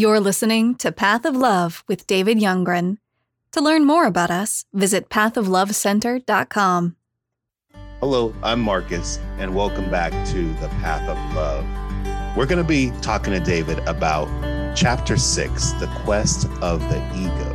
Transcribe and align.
You're 0.00 0.18
listening 0.18 0.76
to 0.76 0.92
Path 0.92 1.26
of 1.26 1.36
Love 1.36 1.84
with 1.86 2.06
David 2.06 2.38
Youngren. 2.38 2.96
To 3.52 3.60
learn 3.60 3.86
more 3.86 4.06
about 4.06 4.30
us, 4.30 4.64
visit 4.72 5.10
pathoflovecenter.com. 5.10 6.96
Hello, 8.00 8.34
I'm 8.42 8.62
Marcus, 8.62 9.18
and 9.36 9.54
welcome 9.54 9.90
back 9.90 10.12
to 10.28 10.54
the 10.54 10.68
Path 10.80 11.06
of 11.06 11.18
Love. 11.36 11.66
We're 12.34 12.46
going 12.46 12.62
to 12.62 12.66
be 12.66 12.90
talking 13.02 13.34
to 13.34 13.40
David 13.40 13.80
about 13.80 14.26
chapter 14.74 15.18
six, 15.18 15.72
The 15.72 15.86
Quest 16.02 16.48
of 16.62 16.80
the 16.88 16.96
Ego. 17.14 17.54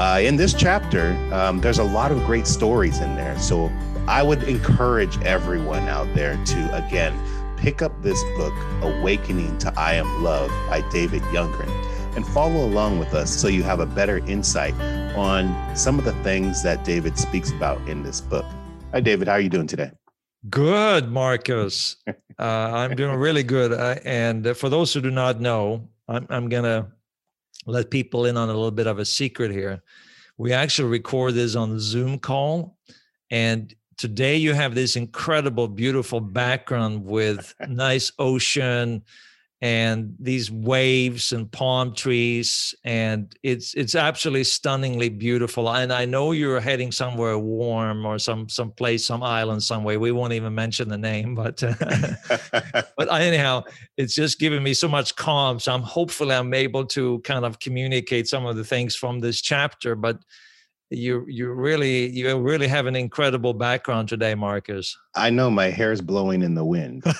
Uh, 0.00 0.18
in 0.22 0.36
this 0.36 0.54
chapter, 0.54 1.10
um, 1.34 1.60
there's 1.60 1.80
a 1.80 1.84
lot 1.84 2.12
of 2.12 2.24
great 2.24 2.46
stories 2.46 3.02
in 3.02 3.14
there. 3.14 3.38
So 3.38 3.70
I 4.08 4.22
would 4.22 4.44
encourage 4.44 5.20
everyone 5.22 5.86
out 5.86 6.08
there 6.14 6.42
to, 6.42 6.86
again, 6.86 7.12
pick 7.66 7.82
up 7.82 8.00
this 8.00 8.22
book, 8.36 8.54
Awakening 8.80 9.58
to 9.58 9.72
I 9.76 9.94
Am 9.94 10.22
Love 10.22 10.50
by 10.68 10.88
David 10.92 11.20
Youngren, 11.34 11.68
and 12.14 12.24
follow 12.28 12.64
along 12.64 13.00
with 13.00 13.12
us 13.12 13.28
so 13.28 13.48
you 13.48 13.64
have 13.64 13.80
a 13.80 13.86
better 13.86 14.18
insight 14.18 14.72
on 15.16 15.76
some 15.76 15.98
of 15.98 16.04
the 16.04 16.12
things 16.22 16.62
that 16.62 16.84
David 16.84 17.18
speaks 17.18 17.50
about 17.50 17.80
in 17.88 18.04
this 18.04 18.20
book. 18.20 18.44
Hi, 18.92 19.00
David. 19.00 19.26
How 19.26 19.34
are 19.34 19.40
you 19.40 19.48
doing 19.48 19.66
today? 19.66 19.90
Good, 20.48 21.10
Marcus. 21.10 21.96
uh, 22.06 22.12
I'm 22.38 22.94
doing 22.94 23.16
really 23.16 23.42
good. 23.42 23.72
Uh, 23.72 23.96
and 24.04 24.56
for 24.56 24.68
those 24.68 24.94
who 24.94 25.00
do 25.00 25.10
not 25.10 25.40
know, 25.40 25.88
I'm, 26.06 26.24
I'm 26.30 26.48
going 26.48 26.62
to 26.62 26.86
let 27.66 27.90
people 27.90 28.26
in 28.26 28.36
on 28.36 28.48
a 28.48 28.52
little 28.52 28.70
bit 28.70 28.86
of 28.86 29.00
a 29.00 29.04
secret 29.04 29.50
here. 29.50 29.82
We 30.38 30.52
actually 30.52 30.88
record 30.88 31.34
this 31.34 31.56
on 31.56 31.72
the 31.72 31.80
Zoom 31.80 32.20
call. 32.20 32.78
And 33.32 33.74
today 33.96 34.36
you 34.36 34.52
have 34.52 34.74
this 34.74 34.96
incredible, 34.96 35.68
beautiful 35.68 36.20
background 36.20 37.04
with 37.04 37.54
nice 37.68 38.12
ocean 38.18 39.02
and 39.62 40.14
these 40.20 40.50
waves 40.50 41.32
and 41.32 41.50
palm 41.50 41.94
trees 41.94 42.74
and 42.84 43.34
it's 43.42 43.72
it's 43.72 43.94
absolutely 43.94 44.44
stunningly 44.44 45.08
beautiful. 45.08 45.70
And 45.70 45.90
i 45.94 46.04
know 46.04 46.32
you're 46.32 46.60
heading 46.60 46.92
somewhere 46.92 47.38
warm 47.38 48.04
or 48.04 48.18
some 48.18 48.50
some 48.50 48.70
place 48.72 49.06
some 49.06 49.22
island 49.22 49.62
somewhere. 49.62 49.98
We 49.98 50.12
won't 50.12 50.34
even 50.34 50.54
mention 50.54 50.90
the 50.90 50.98
name 50.98 51.34
but 51.34 51.56
but 52.98 53.10
anyhow 53.10 53.64
it's 53.96 54.14
just 54.14 54.38
giving 54.38 54.62
me 54.62 54.74
so 54.74 54.88
much 54.88 55.16
calm. 55.16 55.58
So 55.58 55.72
i'm 55.72 55.82
hopefully 55.82 56.34
i'm 56.34 56.52
able 56.52 56.84
to 56.88 57.20
kind 57.20 57.46
of 57.46 57.58
communicate 57.58 58.28
some 58.28 58.44
of 58.44 58.56
the 58.56 58.64
things 58.64 58.94
from 58.94 59.20
this 59.20 59.40
chapter 59.40 59.94
but 59.94 60.18
you 60.90 61.24
you 61.28 61.52
really 61.52 62.08
you 62.10 62.38
really 62.38 62.68
have 62.68 62.86
an 62.86 62.94
incredible 62.94 63.52
background 63.52 64.08
today 64.08 64.34
marcus. 64.34 64.96
I 65.14 65.30
know 65.30 65.50
my 65.50 65.66
hair 65.66 65.90
is 65.90 66.00
blowing 66.00 66.42
in 66.42 66.54
the 66.54 66.64
wind. 66.64 67.04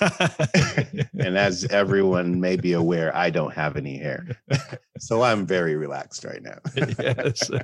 And 1.19 1.36
as 1.36 1.64
everyone 1.67 2.41
may 2.41 2.56
be 2.56 2.75
aware 2.75 3.14
i 3.17 3.31
don't 3.31 3.53
have 3.53 3.77
any 3.77 3.98
hair. 3.98 4.27
So 4.98 5.22
i'm 5.22 5.47
very 5.47 5.75
relaxed 5.75 6.25
right 6.25 6.42
now. 6.42 6.59
Yes. 6.98 7.50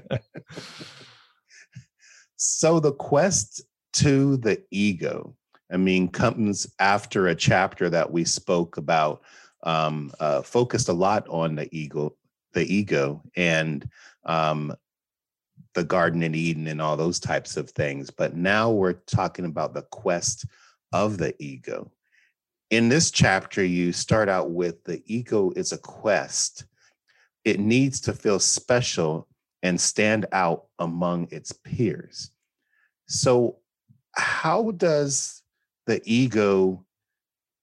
So 2.44 2.80
the 2.80 2.92
quest 2.92 3.62
to 3.92 4.36
the 4.38 4.60
ego 4.72 5.36
i 5.70 5.76
mean 5.76 6.08
comes 6.08 6.66
after 6.80 7.28
a 7.28 7.36
chapter 7.36 7.88
that 7.88 8.10
we 8.10 8.24
spoke 8.24 8.78
about 8.78 9.22
um, 9.62 10.10
uh, 10.18 10.42
focused 10.42 10.88
a 10.88 10.92
lot 10.92 11.24
on 11.28 11.54
the 11.54 11.68
ego 11.70 12.16
the 12.52 12.64
ego 12.64 13.22
and 13.36 13.88
um, 14.24 14.74
the 15.74 15.84
Garden 15.84 16.22
in 16.22 16.34
Eden 16.34 16.66
and 16.66 16.80
all 16.80 16.96
those 16.96 17.18
types 17.18 17.56
of 17.56 17.70
things. 17.70 18.10
But 18.10 18.36
now 18.36 18.70
we're 18.70 18.92
talking 18.92 19.44
about 19.44 19.74
the 19.74 19.82
quest 19.82 20.46
of 20.92 21.18
the 21.18 21.34
ego. 21.42 21.90
In 22.70 22.88
this 22.88 23.10
chapter, 23.10 23.64
you 23.64 23.92
start 23.92 24.28
out 24.28 24.50
with 24.50 24.82
the 24.84 25.02
ego 25.06 25.52
is 25.56 25.72
a 25.72 25.78
quest. 25.78 26.64
It 27.44 27.60
needs 27.60 28.00
to 28.02 28.12
feel 28.12 28.38
special 28.38 29.28
and 29.62 29.80
stand 29.80 30.26
out 30.32 30.66
among 30.78 31.28
its 31.30 31.52
peers. 31.52 32.30
So, 33.06 33.58
how 34.14 34.72
does 34.72 35.42
the 35.86 36.00
ego 36.04 36.84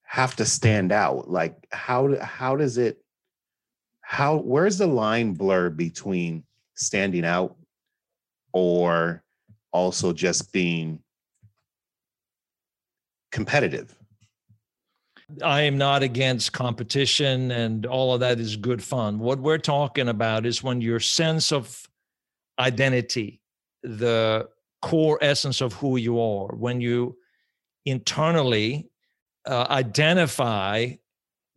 have 0.03 0.35
to 0.37 0.45
stand 0.45 0.91
out? 0.91 1.29
Like, 1.29 1.67
how, 1.71 2.15
how 2.21 2.55
does 2.55 2.77
it, 2.77 3.03
how, 4.01 4.37
where's 4.37 4.77
the 4.77 4.87
line 4.87 5.33
blur 5.33 5.69
between 5.69 6.43
standing 6.75 7.25
out 7.25 7.55
or 8.53 9.23
also 9.71 10.13
just 10.13 10.51
being 10.51 10.99
competitive? 13.31 13.95
I 15.43 15.61
am 15.61 15.77
not 15.77 16.01
against 16.01 16.53
competition 16.53 17.51
and 17.51 17.85
all 17.85 18.13
of 18.13 18.19
that 18.21 18.39
is 18.39 18.55
good 18.55 18.81
fun. 18.81 19.19
What 19.19 19.39
we're 19.39 19.59
talking 19.59 20.07
about 20.07 20.45
is 20.45 20.63
when 20.63 20.81
your 20.81 20.99
sense 20.99 21.51
of 21.51 21.87
identity, 22.57 23.41
the 23.83 24.49
core 24.81 25.19
essence 25.21 25.61
of 25.61 25.73
who 25.73 25.97
you 25.97 26.19
are, 26.19 26.55
when 26.55 26.81
you 26.81 27.17
internally 27.85 28.89
uh, 29.45 29.67
identify 29.69 30.91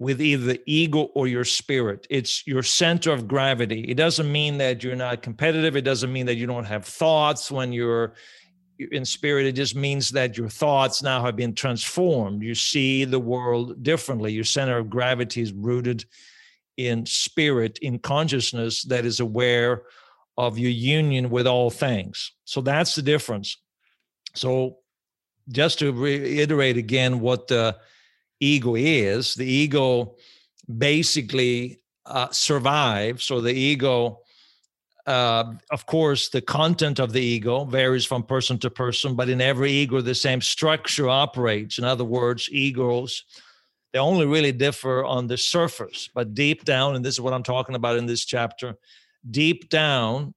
with 0.03 0.21
either 0.21 0.45
the 0.45 0.63
ego 0.67 1.03
or 1.15 1.29
your 1.29 1.45
spirit. 1.45 2.09
It's 2.11 2.45
your 2.45 2.65
center 2.65 3.13
of 3.13 3.29
gravity. 3.29 3.85
It 3.85 3.95
doesn't 3.95 4.31
mean 4.31 4.59
that 4.59 4.83
you're 4.83 4.97
not 4.97 5.23
competitive. 5.23 5.77
It 5.77 5.83
doesn't 5.83 6.13
mean 6.13 6.27
that 6.27 6.35
you 6.35 6.49
don't 6.49 6.65
have 6.65 6.85
thoughts 6.85 7.53
when 7.53 7.73
you're 7.73 8.15
in 8.79 9.05
spirit. 9.05 9.47
It 9.47 9.53
just 9.53 9.77
means 9.77 10.11
that 10.11 10.37
your 10.37 10.49
thoughts 10.49 11.05
now 11.05 11.25
have 11.25 11.37
been 11.37 11.55
transformed. 11.55 12.43
You 12.43 12.57
see 12.57 13.05
the 13.05 13.21
world 13.21 13.81
differently. 13.85 14.33
Your 14.33 14.43
center 14.43 14.77
of 14.77 14.91
gravity 14.91 15.41
is 15.41 15.53
rooted 15.53 16.05
in 16.77 17.07
spirit, 17.07 17.79
in 17.79 18.01
consciousness 18.01 18.83
that 18.87 19.05
is 19.05 19.21
aware 19.21 19.83
of 20.37 20.59
your 20.59 20.73
union 20.73 21.31
with 21.31 21.47
all 21.47 21.71
things. 21.71 22.33
So 22.45 22.61
that's 22.61 22.97
the 22.97 23.03
difference. 23.03 23.57
So 24.35 24.79
just 25.49 25.79
to 25.79 25.93
reiterate 25.93 26.77
again 26.77 27.21
what 27.21 27.47
the 27.47 27.77
ego 28.43 28.75
is. 28.75 29.35
The 29.35 29.47
ego 29.47 30.17
basically 30.79 31.81
uh, 32.07 32.31
survives. 32.31 33.25
So 33.25 33.41
the 33.41 33.53
ego, 33.53 34.21
uh, 35.07 35.55
of 35.71 35.87
course, 35.87 36.29
the 36.29 36.41
content 36.41 36.99
of 36.99 37.13
the 37.13 37.21
ego 37.21 37.65
varies 37.65 38.05
from 38.05 38.23
person 38.23 38.59
to 38.59 38.71
person, 38.71 39.15
but 39.15 39.29
in 39.29 39.41
every 39.41 39.71
ego, 39.71 40.01
the 40.01 40.15
same 40.15 40.41
structure 40.41 41.09
operates. 41.09 41.79
In 41.79 41.85
other 41.85 42.05
words, 42.05 42.49
egos, 42.51 43.25
they 43.93 43.99
only 43.99 44.27
really 44.27 44.53
differ 44.53 45.05
on 45.05 45.27
the 45.27 45.37
surface, 45.37 46.09
but 46.15 46.35
deep 46.35 46.65
down, 46.65 46.97
and 46.97 47.05
this 47.05 47.15
is 47.15 47.21
what 47.21 47.35
I'm 47.35 47.43
talking 47.43 47.75
about 47.75 47.97
in 47.97 48.07
this 48.07 48.25
chapter, 48.25 48.75
deep 49.31 49.69
down, 49.69 50.35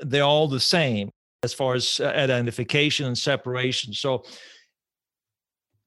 they're 0.00 0.22
all 0.22 0.46
the 0.46 0.60
same 0.60 1.10
as 1.42 1.54
far 1.54 1.74
as 1.74 2.00
uh, 2.00 2.06
identification 2.06 3.06
and 3.06 3.16
separation. 3.16 3.92
So 3.92 4.24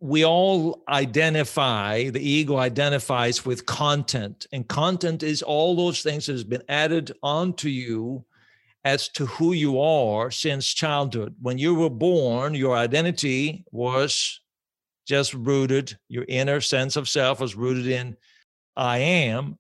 we 0.02 0.26
all 0.26 0.82
identify, 0.90 2.10
the 2.10 2.20
ego 2.20 2.58
identifies 2.58 3.46
with 3.46 3.68
content, 3.68 4.48
and 4.52 4.68
content 4.68 5.22
is 5.22 5.44
all 5.44 5.76
those 5.76 6.02
things 6.02 6.26
that 6.26 6.32
has 6.32 6.44
been 6.44 6.64
added 6.68 7.12
onto 7.22 7.70
you 7.70 8.26
as 8.84 9.10
to 9.10 9.28
who 9.28 9.54
you 9.54 9.80
are 9.80 10.32
since 10.32 10.74
childhood. 10.74 11.36
When 11.40 11.60
you 11.60 11.76
were 11.76 11.92
born, 11.92 12.56
your 12.56 12.76
identity 12.76 13.64
was 13.72 14.42
just 15.08 15.36
rooted, 15.36 15.96
your 16.10 16.26
inner 16.28 16.62
sense 16.62 16.96
of 16.96 17.08
self 17.08 17.40
was 17.40 17.56
rooted 17.56 17.86
in 17.86 18.18
I 18.76 18.98
am. 18.98 19.60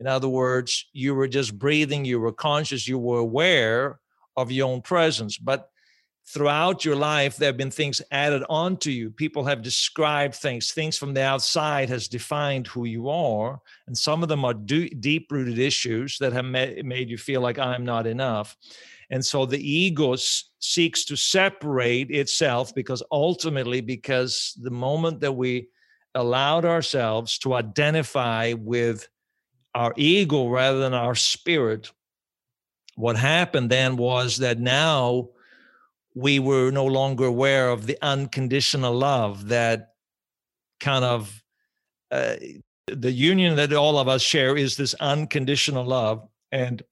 In 0.00 0.06
other 0.06 0.28
words, 0.28 0.86
you 0.94 1.14
were 1.14 1.28
just 1.28 1.58
breathing, 1.58 2.06
you 2.06 2.18
were 2.18 2.32
conscious, 2.32 2.88
you 2.88 2.98
were 2.98 3.18
aware 3.18 4.00
of 4.38 4.50
your 4.50 4.70
own 4.70 4.80
presence. 4.80 5.36
But 5.36 5.68
throughout 6.26 6.84
your 6.84 6.96
life 6.96 7.36
there 7.36 7.48
have 7.48 7.56
been 7.56 7.70
things 7.70 8.00
added 8.10 8.42
on 8.48 8.76
to 8.78 8.92
you. 8.92 9.10
People 9.10 9.44
have 9.44 9.62
described 9.62 10.34
things. 10.34 10.72
Things 10.72 10.96
from 10.96 11.14
the 11.14 11.22
outside 11.22 11.88
has 11.88 12.08
defined 12.08 12.66
who 12.66 12.84
you 12.84 13.08
are 13.08 13.60
and 13.86 13.96
some 13.96 14.22
of 14.22 14.28
them 14.28 14.44
are 14.44 14.54
deep 14.54 15.30
rooted 15.30 15.58
issues 15.58 16.18
that 16.18 16.32
have 16.32 16.44
made 16.44 17.10
you 17.10 17.18
feel 17.18 17.40
like 17.40 17.58
i'm 17.58 17.84
not 17.84 18.06
enough. 18.06 18.56
And 19.10 19.24
so 19.24 19.44
the 19.44 19.60
ego 19.60 20.14
seeks 20.58 21.04
to 21.04 21.16
separate 21.16 22.10
itself 22.10 22.74
because 22.74 23.02
ultimately 23.10 23.82
because 23.82 24.56
the 24.60 24.70
moment 24.70 25.20
that 25.20 25.32
we 25.32 25.68
allowed 26.14 26.64
ourselves 26.64 27.38
to 27.38 27.54
identify 27.54 28.54
with 28.56 29.08
our 29.74 29.92
ego 29.96 30.48
rather 30.48 30.78
than 30.78 30.94
our 30.94 31.14
spirit 31.14 31.90
what 32.94 33.16
happened 33.16 33.70
then 33.70 33.96
was 33.96 34.38
that 34.38 34.58
now 34.58 35.28
we 36.14 36.38
were 36.38 36.70
no 36.70 36.84
longer 36.84 37.24
aware 37.24 37.70
of 37.70 37.86
the 37.86 37.98
unconditional 38.02 38.94
love 38.94 39.48
that 39.48 39.94
kind 40.80 41.04
of 41.04 41.42
uh, 42.10 42.36
the 42.86 43.12
union 43.12 43.56
that 43.56 43.72
all 43.72 43.98
of 43.98 44.08
us 44.08 44.22
share 44.22 44.56
is 44.56 44.76
this 44.76 44.94
unconditional 45.00 45.84
love 45.84 46.26
and 46.50 46.82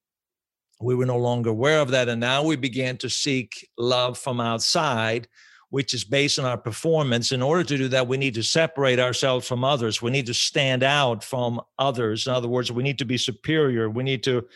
we 0.80 0.94
were 0.94 1.06
no 1.06 1.18
longer 1.18 1.50
aware 1.50 1.80
of 1.80 1.90
that 1.90 2.08
and 2.08 2.20
now 2.20 2.42
we 2.42 2.56
began 2.56 2.96
to 2.96 3.10
seek 3.10 3.68
love 3.76 4.16
from 4.16 4.40
outside 4.40 5.28
which 5.70 5.94
is 5.94 6.04
based 6.04 6.38
on 6.38 6.44
our 6.44 6.58
performance. 6.58 7.32
In 7.32 7.40
order 7.40 7.62
to 7.62 7.78
do 7.78 7.88
that, 7.88 8.08
we 8.08 8.16
need 8.16 8.34
to 8.34 8.42
separate 8.42 8.98
ourselves 8.98 9.46
from 9.46 9.64
others. 9.64 10.02
We 10.02 10.10
need 10.10 10.26
to 10.26 10.34
stand 10.34 10.82
out 10.82 11.24
from 11.24 11.60
others. 11.78 12.26
In 12.26 12.32
other 12.32 12.48
words, 12.48 12.70
we 12.70 12.82
need 12.82 12.98
to 12.98 13.04
be 13.04 13.16
superior. 13.16 13.88
We 13.88 14.02
need 14.02 14.24
to 14.24 14.46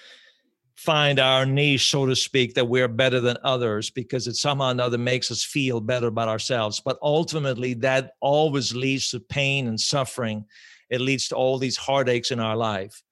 find 0.77 1.19
our 1.19 1.47
niche, 1.47 1.91
so 1.91 2.07
to 2.07 2.17
speak, 2.17 2.55
that 2.55 2.69
we're 2.69 2.89
better 2.89 3.21
than 3.21 3.37
others 3.45 3.91
because 3.91 4.27
it 4.27 4.35
somehow 4.35 4.69
or 4.69 4.71
another 4.73 4.99
makes 4.99 5.31
us 5.31 5.43
feel 5.43 5.81
better 5.81 6.09
about 6.09 6.29
ourselves. 6.29 6.81
But 6.85 6.99
ultimately, 7.01 7.75
that 7.75 8.13
always 8.21 8.75
leads 8.75 9.11
to 9.11 9.21
pain 9.21 9.69
and 9.69 9.81
suffering. 9.81 10.45
It 10.91 11.01
leads 11.01 11.29
to 11.29 11.37
all 11.37 11.59
these 11.59 11.77
heartaches 11.77 12.31
in 12.31 12.41
our 12.41 12.57
life. 12.57 13.03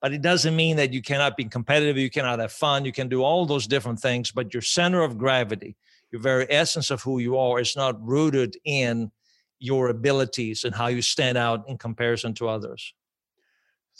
But 0.00 0.12
it 0.12 0.20
doesn't 0.20 0.56
mean 0.56 0.76
that 0.76 0.92
you 0.92 1.00
cannot 1.00 1.36
be 1.36 1.44
competitive, 1.44 1.96
you 1.96 2.10
cannot 2.10 2.40
have 2.40 2.52
fun, 2.52 2.84
you 2.84 2.92
can 2.92 3.08
do 3.08 3.22
all 3.22 3.46
those 3.46 3.68
different 3.68 4.00
things, 4.00 4.32
but 4.32 4.52
your 4.52 4.60
center 4.60 5.02
of 5.02 5.16
gravity, 5.16 5.76
your 6.10 6.20
very 6.20 6.44
essence 6.50 6.90
of 6.90 7.02
who 7.02 7.20
you 7.20 7.38
are 7.38 7.60
is 7.60 7.76
not 7.76 8.04
rooted 8.04 8.56
in 8.64 9.12
your 9.60 9.90
abilities 9.90 10.64
and 10.64 10.74
how 10.74 10.88
you 10.88 11.00
stand 11.00 11.38
out 11.38 11.68
in 11.68 11.78
comparison 11.78 12.34
to 12.34 12.48
others. 12.48 12.92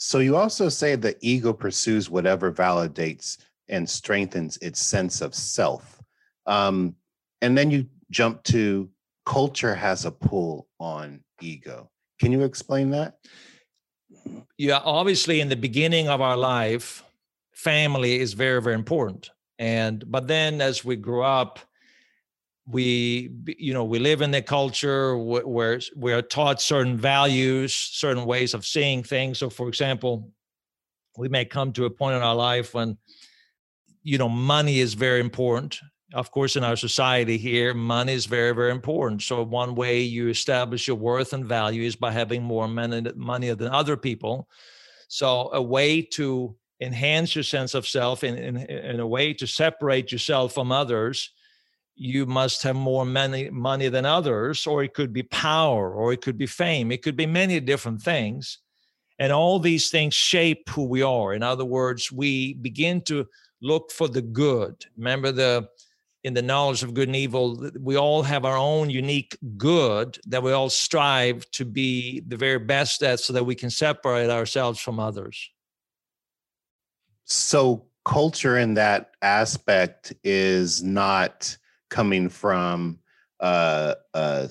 So 0.05 0.19
you 0.19 0.35
also 0.35 0.67
say 0.67 0.95
the 0.95 1.15
ego 1.21 1.53
pursues 1.53 2.09
whatever 2.09 2.51
validates 2.51 3.37
and 3.69 3.89
strengthens 3.89 4.57
its 4.57 4.81
sense 4.81 5.21
of 5.21 5.33
self. 5.33 6.03
Um, 6.45 6.97
and 7.41 7.57
then 7.57 7.71
you 7.71 7.87
jump 8.11 8.43
to 8.43 8.89
culture 9.25 9.73
has 9.73 10.03
a 10.03 10.11
pull 10.11 10.67
on 10.77 11.23
ego. 11.39 11.89
Can 12.19 12.33
you 12.33 12.41
explain 12.41 12.89
that? 12.89 13.15
Yeah, 14.57 14.81
obviously, 14.83 15.39
in 15.39 15.47
the 15.47 15.55
beginning 15.55 16.09
of 16.09 16.19
our 16.19 16.35
life, 16.35 17.01
family 17.53 18.19
is 18.19 18.33
very, 18.33 18.61
very 18.61 18.75
important. 18.75 19.31
And 19.57 20.03
but 20.11 20.27
then 20.27 20.59
as 20.59 20.83
we 20.83 20.97
grow 20.97 21.23
up, 21.23 21.59
we 22.65 23.29
you 23.45 23.73
know 23.73 23.83
we 23.83 23.99
live 23.99 24.21
in 24.21 24.33
a 24.33 24.41
culture 24.41 25.17
where 25.17 25.81
we 25.95 26.13
are 26.13 26.21
taught 26.21 26.61
certain 26.61 26.97
values 26.97 27.75
certain 27.75 28.25
ways 28.25 28.53
of 28.53 28.65
seeing 28.65 29.03
things. 29.03 29.39
So 29.39 29.49
for 29.49 29.67
example 29.67 30.31
we 31.17 31.29
may 31.29 31.45
come 31.45 31.73
to 31.73 31.85
a 31.85 31.89
point 31.89 32.15
in 32.15 32.23
our 32.23 32.35
life 32.35 32.73
when 32.73 32.97
you 34.01 34.17
know 34.17 34.29
money 34.29 34.79
is 34.79 34.93
very 34.93 35.19
important. 35.19 35.79
Of 36.13 36.31
course 36.31 36.55
in 36.55 36.63
our 36.63 36.77
society 36.77 37.37
here 37.37 37.73
money 37.73 38.13
is 38.13 38.27
very 38.27 38.53
very 38.53 38.71
important. 38.71 39.23
So 39.23 39.43
one 39.43 39.75
way 39.75 40.01
you 40.01 40.29
establish 40.29 40.87
your 40.87 40.97
worth 40.97 41.33
and 41.33 41.45
value 41.45 41.83
is 41.83 41.97
by 41.97 42.11
having 42.11 42.43
more 42.43 42.67
money 42.67 43.01
than 43.01 43.67
other 43.67 43.97
people. 43.97 44.47
So 45.09 45.49
a 45.51 45.61
way 45.61 46.01
to 46.13 46.55
enhance 46.79 47.35
your 47.35 47.43
sense 47.43 47.73
of 47.73 47.87
self 47.87 48.23
in, 48.23 48.37
in, 48.37 48.57
in 48.57 48.99
a 48.99 49.07
way 49.07 49.33
to 49.33 49.47
separate 49.47 50.11
yourself 50.11 50.53
from 50.53 50.71
others 50.71 51.29
you 51.95 52.25
must 52.25 52.63
have 52.63 52.75
more 52.75 53.05
money 53.05 53.49
money 53.49 53.87
than 53.87 54.05
others 54.05 54.65
or 54.65 54.83
it 54.83 54.93
could 54.93 55.13
be 55.13 55.23
power 55.23 55.93
or 55.93 56.11
it 56.11 56.21
could 56.21 56.37
be 56.37 56.47
fame 56.47 56.91
it 56.91 57.03
could 57.03 57.15
be 57.15 57.25
many 57.25 57.59
different 57.59 58.01
things. 58.01 58.59
And 59.19 59.31
all 59.31 59.59
these 59.59 59.89
things 59.89 60.15
shape 60.15 60.67
who 60.69 60.85
we 60.85 61.03
are. 61.03 61.33
In 61.33 61.43
other 61.43 61.65
words 61.65 62.11
we 62.11 62.55
begin 62.55 63.01
to 63.03 63.25
look 63.61 63.91
for 63.91 64.07
the 64.07 64.21
good. 64.21 64.85
Remember 64.97 65.31
the 65.31 65.67
in 66.23 66.33
the 66.33 66.41
knowledge 66.41 66.83
of 66.83 66.93
good 66.93 67.09
and 67.09 67.15
evil 67.15 67.69
we 67.79 67.97
all 67.97 68.23
have 68.23 68.45
our 68.45 68.57
own 68.57 68.89
unique 68.89 69.37
good 69.57 70.17
that 70.25 70.41
we 70.41 70.51
all 70.51 70.69
strive 70.69 71.49
to 71.51 71.65
be 71.65 72.21
the 72.27 72.37
very 72.37 72.59
best 72.59 73.03
at 73.03 73.19
so 73.19 73.33
that 73.33 73.45
we 73.45 73.55
can 73.55 73.69
separate 73.69 74.29
ourselves 74.29 74.79
from 74.79 74.99
others. 74.99 75.49
So 77.25 77.85
culture 78.05 78.57
in 78.57 78.73
that 78.75 79.11
aspect 79.21 80.13
is 80.23 80.83
not 80.83 81.57
coming 81.93 82.27
from 82.27 82.97
uh, 83.39 83.93
uh, 84.15 84.47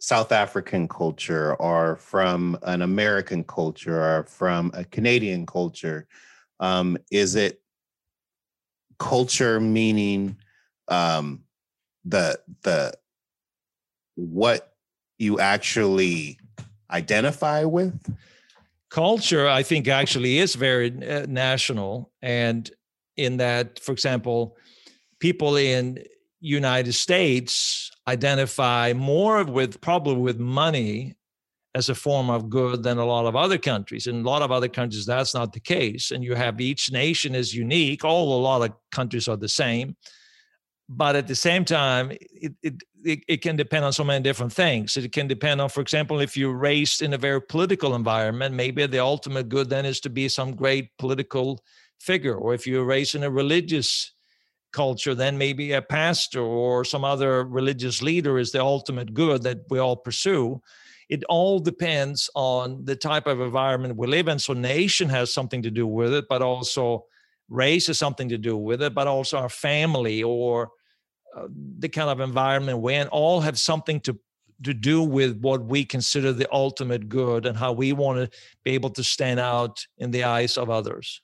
South 0.00 0.32
African 0.32 0.88
culture 0.88 1.54
or 1.54 1.94
from 1.94 2.58
an 2.62 2.82
American 2.82 3.44
culture 3.44 4.02
or 4.02 4.24
from 4.24 4.72
a 4.74 4.84
Canadian 4.84 5.46
culture? 5.46 6.08
Um, 6.58 6.98
is 7.12 7.36
it 7.36 7.62
culture 8.98 9.60
meaning 9.60 10.36
um, 10.88 11.44
the 12.04 12.40
the 12.62 12.94
what 14.16 14.74
you 15.18 15.38
actually 15.38 16.38
identify 16.90 17.62
with? 17.62 17.94
Culture, 18.90 19.46
I 19.46 19.62
think, 19.62 19.86
actually 19.86 20.38
is 20.38 20.56
very 20.56 20.90
uh, 21.06 21.26
national, 21.28 22.10
and 22.22 22.68
in 23.16 23.36
that, 23.36 23.78
for 23.78 23.92
example, 23.92 24.56
people 25.20 25.56
in 25.56 26.02
United 26.40 26.92
States 26.92 27.90
identify 28.06 28.92
more 28.92 29.44
with 29.44 29.80
probably 29.80 30.16
with 30.16 30.38
money 30.38 31.16
as 31.74 31.90
a 31.90 31.94
form 31.94 32.30
of 32.30 32.48
good 32.48 32.82
than 32.82 32.96
a 32.96 33.04
lot 33.04 33.26
of 33.26 33.36
other 33.36 33.58
countries. 33.58 34.06
In 34.06 34.20
a 34.20 34.28
lot 34.28 34.40
of 34.40 34.50
other 34.50 34.68
countries, 34.68 35.04
that's 35.04 35.34
not 35.34 35.52
the 35.52 35.60
case. 35.60 36.10
And 36.10 36.24
you 36.24 36.34
have 36.34 36.58
each 36.58 36.90
nation 36.90 37.34
is 37.34 37.54
unique. 37.54 38.02
All 38.02 38.38
a 38.38 38.40
lot 38.40 38.62
of 38.62 38.74
countries 38.92 39.28
are 39.28 39.36
the 39.36 39.48
same. 39.48 39.94
But 40.88 41.16
at 41.16 41.26
the 41.26 41.34
same 41.34 41.64
time, 41.66 42.12
it, 42.12 42.54
it, 42.62 42.74
it, 43.04 43.18
it 43.28 43.42
can 43.42 43.56
depend 43.56 43.84
on 43.84 43.92
so 43.92 44.04
many 44.04 44.22
different 44.22 44.52
things. 44.52 44.96
It 44.96 45.12
can 45.12 45.26
depend 45.26 45.60
on, 45.60 45.68
for 45.68 45.82
example, 45.82 46.20
if 46.20 46.34
you're 46.34 46.56
raised 46.56 47.02
in 47.02 47.12
a 47.12 47.18
very 47.18 47.42
political 47.42 47.94
environment, 47.94 48.54
maybe 48.54 48.86
the 48.86 49.00
ultimate 49.00 49.50
good 49.50 49.68
then 49.68 49.84
is 49.84 50.00
to 50.00 50.10
be 50.10 50.28
some 50.28 50.54
great 50.54 50.96
political 50.96 51.62
figure. 52.00 52.36
Or 52.36 52.54
if 52.54 52.66
you're 52.66 52.84
raised 52.84 53.14
in 53.14 53.22
a 53.22 53.30
religious 53.30 54.14
culture, 54.76 55.14
then 55.14 55.38
maybe 55.38 55.72
a 55.72 55.82
pastor 55.82 56.42
or 56.42 56.84
some 56.84 57.04
other 57.04 57.44
religious 57.44 58.02
leader 58.02 58.38
is 58.38 58.52
the 58.52 58.62
ultimate 58.62 59.14
good 59.14 59.42
that 59.42 59.58
we 59.70 59.78
all 59.78 59.96
pursue. 59.96 60.60
It 61.08 61.24
all 61.28 61.58
depends 61.60 62.28
on 62.34 62.84
the 62.84 62.96
type 62.96 63.26
of 63.26 63.40
environment 63.40 63.96
we 63.96 64.06
live 64.06 64.28
in. 64.28 64.38
So, 64.38 64.52
nation 64.52 65.08
has 65.08 65.32
something 65.32 65.62
to 65.62 65.70
do 65.70 65.86
with 65.86 66.12
it, 66.12 66.26
but 66.28 66.42
also 66.42 67.06
race 67.48 67.86
has 67.86 67.98
something 67.98 68.28
to 68.28 68.38
do 68.38 68.56
with 68.56 68.82
it, 68.82 68.92
but 68.94 69.06
also 69.06 69.38
our 69.38 69.48
family 69.48 70.22
or 70.22 70.70
uh, 71.36 71.48
the 71.78 71.88
kind 71.88 72.10
of 72.10 72.20
environment 72.20 72.78
we're 72.78 73.00
in 73.00 73.08
all 73.08 73.40
have 73.40 73.58
something 73.58 74.00
to 74.00 74.18
to 74.64 74.72
do 74.72 75.02
with 75.02 75.38
what 75.40 75.64
we 75.64 75.84
consider 75.84 76.32
the 76.32 76.48
ultimate 76.50 77.08
good 77.08 77.44
and 77.46 77.56
how 77.56 77.72
we 77.72 77.92
want 77.92 78.18
to 78.18 78.38
be 78.64 78.70
able 78.72 78.90
to 78.90 79.04
stand 79.04 79.38
out 79.38 79.86
in 79.98 80.10
the 80.10 80.24
eyes 80.24 80.56
of 80.56 80.70
others. 80.70 81.20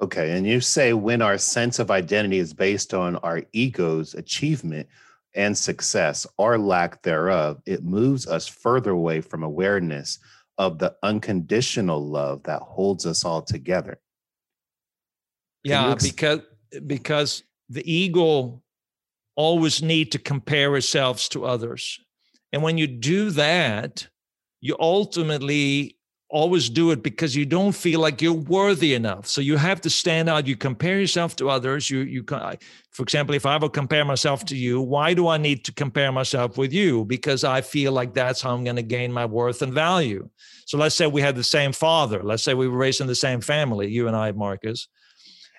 Okay. 0.00 0.32
And 0.32 0.46
you 0.46 0.60
say 0.60 0.92
when 0.92 1.20
our 1.20 1.36
sense 1.38 1.78
of 1.78 1.90
identity 1.90 2.38
is 2.38 2.54
based 2.54 2.94
on 2.94 3.16
our 3.16 3.42
ego's 3.52 4.14
achievement 4.14 4.88
and 5.34 5.56
success 5.56 6.26
or 6.38 6.58
lack 6.58 7.02
thereof, 7.02 7.60
it 7.66 7.84
moves 7.84 8.26
us 8.26 8.48
further 8.48 8.90
away 8.90 9.20
from 9.20 9.42
awareness 9.42 10.18
of 10.58 10.78
the 10.78 10.94
unconditional 11.02 12.04
love 12.04 12.42
that 12.44 12.62
holds 12.62 13.06
us 13.06 13.24
all 13.24 13.42
together. 13.42 13.98
Can 15.64 15.72
yeah, 15.72 15.92
ex- 15.92 16.10
because 16.10 16.40
because 16.86 17.42
the 17.68 17.90
ego 17.90 18.62
always 19.36 19.82
need 19.82 20.12
to 20.12 20.18
compare 20.18 20.72
ourselves 20.72 21.28
to 21.30 21.44
others. 21.44 21.98
And 22.52 22.62
when 22.62 22.78
you 22.78 22.86
do 22.86 23.30
that, 23.30 24.08
you 24.60 24.76
ultimately 24.78 25.96
always 26.30 26.70
do 26.70 26.92
it 26.92 27.02
because 27.02 27.34
you 27.34 27.44
don't 27.44 27.72
feel 27.72 28.00
like 28.00 28.22
you're 28.22 28.32
worthy 28.32 28.94
enough. 28.94 29.26
So 29.26 29.40
you 29.40 29.56
have 29.56 29.80
to 29.82 29.90
stand 29.90 30.28
out. 30.28 30.46
You 30.46 30.56
compare 30.56 31.00
yourself 31.00 31.36
to 31.36 31.50
others. 31.50 31.90
You 31.90 32.00
you 32.00 32.24
for 32.24 33.02
example, 33.02 33.34
if 33.34 33.46
I 33.46 33.54
ever 33.54 33.68
compare 33.68 34.04
myself 34.04 34.44
to 34.46 34.56
you, 34.56 34.80
why 34.80 35.14
do 35.14 35.28
I 35.28 35.36
need 35.36 35.64
to 35.64 35.72
compare 35.72 36.12
myself 36.12 36.56
with 36.56 36.72
you? 36.72 37.04
Because 37.04 37.44
I 37.44 37.60
feel 37.60 37.92
like 37.92 38.14
that's 38.14 38.40
how 38.40 38.54
I'm 38.54 38.64
going 38.64 38.76
to 38.76 38.82
gain 38.82 39.12
my 39.12 39.26
worth 39.26 39.62
and 39.62 39.72
value. 39.72 40.28
So 40.66 40.78
let's 40.78 40.94
say 40.94 41.06
we 41.06 41.20
had 41.20 41.36
the 41.36 41.44
same 41.44 41.72
father. 41.72 42.22
Let's 42.22 42.42
say 42.42 42.54
we 42.54 42.68
were 42.68 42.78
raised 42.78 43.00
in 43.00 43.06
the 43.06 43.14
same 43.14 43.40
family, 43.40 43.88
you 43.90 44.06
and 44.06 44.16
I, 44.16 44.32
Marcus. 44.32 44.88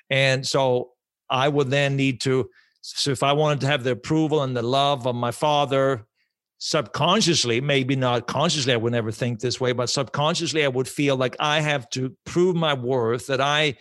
And 0.10 0.46
so 0.46 0.92
I 1.30 1.48
would 1.48 1.70
then 1.70 1.96
need 1.96 2.22
to 2.22 2.50
so 2.82 3.12
if 3.12 3.22
I 3.22 3.34
wanted 3.34 3.62
to 3.62 3.68
have 3.68 3.84
the 3.84 3.92
approval 3.92 4.42
and 4.42 4.58
the 4.58 4.64
love 4.64 5.06
of 5.06 5.16
my 5.16 5.32
father, 5.32 6.08
subconsciously, 6.64 7.60
maybe 7.60 7.96
not 7.96 8.28
consciously, 8.28 8.72
I 8.72 8.78
would 8.78 8.92
never 8.92 9.12
think 9.12 9.40
this 9.40 9.60
way, 9.60 9.72
but 9.72 9.90
subconsciously, 9.90 10.64
I 10.64 10.68
would 10.68 10.88
feel 10.88 11.16
like 11.18 11.36
I 11.40 11.60
have 11.60 11.90
to 11.90 12.16
prove 12.24 12.56
my 12.56 12.76
worth, 12.76 13.26
that 13.28 13.42
I 13.42 13.78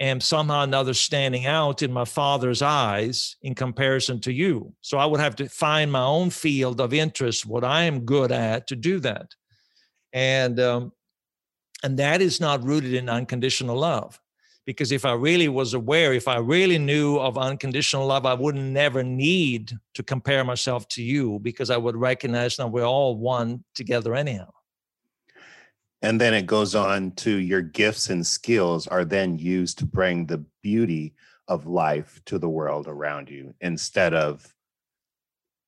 am 0.00 0.22
somehow 0.22 0.62
another 0.62 0.94
standing 0.94 1.44
out 1.44 1.82
in 1.82 1.92
my 1.92 2.06
father's 2.06 2.62
eyes 2.62 3.36
in 3.42 3.54
comparison 3.54 4.22
to 4.22 4.32
you. 4.32 4.72
So 4.80 4.96
I 4.96 5.04
would 5.04 5.20
have 5.20 5.36
to 5.36 5.50
find 5.50 5.92
my 5.92 6.02
own 6.02 6.30
field 6.30 6.80
of 6.80 6.94
interest, 6.94 7.44
what 7.44 7.62
I 7.62 7.82
am 7.84 8.06
good 8.06 8.32
at 8.32 8.68
to 8.68 8.76
do 8.76 9.00
that. 9.00 9.34
And, 10.14 10.58
um, 10.58 10.92
and 11.82 11.98
that 11.98 12.22
is 12.22 12.40
not 12.40 12.64
rooted 12.64 12.94
in 12.94 13.10
unconditional 13.10 13.76
love 13.76 14.18
because 14.66 14.92
if 14.92 15.04
I 15.04 15.12
really 15.12 15.48
was 15.48 15.74
aware, 15.74 16.12
if 16.12 16.26
I 16.26 16.38
really 16.38 16.78
knew 16.78 17.18
of 17.18 17.36
unconditional 17.36 18.06
love, 18.06 18.26
I 18.26 18.34
would 18.34 18.54
never 18.54 19.02
need 19.02 19.72
to 19.94 20.02
compare 20.02 20.44
myself 20.44 20.88
to 20.88 21.02
you 21.02 21.38
because 21.40 21.70
I 21.70 21.76
would 21.76 21.96
recognize 21.96 22.56
that 22.56 22.68
we're 22.68 22.86
all 22.86 23.16
one 23.16 23.64
together 23.74 24.14
anyhow. 24.14 24.50
And 26.02 26.20
then 26.20 26.34
it 26.34 26.46
goes 26.46 26.74
on 26.74 27.12
to 27.12 27.36
your 27.36 27.62
gifts 27.62 28.10
and 28.10 28.26
skills 28.26 28.86
are 28.86 29.04
then 29.04 29.38
used 29.38 29.78
to 29.78 29.86
bring 29.86 30.26
the 30.26 30.44
beauty 30.62 31.14
of 31.48 31.66
life 31.66 32.20
to 32.26 32.38
the 32.38 32.48
world 32.48 32.88
around 32.88 33.30
you 33.30 33.54
instead 33.60 34.14
of 34.14 34.54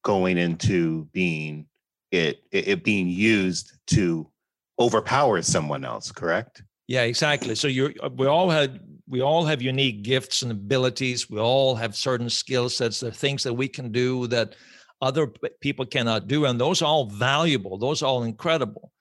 going 0.02 0.38
into 0.38 1.04
being 1.12 1.66
it, 2.12 2.42
it, 2.50 2.68
it 2.68 2.84
being 2.84 3.08
used 3.08 3.78
to 3.88 4.30
overpower 4.78 5.42
someone 5.42 5.84
else, 5.84 6.12
correct? 6.12 6.62
Yeah, 6.88 7.02
exactly. 7.02 7.54
So 7.54 7.68
you're 7.68 7.92
uh, 8.02 8.10
we 8.10 8.26
all 8.26 8.50
had 8.50 8.80
we 9.08 9.20
all 9.20 9.44
have 9.44 9.62
unique 9.62 10.02
gifts 10.02 10.42
and 10.42 10.52
abilities. 10.52 11.28
We 11.30 11.38
all 11.38 11.74
have 11.74 11.96
certain 11.96 12.30
skill 12.30 12.68
sets. 12.68 13.00
the 13.00 13.10
things 13.10 13.42
that 13.42 13.54
we 13.54 13.68
can 13.68 13.92
do 13.92 14.26
that 14.28 14.54
other 15.00 15.32
people 15.60 15.84
cannot 15.84 16.28
do, 16.28 16.46
and 16.46 16.60
those 16.60 16.82
are 16.82 16.86
all 16.86 17.06
valuable. 17.06 17.78
Those 17.78 18.02
are 18.02 18.06
all 18.06 18.22
incredible. 18.22 18.92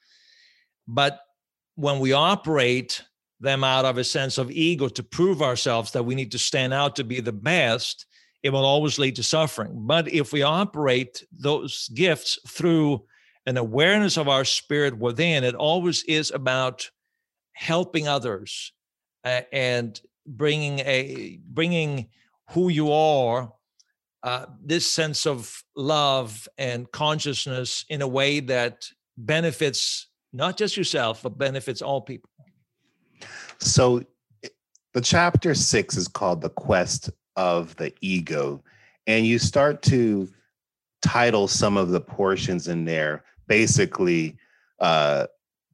But 0.87 1.19
when 1.75 1.99
we 1.99 2.13
operate 2.13 3.03
them 3.39 3.63
out 3.63 3.85
of 3.85 3.97
a 3.97 4.03
sense 4.03 4.37
of 4.37 4.51
ego 4.51 4.87
to 4.87 5.03
prove 5.03 5.41
ourselves 5.41 5.91
that 5.91 6.03
we 6.03 6.15
need 6.15 6.31
to 6.31 6.39
stand 6.39 6.73
out 6.73 6.95
to 6.95 7.03
be 7.03 7.19
the 7.19 7.33
best, 7.33 8.05
it 8.43 8.49
will 8.49 8.65
always 8.65 8.97
lead 8.97 9.15
to 9.15 9.23
suffering. 9.23 9.73
But 9.75 10.11
if 10.11 10.31
we 10.31 10.41
operate 10.41 11.23
those 11.31 11.89
gifts 11.89 12.39
through 12.47 13.03
an 13.45 13.57
awareness 13.57 14.17
of 14.17 14.27
our 14.27 14.45
spirit 14.45 14.97
within, 14.97 15.43
it 15.43 15.55
always 15.55 16.03
is 16.03 16.31
about 16.31 16.89
helping 17.55 18.07
others 18.07 18.73
uh, 19.23 19.41
and 19.51 19.99
bringing 20.27 20.79
a 20.79 21.39
bringing 21.47 22.07
who 22.51 22.69
you 22.69 22.91
are 22.91 23.51
uh, 24.23 24.45
this 24.63 24.89
sense 24.89 25.25
of 25.25 25.63
love 25.75 26.47
and 26.57 26.91
consciousness 26.91 27.85
in 27.89 28.01
a 28.01 28.07
way 28.07 28.39
that 28.39 28.87
benefits 29.17 30.07
not 30.33 30.57
just 30.57 30.75
yourself 30.75 31.23
but 31.23 31.37
benefits 31.37 31.81
all 31.81 32.01
people. 32.01 32.29
So 33.59 34.03
the 34.93 35.01
chapter 35.01 35.55
six 35.55 35.95
is 35.95 36.07
called 36.07 36.41
the 36.41 36.49
quest 36.49 37.09
of 37.37 37.75
the 37.77 37.93
ego 38.01 38.61
and 39.07 39.25
you 39.25 39.39
start 39.39 39.81
to 39.83 40.27
title 41.01 41.47
some 41.47 41.77
of 41.77 41.89
the 41.89 42.01
portions 42.01 42.67
in 42.67 42.83
there 42.83 43.23
basically 43.47 44.37
uh, 44.79 45.27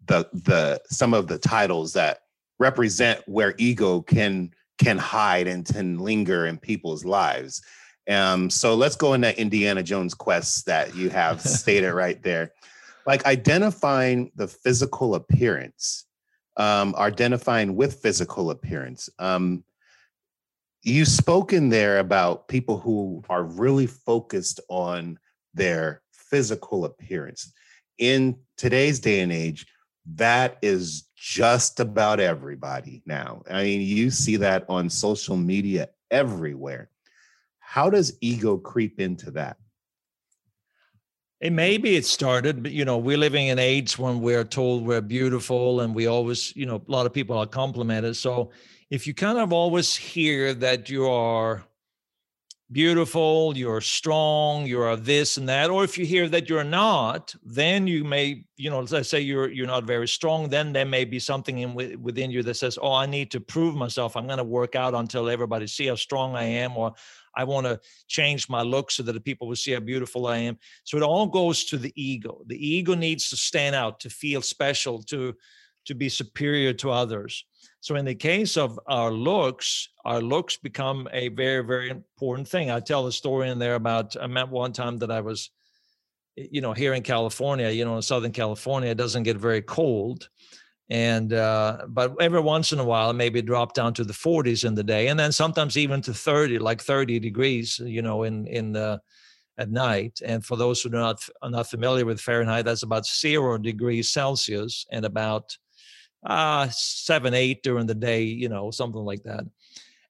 the 0.08 0.27
the 0.34 0.81
some 0.89 1.13
of 1.13 1.27
the 1.27 1.38
titles 1.38 1.93
that 1.93 2.22
represent 2.60 3.22
where 3.27 3.55
ego 3.58 4.01
can 4.01 4.51
can 4.77 4.98
hide 4.98 5.48
and 5.48 5.65
can 5.65 5.98
linger 6.00 6.48
in 6.48 6.58
people's 6.58 7.05
lives. 7.05 7.62
Um, 8.10 8.50
so 8.50 8.74
let's 8.75 8.96
go 8.96 9.13
in 9.13 9.22
that 9.22 9.38
Indiana 9.38 9.84
Jones 9.84 10.13
quest 10.13 10.65
that 10.65 10.96
you 10.96 11.10
have 11.10 11.41
stated 11.60 11.93
right 11.93 12.22
there. 12.24 12.53
Like 13.05 13.25
identifying 13.25 14.31
the 14.36 14.48
physical 14.48 15.15
appearance, 15.15 16.05
um, 16.58 16.96
identifying 16.98 17.75
with 17.75 18.01
physical 18.01 18.51
appearance. 18.51 19.10
Um, 19.20 19.63
you 20.84 21.05
spoke 21.05 21.53
in 21.53 21.70
there 21.70 22.00
about 22.00 22.48
people 22.48 22.79
who 22.79 23.24
are 23.29 23.43
really 23.43 23.88
focused 23.88 24.60
on 24.67 25.20
their 25.53 26.01
physical 26.12 26.86
appearance. 26.86 27.53
In 27.98 28.38
today's 28.58 29.00
day 29.00 29.20
and 29.20 29.31
age, 29.31 29.67
that 30.05 30.58
is 30.62 31.03
just 31.15 31.79
about 31.79 32.20
everybody 32.20 33.03
now. 33.05 33.43
I 33.50 33.63
mean, 33.63 33.81
you 33.81 34.10
see 34.10 34.38
that 34.38 34.65
on 34.67 34.89
social 34.89 35.38
media 35.38 35.89
everywhere. 36.10 36.89
How 37.60 37.89
does 37.89 38.17
ego 38.22 38.58
creep 38.58 39.00
into 39.00 39.31
that? 39.31 39.58
And 41.43 41.55
maybe 41.55 41.96
it 41.96 42.05
started, 42.05 42.62
but 42.62 42.72
you 42.72 42.86
know, 42.86 42.98
we're 42.98 43.17
living 43.17 43.48
in 43.48 43.58
age 43.58 43.98
when 43.98 44.22
we're 44.22 44.43
told 44.43 44.86
we're 44.86 45.01
beautiful 45.01 45.81
and 45.81 45.96
we 45.96 46.05
always, 46.05 46.55
you 46.55 46.67
know, 46.67 46.84
a 46.88 46.91
lot 46.91 47.08
of 47.08 47.13
people 47.13 47.38
are 47.38 47.48
complimented. 47.48 48.15
So 48.15 48.51
if 48.91 49.08
you 49.08 49.13
kind 49.15 49.39
of 49.39 49.51
always 49.51 49.96
hear 49.96 50.53
that 50.55 50.89
you 50.89 51.08
are 51.08 51.63
beautiful, 52.71 53.57
you're 53.57 53.81
strong, 53.81 54.65
you're 54.65 54.95
this 54.95 55.37
and 55.37 55.49
that. 55.49 55.69
Or 55.69 55.83
if 55.83 55.97
you 55.97 56.05
hear 56.05 56.29
that 56.29 56.49
you're 56.49 56.63
not, 56.63 57.35
then 57.43 57.87
you 57.87 58.03
may, 58.03 58.45
you 58.57 58.69
know, 58.69 58.79
let's 58.81 59.09
say 59.09 59.19
you're 59.19 59.49
you're 59.49 59.67
not 59.67 59.83
very 59.83 60.07
strong. 60.07 60.49
Then 60.49 60.73
there 60.73 60.85
may 60.85 61.05
be 61.05 61.19
something 61.19 61.59
in 61.59 62.01
within 62.01 62.31
you 62.31 62.43
that 62.43 62.55
says, 62.55 62.77
"Oh, 62.81 62.93
I 62.93 63.05
need 63.05 63.31
to 63.31 63.39
prove 63.39 63.75
myself. 63.75 64.15
I'm 64.15 64.25
going 64.25 64.37
to 64.37 64.43
work 64.43 64.75
out 64.75 64.93
until 64.93 65.29
everybody 65.29 65.67
see 65.67 65.87
how 65.87 65.95
strong 65.95 66.35
I 66.35 66.43
am," 66.43 66.77
or 66.77 66.93
I 67.35 67.43
want 67.43 67.65
to 67.67 67.79
change 68.07 68.49
my 68.49 68.61
look 68.61 68.91
so 68.91 69.03
that 69.03 69.13
the 69.13 69.21
people 69.21 69.47
will 69.47 69.55
see 69.55 69.71
how 69.71 69.79
beautiful 69.79 70.27
I 70.27 70.37
am. 70.37 70.57
So 70.83 70.97
it 70.97 71.03
all 71.03 71.27
goes 71.27 71.65
to 71.65 71.77
the 71.77 71.93
ego. 71.95 72.43
The 72.47 72.57
ego 72.57 72.93
needs 72.93 73.29
to 73.29 73.37
stand 73.37 73.75
out, 73.75 73.99
to 74.01 74.09
feel 74.09 74.41
special, 74.41 75.01
to 75.03 75.35
to 75.85 75.95
be 75.95 76.09
superior 76.09 76.73
to 76.73 76.91
others. 76.91 77.45
So 77.79 77.95
in 77.95 78.05
the 78.05 78.15
case 78.15 78.57
of 78.57 78.79
our 78.88 79.11
looks, 79.11 79.89
our 80.05 80.21
looks 80.21 80.57
become 80.57 81.07
a 81.11 81.29
very, 81.29 81.63
very 81.63 81.89
important 81.89 82.47
thing. 82.47 82.69
I 82.69 82.79
tell 82.79 83.07
a 83.07 83.11
story 83.11 83.50
in 83.50 83.57
there 83.57 83.75
about 83.75 84.15
I 84.21 84.27
met 84.27 84.50
one 84.50 84.71
time 84.71 84.97
that 85.00 85.11
I 85.11 85.21
was, 85.21 85.50
you 86.35 86.61
know, 86.61 86.73
here 86.73 86.93
in 86.93 87.01
California, 87.01 87.69
you 87.69 87.83
know, 87.83 87.95
in 87.95 88.01
Southern 88.03 88.31
California, 88.31 88.91
it 88.91 88.97
doesn't 88.97 89.23
get 89.23 89.38
very 89.38 89.61
cold. 89.63 90.29
And 90.91 91.33
uh, 91.33 91.85
but 91.88 92.15
every 92.19 92.41
once 92.41 92.73
in 92.73 92.79
a 92.79 92.83
while, 92.83 93.13
maybe 93.13 93.41
drop 93.41 93.73
down 93.73 93.93
to 93.95 94.03
the 94.03 94.13
40s 94.13 94.65
in 94.65 94.75
the 94.75 94.83
day, 94.83 95.07
and 95.07 95.17
then 95.17 95.31
sometimes 95.31 95.77
even 95.77 96.01
to 96.01 96.13
30, 96.13 96.59
like 96.59 96.81
30 96.81 97.17
degrees, 97.19 97.79
you 97.79 98.01
know, 98.01 98.23
in 98.23 98.45
in 98.45 98.73
the 98.73 99.01
at 99.57 99.71
night. 99.71 100.19
And 100.25 100.45
for 100.45 100.57
those 100.57 100.81
who 100.81 100.89
are 100.89 100.91
not 100.91 101.21
are 101.41 101.50
not 101.50 101.69
familiar 101.69 102.05
with 102.05 102.19
Fahrenheit, 102.19 102.65
that's 102.65 102.83
about 102.83 103.05
zero 103.05 103.57
degrees 103.57 104.09
Celsius 104.09 104.85
and 104.91 105.05
about 105.05 105.57
uh 106.23 106.67
seven 106.69 107.33
eight 107.33 107.63
during 107.63 107.87
the 107.87 107.95
day 107.95 108.23
you 108.23 108.49
know 108.49 108.71
something 108.71 109.01
like 109.03 109.23
that. 109.23 109.43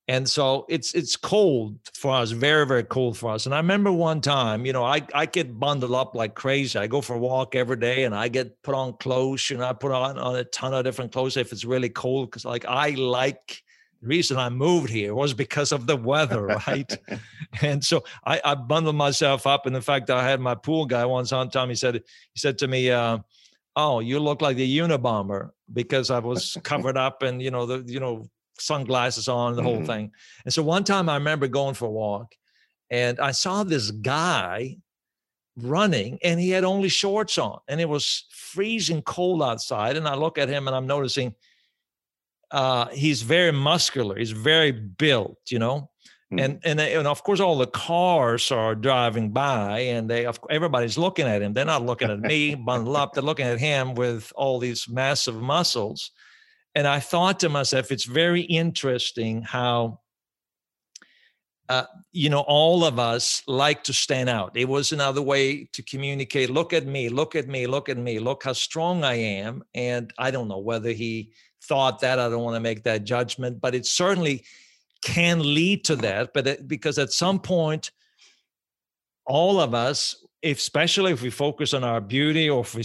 And 0.08 0.28
so 0.28 0.66
it's 0.68 0.94
it's 0.94 1.16
cold 1.16 1.78
for 1.94 2.14
us 2.14 2.32
very 2.32 2.66
very 2.66 2.84
cold 2.84 3.18
for 3.18 3.32
us. 3.32 3.46
And 3.46 3.56
i 3.56 3.60
remember 3.60 3.92
one 3.92 4.20
time 4.20 4.66
you 4.66 4.74
know 4.74 4.84
i 4.84 5.02
i 5.14 5.26
get 5.26 5.58
bundled 5.58 5.94
up 5.94 6.16
like 6.16 6.36
crazy. 6.36 6.78
I 6.78 6.88
go 6.88 7.00
for 7.02 7.16
a 7.16 7.20
walk 7.20 7.56
every 7.56 7.78
day 7.78 8.04
and 8.04 8.14
i 8.14 8.28
get 8.28 8.62
put 8.64 8.76
on 8.76 8.94
clothes 8.98 9.50
You 9.50 9.58
know, 9.58 9.66
i 9.66 9.74
put 9.74 9.92
on, 9.92 10.18
on 10.18 10.36
a 10.36 10.44
ton 10.44 10.74
of 10.74 10.84
different 10.84 11.14
clothes 11.14 11.38
if 11.38 11.52
it's 11.54 11.64
really 11.64 11.90
cold 11.90 12.30
because 12.30 12.44
like 12.44 12.66
i 12.66 12.90
like 12.90 13.64
the 14.02 14.08
reason 14.08 14.38
i 14.38 14.50
moved 14.50 14.90
here 14.90 15.14
was 15.14 15.34
because 15.34 15.72
of 15.72 15.86
the 15.88 15.96
weather 15.96 16.46
right? 16.46 16.98
And 17.62 17.84
so 17.84 18.04
i 18.26 18.42
i 18.44 18.56
bundled 18.56 18.96
myself 18.96 19.46
up 19.46 19.66
and 19.66 19.76
the 19.76 19.82
fact 19.82 20.08
that 20.08 20.18
i 20.18 20.28
had 20.28 20.42
my 20.42 20.56
pool 20.56 20.86
guy 20.88 21.06
once 21.06 21.32
on 21.32 21.50
time 21.50 21.70
he 21.70 21.76
said 21.76 21.96
he 21.96 22.40
said 22.40 22.58
to 22.58 22.68
me 22.68 22.90
uh 22.90 23.20
oh, 23.76 24.00
you 24.00 24.20
look 24.20 24.42
like 24.42 24.58
the 24.58 24.80
Unabomber 24.80 25.52
because 25.72 26.10
I 26.12 26.20
was 26.20 26.58
covered 26.64 26.98
up 26.98 27.24
and, 27.24 27.42
you 27.42 27.52
know, 27.52 27.66
the, 27.66 27.84
you 27.92 28.00
know, 28.00 28.26
sunglasses 28.60 29.28
on, 29.28 29.56
the 29.56 29.62
mm-hmm. 29.62 29.70
whole 29.70 29.86
thing. 29.86 30.12
And 30.46 30.54
so 30.54 30.64
one 30.64 30.84
time 30.84 31.10
I 31.10 31.16
remember 31.16 31.48
going 31.48 31.76
for 31.76 31.86
a 31.86 31.92
walk 31.92 32.34
and 32.90 33.20
I 33.20 33.32
saw 33.32 33.64
this 33.64 33.92
guy 33.92 34.78
running 35.58 36.20
and 36.24 36.40
he 36.40 36.50
had 36.50 36.64
only 36.64 36.90
shorts 36.90 37.38
on 37.38 37.60
and 37.68 37.82
it 37.82 37.90
was 37.90 38.26
freezing 38.32 39.02
cold 39.02 39.42
outside. 39.44 39.98
And 39.98 40.08
I 40.08 40.16
look 40.16 40.38
at 40.38 40.50
him 40.50 40.68
and 40.68 40.76
I'm 40.76 40.88
noticing 40.88 41.36
uh, 42.52 42.88
he's 42.88 43.22
very 43.22 43.52
muscular. 43.52 44.18
He's 44.18 44.32
very 44.32 44.72
built, 44.72 45.40
you 45.50 45.60
know. 45.60 45.91
Hmm. 46.32 46.40
And, 46.40 46.60
and 46.64 46.80
and 46.80 47.08
of 47.08 47.24
course 47.24 47.42
all 47.42 47.58
the 47.58 47.68
cars 47.68 48.52
are 48.52 48.74
driving 48.74 49.32
by 49.32 49.80
and 49.80 50.10
they 50.10 50.26
everybody's 50.50 50.98
looking 50.98 51.28
at 51.28 51.42
him. 51.42 51.54
They're 51.54 51.66
not 51.66 51.86
looking 51.86 52.10
at 52.10 52.22
me 52.22 52.56
bundled 52.56 52.96
up. 52.96 53.14
They're 53.14 53.24
looking 53.24 53.48
at 53.48 53.60
him 53.60 53.96
with 53.96 54.32
all 54.36 54.58
these 54.58 54.88
massive 54.90 55.36
muscles. 55.36 56.12
And 56.74 56.88
i 56.88 57.02
thought 57.02 57.42
to 57.42 57.50
myself 57.50 57.92
it's 57.92 58.06
very 58.06 58.42
interesting 58.42 59.42
how 59.42 60.00
uh, 61.68 61.86
you 62.12 62.30
know 62.30 62.46
all 62.48 62.86
of 62.86 62.98
us 62.98 63.44
like 63.46 63.84
to 63.84 63.94
stand 63.94 64.30
out. 64.30 64.56
It 64.56 64.70
was 64.70 64.94
another 64.94 65.22
way 65.22 65.66
to 65.74 65.84
communicate 65.84 66.50
look 66.50 66.72
at 66.72 66.86
me 66.86 67.10
look 67.10 67.36
at 67.36 67.50
me 67.50 67.68
look 67.68 67.90
at 67.90 67.98
me. 67.98 68.20
Look 68.20 68.44
how 68.44 68.54
strong 68.54 69.04
i 69.04 69.16
am. 69.16 69.64
And 69.76 70.14
i 70.18 70.32
don't 70.32 70.48
know 70.48 70.60
whether 70.60 70.92
he 70.92 71.34
thought 71.64 72.00
that 72.00 72.18
i 72.18 72.28
don't 72.28 72.44
want 72.44 72.56
to 72.56 72.60
make 72.60 72.84
that 72.84 73.04
judgment 73.04 73.62
but 73.62 73.76
it 73.76 73.86
certainly 73.86 74.44
can 75.02 75.40
lead 75.40 75.84
to 75.84 75.96
that 75.96 76.34
but 76.34 76.68
because 76.68 76.98
at 76.98 77.12
some 77.12 77.40
point 77.40 77.92
all 79.26 79.60
of 79.60 79.74
us 79.74 80.26
especially 80.44 81.12
if 81.12 81.22
we 81.22 81.30
focus 81.30 81.74
on 81.74 81.84
our 81.84 82.02
beauty 82.02 82.50
or 82.50 82.62
if 82.62 82.76
we 82.76 82.84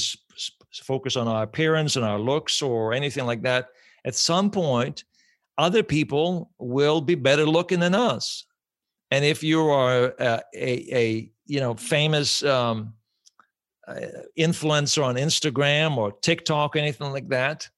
focus 0.83 1.17
on 1.17 1.27
our 1.27 1.43
appearance 1.43 1.97
and 1.97 2.05
our 2.05 2.19
looks 2.19 2.61
or 2.61 2.93
anything 2.93 3.27
like 3.27 3.43
that 3.43 3.69
at 4.05 4.15
some 4.15 4.51
point 4.51 5.05
other 5.59 5.83
people 5.83 6.51
will 6.59 7.01
be 7.01 7.15
better 7.15 7.47
looking 7.47 7.81
than 7.81 7.95
us. 7.95 8.45
And 9.11 9.25
if 9.25 9.43
you 9.43 9.69
are 9.69 10.15
a, 10.19 10.43
a, 10.55 10.97
a 10.97 11.33
you 11.47 11.61
know 11.61 11.75
famous 11.75 12.43
um, 12.45 12.95
uh, 13.87 14.01
influencer 14.37 15.05
on 15.05 15.15
instagram 15.15 15.97
or 15.97 16.11
tiktok 16.21 16.75
anything 16.75 17.13
like 17.13 17.29
that 17.29 17.69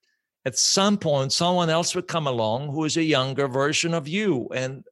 at 0.44 0.58
some 0.58 0.96
point 0.96 1.32
someone 1.32 1.70
else 1.70 1.94
would 1.94 2.08
come 2.08 2.26
along 2.26 2.68
who 2.68 2.84
is 2.84 2.96
a 2.96 3.02
younger 3.02 3.48
version 3.48 3.94
of 3.94 4.08
you. 4.08 4.48
And 4.54 4.84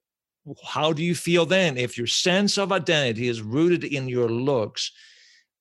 how 0.65 0.93
do 0.93 1.03
you 1.03 1.15
feel 1.15 1.47
then? 1.47 1.77
If 1.77 1.99
your 1.99 2.07
sense 2.07 2.57
of 2.57 2.73
identity 2.73 3.29
is 3.29 3.43
rooted 3.43 3.85
in 3.85 4.09
your 4.09 4.29
looks 4.29 4.93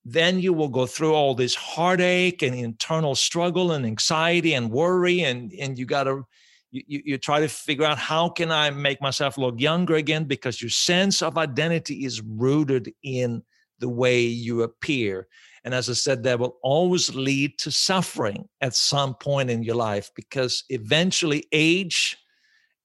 then 0.05 0.39
you 0.39 0.53
will 0.53 0.69
go 0.69 0.85
through 0.85 1.13
all 1.13 1.33
this 1.33 1.55
heartache 1.55 2.43
and 2.43 2.53
internal 2.55 3.15
struggle 3.15 3.71
and 3.71 3.85
anxiety 3.85 4.53
and 4.53 4.69
worry 4.69 5.21
and 5.21 5.51
and 5.53 5.79
you 5.79 5.85
got 5.85 6.03
to 6.03 6.23
you, 6.71 7.01
you 7.05 7.17
try 7.17 7.39
to 7.39 7.47
figure 7.47 7.85
out 7.85 7.97
how 7.97 8.29
can 8.29 8.51
i 8.51 8.69
make 8.69 9.01
myself 9.01 9.37
look 9.37 9.59
younger 9.59 9.95
again? 9.95 10.25
Because 10.25 10.61
your 10.61 10.69
sense 10.69 11.21
of 11.21 11.37
identity 11.37 12.05
is 12.05 12.21
rooted 12.21 12.93
in 13.01 13.41
the 13.79 13.89
way 13.89 14.21
you 14.21 14.61
appear. 14.61 15.27
And 15.65 15.73
as 15.73 15.89
I 15.89 15.93
said, 15.93 16.23
that 16.23 16.39
will 16.39 16.57
always 16.61 17.13
lead 17.15 17.57
to 17.59 17.71
suffering 17.71 18.47
at 18.61 18.75
some 18.75 19.15
point 19.15 19.49
in 19.49 19.63
your 19.63 19.75
life 19.75 20.11
because 20.15 20.63
eventually 20.69 21.47
age 21.51 22.17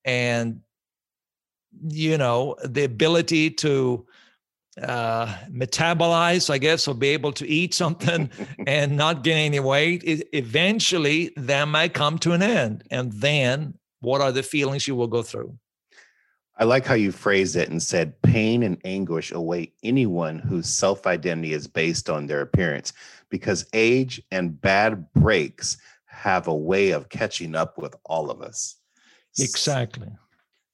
and 0.05 0.61
you 1.89 2.19
know 2.19 2.57
the 2.65 2.85
ability 2.85 3.51
to 3.51 4.07
uh, 4.81 5.27
metabolize, 5.51 6.49
I 6.49 6.57
guess, 6.57 6.89
or 6.89 6.95
be 6.95 7.09
able 7.09 7.33
to 7.33 7.47
eat 7.47 7.75
something 7.75 8.31
and 8.67 8.97
not 8.97 9.25
gain 9.25 9.53
any 9.53 9.61
weight, 9.61 10.03
it, 10.05 10.29
eventually 10.33 11.33
that 11.37 11.67
might 11.69 11.93
come 11.93 12.19
to 12.21 12.33
an 12.33 12.43
end. 12.43 12.85
And 12.91 13.13
then 13.13 13.75
what 14.01 14.23
are 14.23 14.33
the 14.33 14.43
feelings 14.43 14.89
you 14.89 14.95
will 14.95 15.07
go 15.07 15.23
through? 15.23 15.59
I 16.61 16.65
like 16.65 16.85
how 16.85 16.95
you 16.95 17.11
phrased 17.11 17.57
it 17.57 17.71
and 17.71 17.83
said 17.83 18.21
pain 18.21 18.63
and 18.63 18.79
anguish 18.85 19.33
await 19.33 19.73
anyone 19.83 20.39
whose 20.39 20.69
self 20.69 21.07
identity 21.07 21.55
is 21.55 21.67
based 21.67 22.11
on 22.11 22.27
their 22.27 22.43
appearance 22.43 22.93
because 23.31 23.67
age 23.73 24.23
and 24.31 24.61
bad 24.61 25.11
breaks 25.15 25.79
have 26.05 26.49
a 26.49 26.55
way 26.55 26.91
of 26.91 27.09
catching 27.09 27.55
up 27.55 27.79
with 27.79 27.97
all 28.05 28.31
of 28.31 28.43
us. 28.43 28.77
Exactly. 29.39 30.09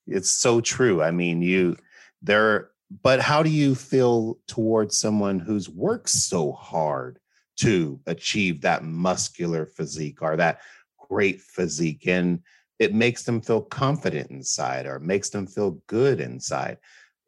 It's 0.08 0.32
so 0.32 0.60
true. 0.60 1.04
I 1.04 1.12
mean, 1.12 1.40
you 1.40 1.76
there, 2.20 2.70
but 3.02 3.20
how 3.20 3.44
do 3.44 3.50
you 3.50 3.76
feel 3.76 4.38
towards 4.48 4.98
someone 4.98 5.38
who's 5.38 5.68
worked 5.68 6.08
so 6.08 6.50
hard 6.50 7.20
to 7.58 8.00
achieve 8.06 8.60
that 8.62 8.82
muscular 8.82 9.66
physique 9.66 10.20
or 10.20 10.36
that 10.36 10.62
great 11.08 11.40
physique? 11.40 12.08
And 12.08 12.40
it 12.78 12.95
makes 12.95 13.23
them 13.25 13.40
feel 13.40 13.62
confident 13.62 14.30
inside 14.30 14.87
or 14.87 14.99
makes 14.99 15.30
them 15.30 15.47
feel 15.47 15.83
good 15.87 16.21
inside. 16.21 16.78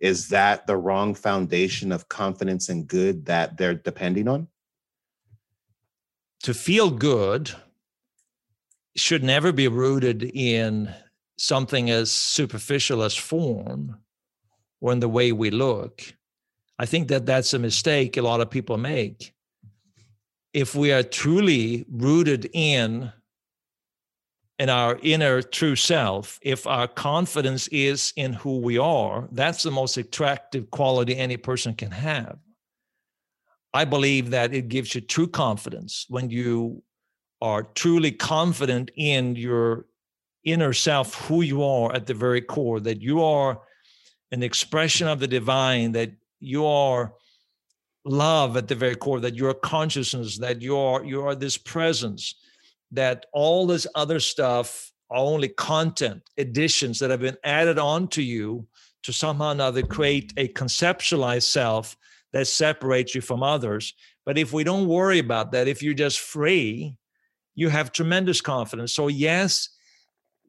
Is 0.01 0.29
that 0.29 0.67
the 0.67 0.77
wrong 0.77 1.15
foundation 1.15 1.91
of 1.91 2.09
confidence 2.09 2.69
and 2.69 2.87
good 2.87 3.27
that 3.27 3.57
they're 3.57 3.75
depending 3.75 4.29
on? 4.29 4.49
To 6.45 6.55
feel 6.55 6.91
good 6.91 7.51
should 8.97 9.25
never 9.25 9.53
be 9.53 9.69
rooted 9.69 10.23
in 10.23 10.93
something 11.37 11.91
as 11.91 12.11
superficial 12.11 13.03
as 13.03 13.17
form 13.17 13.99
or 14.81 14.93
in 14.93 15.01
the 15.01 15.09
way 15.09 15.33
we 15.33 15.51
look. 15.51 16.03
I 16.79 16.87
think 16.87 17.09
that 17.09 17.27
that's 17.27 17.55
a 17.55 17.59
mistake 17.59 18.17
a 18.17 18.23
lot 18.23 18.41
of 18.41 18.51
people 18.51 18.77
make. 18.77 19.33
If 20.53 20.75
we 20.75 20.93
are 20.93 21.03
truly 21.03 21.85
rooted 21.91 22.49
in 22.53 23.13
in 24.59 24.69
our 24.69 24.99
inner 25.03 25.41
true 25.41 25.77
self, 25.77 26.39
if 26.43 26.67
our 26.67 26.89
confidence 26.89 27.69
is 27.69 28.13
in 28.17 28.33
who 28.33 28.59
we 28.59 28.77
are, 28.77 29.29
that's 29.31 29.63
the 29.63 29.71
most 29.71 29.97
attractive 29.97 30.71
quality 30.71 31.17
any 31.17 31.37
person 31.37 31.75
can 31.75 31.93
have. 31.93 32.39
I 33.73 33.85
believe 33.85 34.31
that 34.31 34.53
it 34.53 34.69
gives 34.69 34.95
you 34.95 35.01
true 35.01 35.29
confidence 35.29 36.07
when 36.09 36.31
you 36.31 36.83
are 37.41 37.63
truly 37.63 38.11
confident 38.11 38.91
in 38.97 39.37
your 39.37 39.87
inner 40.45 40.73
self, 40.73 41.15
who 41.27 41.43
you 41.43 41.63
are 41.63 41.95
at 41.95 42.07
the 42.07 42.15
very 42.15 42.41
core, 42.41 42.81
that 42.81 43.01
you 43.01 43.23
are 43.23 43.61
an 44.33 44.43
expression 44.43 45.07
of 45.07 45.21
the 45.21 45.29
divine, 45.29 45.93
that 45.93 46.11
you 46.41 46.67
are 46.67 47.13
love 48.05 48.57
at 48.57 48.67
the 48.67 48.75
very 48.75 48.97
core, 48.97 49.21
that 49.21 49.35
you're 49.37 49.55
consciousness, 49.55 50.39
that 50.39 50.63
you 50.63 50.77
are 50.77 51.05
you 51.05 51.23
are 51.23 51.35
this 51.35 51.59
presence 51.59 52.35
that 52.91 53.27
all 53.33 53.67
this 53.67 53.87
other 53.95 54.21
stuff 54.21 54.93
are 55.11 55.19
only 55.19 55.49
content 55.49 56.23
additions 56.37 56.99
that 56.99 57.11
have 57.11 57.21
been 57.21 57.37
added 57.45 57.79
on 57.79 58.09
to 58.09 58.23
you 58.23 58.67
to 59.03 59.13
somehow 59.13 59.49
or 59.49 59.53
another 59.53 59.83
create 59.83 60.33
a 60.37 60.49
conceptualized 60.49 61.45
self 61.45 61.97
that 62.33 62.47
separates 62.47 63.15
you 63.15 63.21
from 63.21 63.43
others. 63.43 63.95
But 64.27 64.37
if 64.37 64.53
we 64.53 64.65
don't 64.65 64.87
worry 64.87 65.19
about 65.19 65.53
that, 65.53 65.69
if 65.69 65.83
you're 65.83 65.95
just 65.95 66.21
free, 66.21 66.97
you 67.55 67.69
have 67.71 67.93
tremendous 67.93 68.41
confidence. 68.41 68.93
So, 68.93 69.09
yes, 69.09 69.71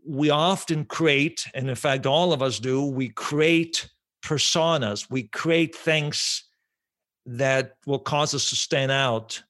we 0.06 0.30
often 0.30 0.86
create, 0.86 1.46
and 1.54 1.70
in 1.70 1.76
fact, 1.76 2.06
all 2.06 2.34
of 2.34 2.42
us 2.42 2.60
do, 2.60 2.86
we 2.86 3.10
create 3.10 3.90
personas, 4.24 5.10
we 5.10 5.24
create 5.24 5.76
things 5.76 6.44
that 7.26 7.76
will 7.86 8.00
cause 8.00 8.34
us 8.34 8.50
to 8.50 8.56
stand 8.56 8.92
out 8.92 9.42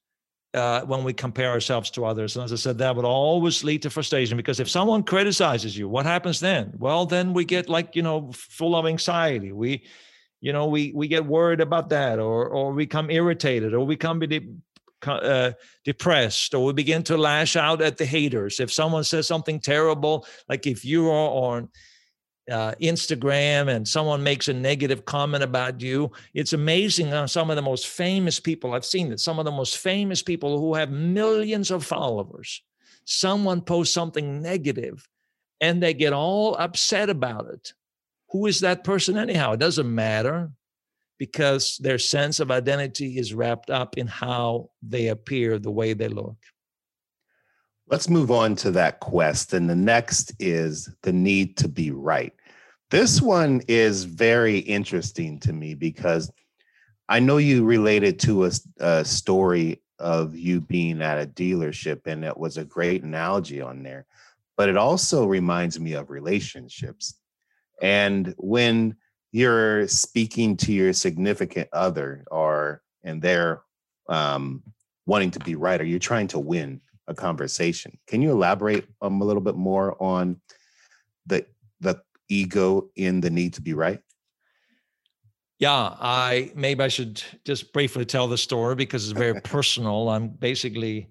uh, 0.54 0.82
when 0.82 1.04
we 1.04 1.12
compare 1.12 1.50
ourselves 1.50 1.90
to 1.90 2.04
others. 2.04 2.36
And 2.36 2.44
as 2.44 2.52
I 2.52 2.56
said, 2.56 2.78
that 2.78 2.96
would 2.96 3.04
always 3.04 3.62
lead 3.62 3.82
to 3.82 3.90
frustration 3.90 4.36
because 4.36 4.60
if 4.60 4.68
someone 4.68 5.02
criticizes 5.02 5.76
you, 5.76 5.88
what 5.88 6.06
happens 6.06 6.40
then? 6.40 6.72
Well, 6.76 7.06
then 7.06 7.32
we 7.32 7.44
get 7.44 7.68
like, 7.68 7.94
you 7.94 8.02
know, 8.02 8.32
full 8.32 8.74
of 8.74 8.86
anxiety. 8.86 9.52
We, 9.52 9.84
you 10.40 10.52
know, 10.52 10.66
we 10.66 10.92
we 10.94 11.06
get 11.06 11.24
worried 11.26 11.60
about 11.60 11.90
that, 11.90 12.18
or 12.18 12.48
or 12.48 12.72
we 12.72 12.84
become 12.84 13.10
irritated, 13.10 13.74
or 13.74 13.80
we 13.80 13.94
become 13.94 14.22
uh, 15.06 15.52
depressed, 15.84 16.54
or 16.54 16.64
we 16.64 16.72
begin 16.72 17.02
to 17.04 17.16
lash 17.16 17.56
out 17.56 17.82
at 17.82 17.98
the 17.98 18.06
haters. 18.06 18.58
If 18.58 18.72
someone 18.72 19.04
says 19.04 19.26
something 19.26 19.60
terrible, 19.60 20.26
like 20.48 20.66
if 20.66 20.84
you 20.84 21.08
are 21.10 21.30
on 21.30 21.68
uh, 22.50 22.74
Instagram 22.80 23.74
and 23.74 23.86
someone 23.86 24.22
makes 24.22 24.48
a 24.48 24.52
negative 24.52 25.04
comment 25.04 25.42
about 25.42 25.80
you, 25.80 26.10
it's 26.34 26.52
amazing 26.52 27.08
how 27.08 27.26
some 27.26 27.50
of 27.50 27.56
the 27.56 27.62
most 27.62 27.86
famous 27.86 28.40
people, 28.40 28.74
I've 28.74 28.84
seen 28.84 29.10
that 29.10 29.20
some 29.20 29.38
of 29.38 29.44
the 29.44 29.50
most 29.50 29.78
famous 29.78 30.22
people 30.22 30.58
who 30.58 30.74
have 30.74 30.90
millions 30.90 31.70
of 31.70 31.84
followers, 31.84 32.62
someone 33.04 33.60
posts 33.60 33.94
something 33.94 34.42
negative 34.42 35.08
and 35.60 35.82
they 35.82 35.94
get 35.94 36.12
all 36.12 36.56
upset 36.56 37.10
about 37.10 37.46
it. 37.52 37.72
Who 38.30 38.46
is 38.46 38.60
that 38.60 38.84
person 38.84 39.18
anyhow? 39.18 39.52
It 39.52 39.60
doesn't 39.60 39.92
matter 39.92 40.50
because 41.18 41.76
their 41.78 41.98
sense 41.98 42.40
of 42.40 42.50
identity 42.50 43.18
is 43.18 43.34
wrapped 43.34 43.68
up 43.68 43.98
in 43.98 44.06
how 44.06 44.70
they 44.82 45.08
appear, 45.08 45.58
the 45.58 45.70
way 45.70 45.92
they 45.92 46.08
look. 46.08 46.36
Let's 47.88 48.08
move 48.08 48.30
on 48.30 48.54
to 48.56 48.70
that 48.70 49.00
quest. 49.00 49.52
And 49.52 49.68
the 49.68 49.76
next 49.76 50.32
is 50.38 50.88
the 51.02 51.12
need 51.12 51.56
to 51.58 51.68
be 51.68 51.90
right. 51.90 52.32
This 52.90 53.22
one 53.22 53.62
is 53.68 54.02
very 54.02 54.58
interesting 54.58 55.38
to 55.40 55.52
me 55.52 55.74
because 55.74 56.30
I 57.08 57.20
know 57.20 57.36
you 57.36 57.64
related 57.64 58.18
to 58.20 58.46
a, 58.46 58.50
a, 58.80 59.04
story 59.04 59.80
of 60.00 60.36
you 60.36 60.60
being 60.60 61.00
at 61.00 61.22
a 61.22 61.26
dealership, 61.26 62.06
and 62.06 62.24
it 62.24 62.36
was 62.36 62.56
a 62.56 62.64
great 62.64 63.04
analogy 63.04 63.60
on 63.60 63.84
there. 63.84 64.06
But 64.56 64.68
it 64.68 64.76
also 64.76 65.24
reminds 65.24 65.78
me 65.78 65.92
of 65.92 66.10
relationships. 66.10 67.14
And 67.80 68.34
when 68.38 68.96
you're 69.30 69.86
speaking 69.86 70.56
to 70.58 70.72
your 70.72 70.92
significant 70.92 71.68
other, 71.72 72.24
or 72.30 72.82
and 73.04 73.22
they're 73.22 73.62
um, 74.08 74.64
wanting 75.06 75.30
to 75.32 75.40
be 75.40 75.54
right, 75.54 75.80
or 75.80 75.84
you're 75.84 76.00
trying 76.00 76.28
to 76.28 76.40
win 76.40 76.80
a 77.06 77.14
conversation, 77.14 77.98
can 78.08 78.20
you 78.20 78.32
elaborate 78.32 78.86
um, 79.00 79.20
a 79.20 79.24
little 79.24 79.42
bit 79.42 79.56
more 79.56 79.96
on 80.02 80.40
the 81.26 81.46
the 81.59 81.59
ego 82.30 82.88
in 82.96 83.20
the 83.20 83.30
need 83.30 83.54
to 83.54 83.60
be 83.60 83.74
right? 83.74 84.00
Yeah, 85.58 85.94
I 86.00 86.52
maybe 86.54 86.82
I 86.82 86.88
should 86.88 87.22
just 87.44 87.74
briefly 87.74 88.06
tell 88.06 88.28
the 88.28 88.38
story 88.38 88.74
because 88.74 89.04
it's 89.04 89.18
very 89.18 89.38
personal. 89.44 90.08
I'm 90.08 90.28
basically 90.28 91.08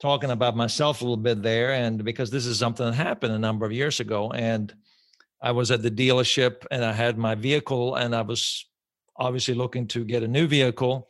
talking 0.00 0.32
about 0.32 0.56
myself 0.56 1.00
a 1.00 1.04
little 1.04 1.16
bit 1.16 1.40
there, 1.40 1.72
and 1.72 2.04
because 2.04 2.30
this 2.30 2.46
is 2.46 2.58
something 2.58 2.84
that 2.84 2.94
happened 2.94 3.32
a 3.32 3.38
number 3.38 3.64
of 3.64 3.70
years 3.70 4.00
ago, 4.00 4.32
and 4.32 4.74
I 5.40 5.52
was 5.52 5.70
at 5.70 5.82
the 5.82 5.90
dealership 5.90 6.66
and 6.72 6.84
I 6.84 6.92
had 6.92 7.16
my 7.16 7.36
vehicle, 7.36 7.94
and 7.94 8.14
I 8.14 8.22
was 8.22 8.66
obviously 9.16 9.54
looking 9.54 9.86
to 9.88 10.04
get 10.04 10.24
a 10.24 10.28
new 10.28 10.48
vehicle, 10.48 11.08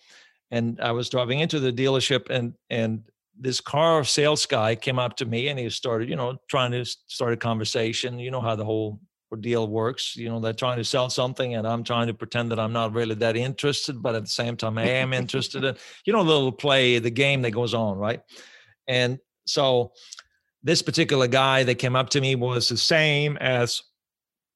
and 0.50 0.78
I 0.78 0.92
was 0.92 1.08
driving 1.08 1.40
into 1.40 1.60
the 1.60 1.72
dealership, 1.72 2.28
and 2.28 2.52
and 2.68 3.04
this 3.38 3.60
car 3.60 4.04
sales 4.04 4.44
guy 4.44 4.74
came 4.74 4.98
up 4.98 5.16
to 5.16 5.26
me 5.26 5.48
and 5.48 5.58
he 5.58 5.68
started, 5.68 6.08
you 6.08 6.16
know, 6.16 6.38
trying 6.48 6.72
to 6.72 6.84
start 6.84 7.32
a 7.32 7.36
conversation. 7.36 8.18
You 8.18 8.30
know 8.30 8.40
how 8.40 8.56
the 8.56 8.64
whole 8.64 9.00
deal 9.34 9.66
works. 9.66 10.14
You 10.14 10.28
know, 10.28 10.38
they're 10.38 10.52
trying 10.52 10.76
to 10.76 10.84
sell 10.84 11.10
something 11.10 11.56
and 11.56 11.66
I'm 11.66 11.82
trying 11.82 12.06
to 12.06 12.14
pretend 12.14 12.52
that 12.52 12.60
I'm 12.60 12.72
not 12.72 12.92
really 12.92 13.16
that 13.16 13.36
interested, 13.36 14.00
but 14.00 14.14
at 14.14 14.22
the 14.22 14.30
same 14.30 14.56
time, 14.56 14.78
I 14.78 14.84
am 14.84 15.12
interested 15.12 15.64
in, 15.64 15.76
you 16.04 16.12
know, 16.12 16.22
the 16.22 16.30
little 16.30 16.52
play, 16.52 17.00
the 17.00 17.10
game 17.10 17.42
that 17.42 17.50
goes 17.50 17.74
on, 17.74 17.98
right? 17.98 18.20
And 18.86 19.18
so 19.46 19.92
this 20.62 20.82
particular 20.82 21.26
guy 21.26 21.64
that 21.64 21.76
came 21.76 21.96
up 21.96 22.10
to 22.10 22.20
me 22.20 22.36
was 22.36 22.68
the 22.68 22.76
same 22.76 23.36
as 23.38 23.82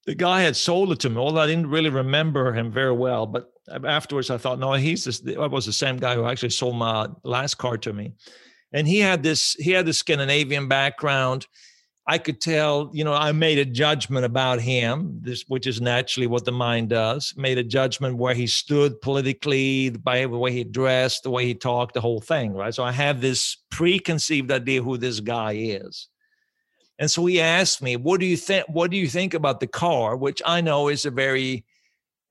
the 0.06 0.14
guy 0.14 0.42
had 0.42 0.56
sold 0.56 0.92
it 0.92 1.00
to 1.00 1.10
me. 1.10 1.16
Although 1.16 1.40
I 1.40 1.46
didn't 1.46 1.68
really 1.68 1.90
remember 1.90 2.52
him 2.52 2.70
very 2.70 2.92
well, 2.92 3.26
but 3.26 3.50
afterwards 3.84 4.30
I 4.30 4.38
thought, 4.38 4.58
no, 4.58 4.72
he's 4.74 5.04
this, 5.04 5.20
that 5.20 5.50
was 5.50 5.66
the 5.66 5.72
same 5.72 5.96
guy 5.96 6.14
who 6.14 6.26
actually 6.26 6.50
sold 6.50 6.76
my 6.76 7.08
last 7.24 7.58
car 7.58 7.76
to 7.78 7.92
me. 7.92 8.12
And 8.72 8.86
he 8.86 9.00
had 9.00 9.22
this, 9.22 9.54
he 9.54 9.72
had 9.72 9.86
this 9.86 9.98
Scandinavian 9.98 10.68
background 10.68 11.46
I 12.10 12.18
could 12.18 12.40
tell, 12.40 12.90
you 12.92 13.04
know, 13.04 13.14
I 13.14 13.30
made 13.30 13.58
a 13.58 13.64
judgment 13.64 14.24
about 14.24 14.60
him, 14.60 15.20
this, 15.22 15.44
which 15.46 15.68
is 15.68 15.80
naturally 15.80 16.26
what 16.26 16.44
the 16.44 16.50
mind 16.50 16.88
does. 16.88 17.32
Made 17.36 17.56
a 17.56 17.62
judgment 17.62 18.16
where 18.16 18.34
he 18.34 18.48
stood 18.48 19.00
politically, 19.00 19.90
by 19.90 20.22
the 20.22 20.30
way 20.30 20.50
he 20.50 20.64
dressed, 20.64 21.22
the 21.22 21.30
way 21.30 21.46
he 21.46 21.54
talked, 21.54 21.94
the 21.94 22.00
whole 22.00 22.20
thing, 22.20 22.52
right? 22.52 22.74
So 22.74 22.82
I 22.82 22.90
have 22.90 23.20
this 23.20 23.58
preconceived 23.70 24.50
idea 24.50 24.82
who 24.82 24.98
this 24.98 25.20
guy 25.20 25.52
is. 25.52 26.08
And 26.98 27.08
so 27.08 27.24
he 27.26 27.40
asked 27.40 27.80
me, 27.80 27.94
"What 27.94 28.18
do 28.18 28.26
you 28.26 28.36
think? 28.36 28.66
What 28.68 28.90
do 28.90 28.96
you 28.96 29.06
think 29.06 29.32
about 29.32 29.60
the 29.60 29.68
car?" 29.68 30.16
Which 30.16 30.42
I 30.44 30.60
know 30.62 30.88
is 30.88 31.04
a 31.04 31.12
very 31.12 31.64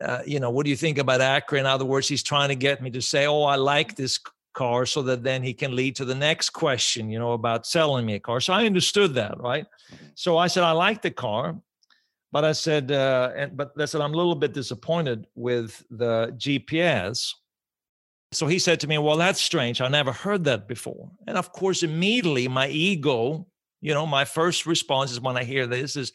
uh, 0.04 0.24
you 0.26 0.42
know, 0.42 0.50
what 0.50 0.66
do 0.66 0.70
you 0.72 0.78
think 0.78 0.98
about 0.98 1.22
Acura? 1.22 1.60
In 1.60 1.66
other 1.66 1.86
words, 1.86 2.10
he's 2.10 2.24
trying 2.24 2.50
to 2.50 2.56
get 2.56 2.82
me 2.82 2.90
to 2.92 3.02
say, 3.02 3.28
oh, 3.28 3.44
I 3.44 3.56
like 3.56 3.96
this 3.96 4.18
car 4.60 4.86
so 4.86 5.02
that 5.04 5.24
then 5.24 5.42
he 5.42 5.54
can 5.54 5.74
lead 5.74 5.96
to 5.96 6.06
the 6.06 6.20
next 6.30 6.50
question, 6.50 7.10
you 7.10 7.18
know, 7.18 7.32
about 7.32 7.66
selling 7.66 8.06
me 8.06 8.16
a 8.16 8.20
car. 8.20 8.42
So 8.42 8.52
I 8.52 8.66
understood 8.66 9.14
that, 9.14 9.40
right? 9.40 9.66
Mm-hmm. 9.66 10.06
So 10.16 10.38
I 10.38 10.48
said, 10.48 10.64
I 10.64 10.72
like 10.72 11.02
the 11.02 11.12
car. 11.12 11.56
But 12.32 12.44
I 12.44 12.52
said, 12.52 12.92
uh, 12.92 13.32
and, 13.36 13.58
but 13.58 13.72
I 13.80 13.86
said, 13.86 14.02
I'm 14.02 14.14
a 14.14 14.18
little 14.18 14.36
bit 14.36 14.54
disappointed 14.54 15.28
with 15.34 15.82
the 15.90 16.36
GPS. 16.38 17.34
So 18.32 18.46
he 18.48 18.60
said 18.60 18.80
to 18.82 18.88
me, 18.88 18.98
Well, 18.98 19.18
that's 19.18 19.42
strange. 19.42 19.82
I 19.82 19.88
never 19.88 20.12
heard 20.12 20.44
that 20.44 20.68
before. 20.68 21.10
And 21.26 21.38
of 21.38 21.52
course, 21.52 21.82
immediately 21.82 22.48
my 22.48 22.68
ego, 22.68 23.48
you 23.82 23.94
know, 23.96 24.06
my 24.06 24.26
first 24.26 24.68
response 24.68 25.12
is 25.12 25.22
when 25.22 25.38
I 25.38 25.44
hear 25.44 25.66
this 25.66 25.96
is, 25.96 26.12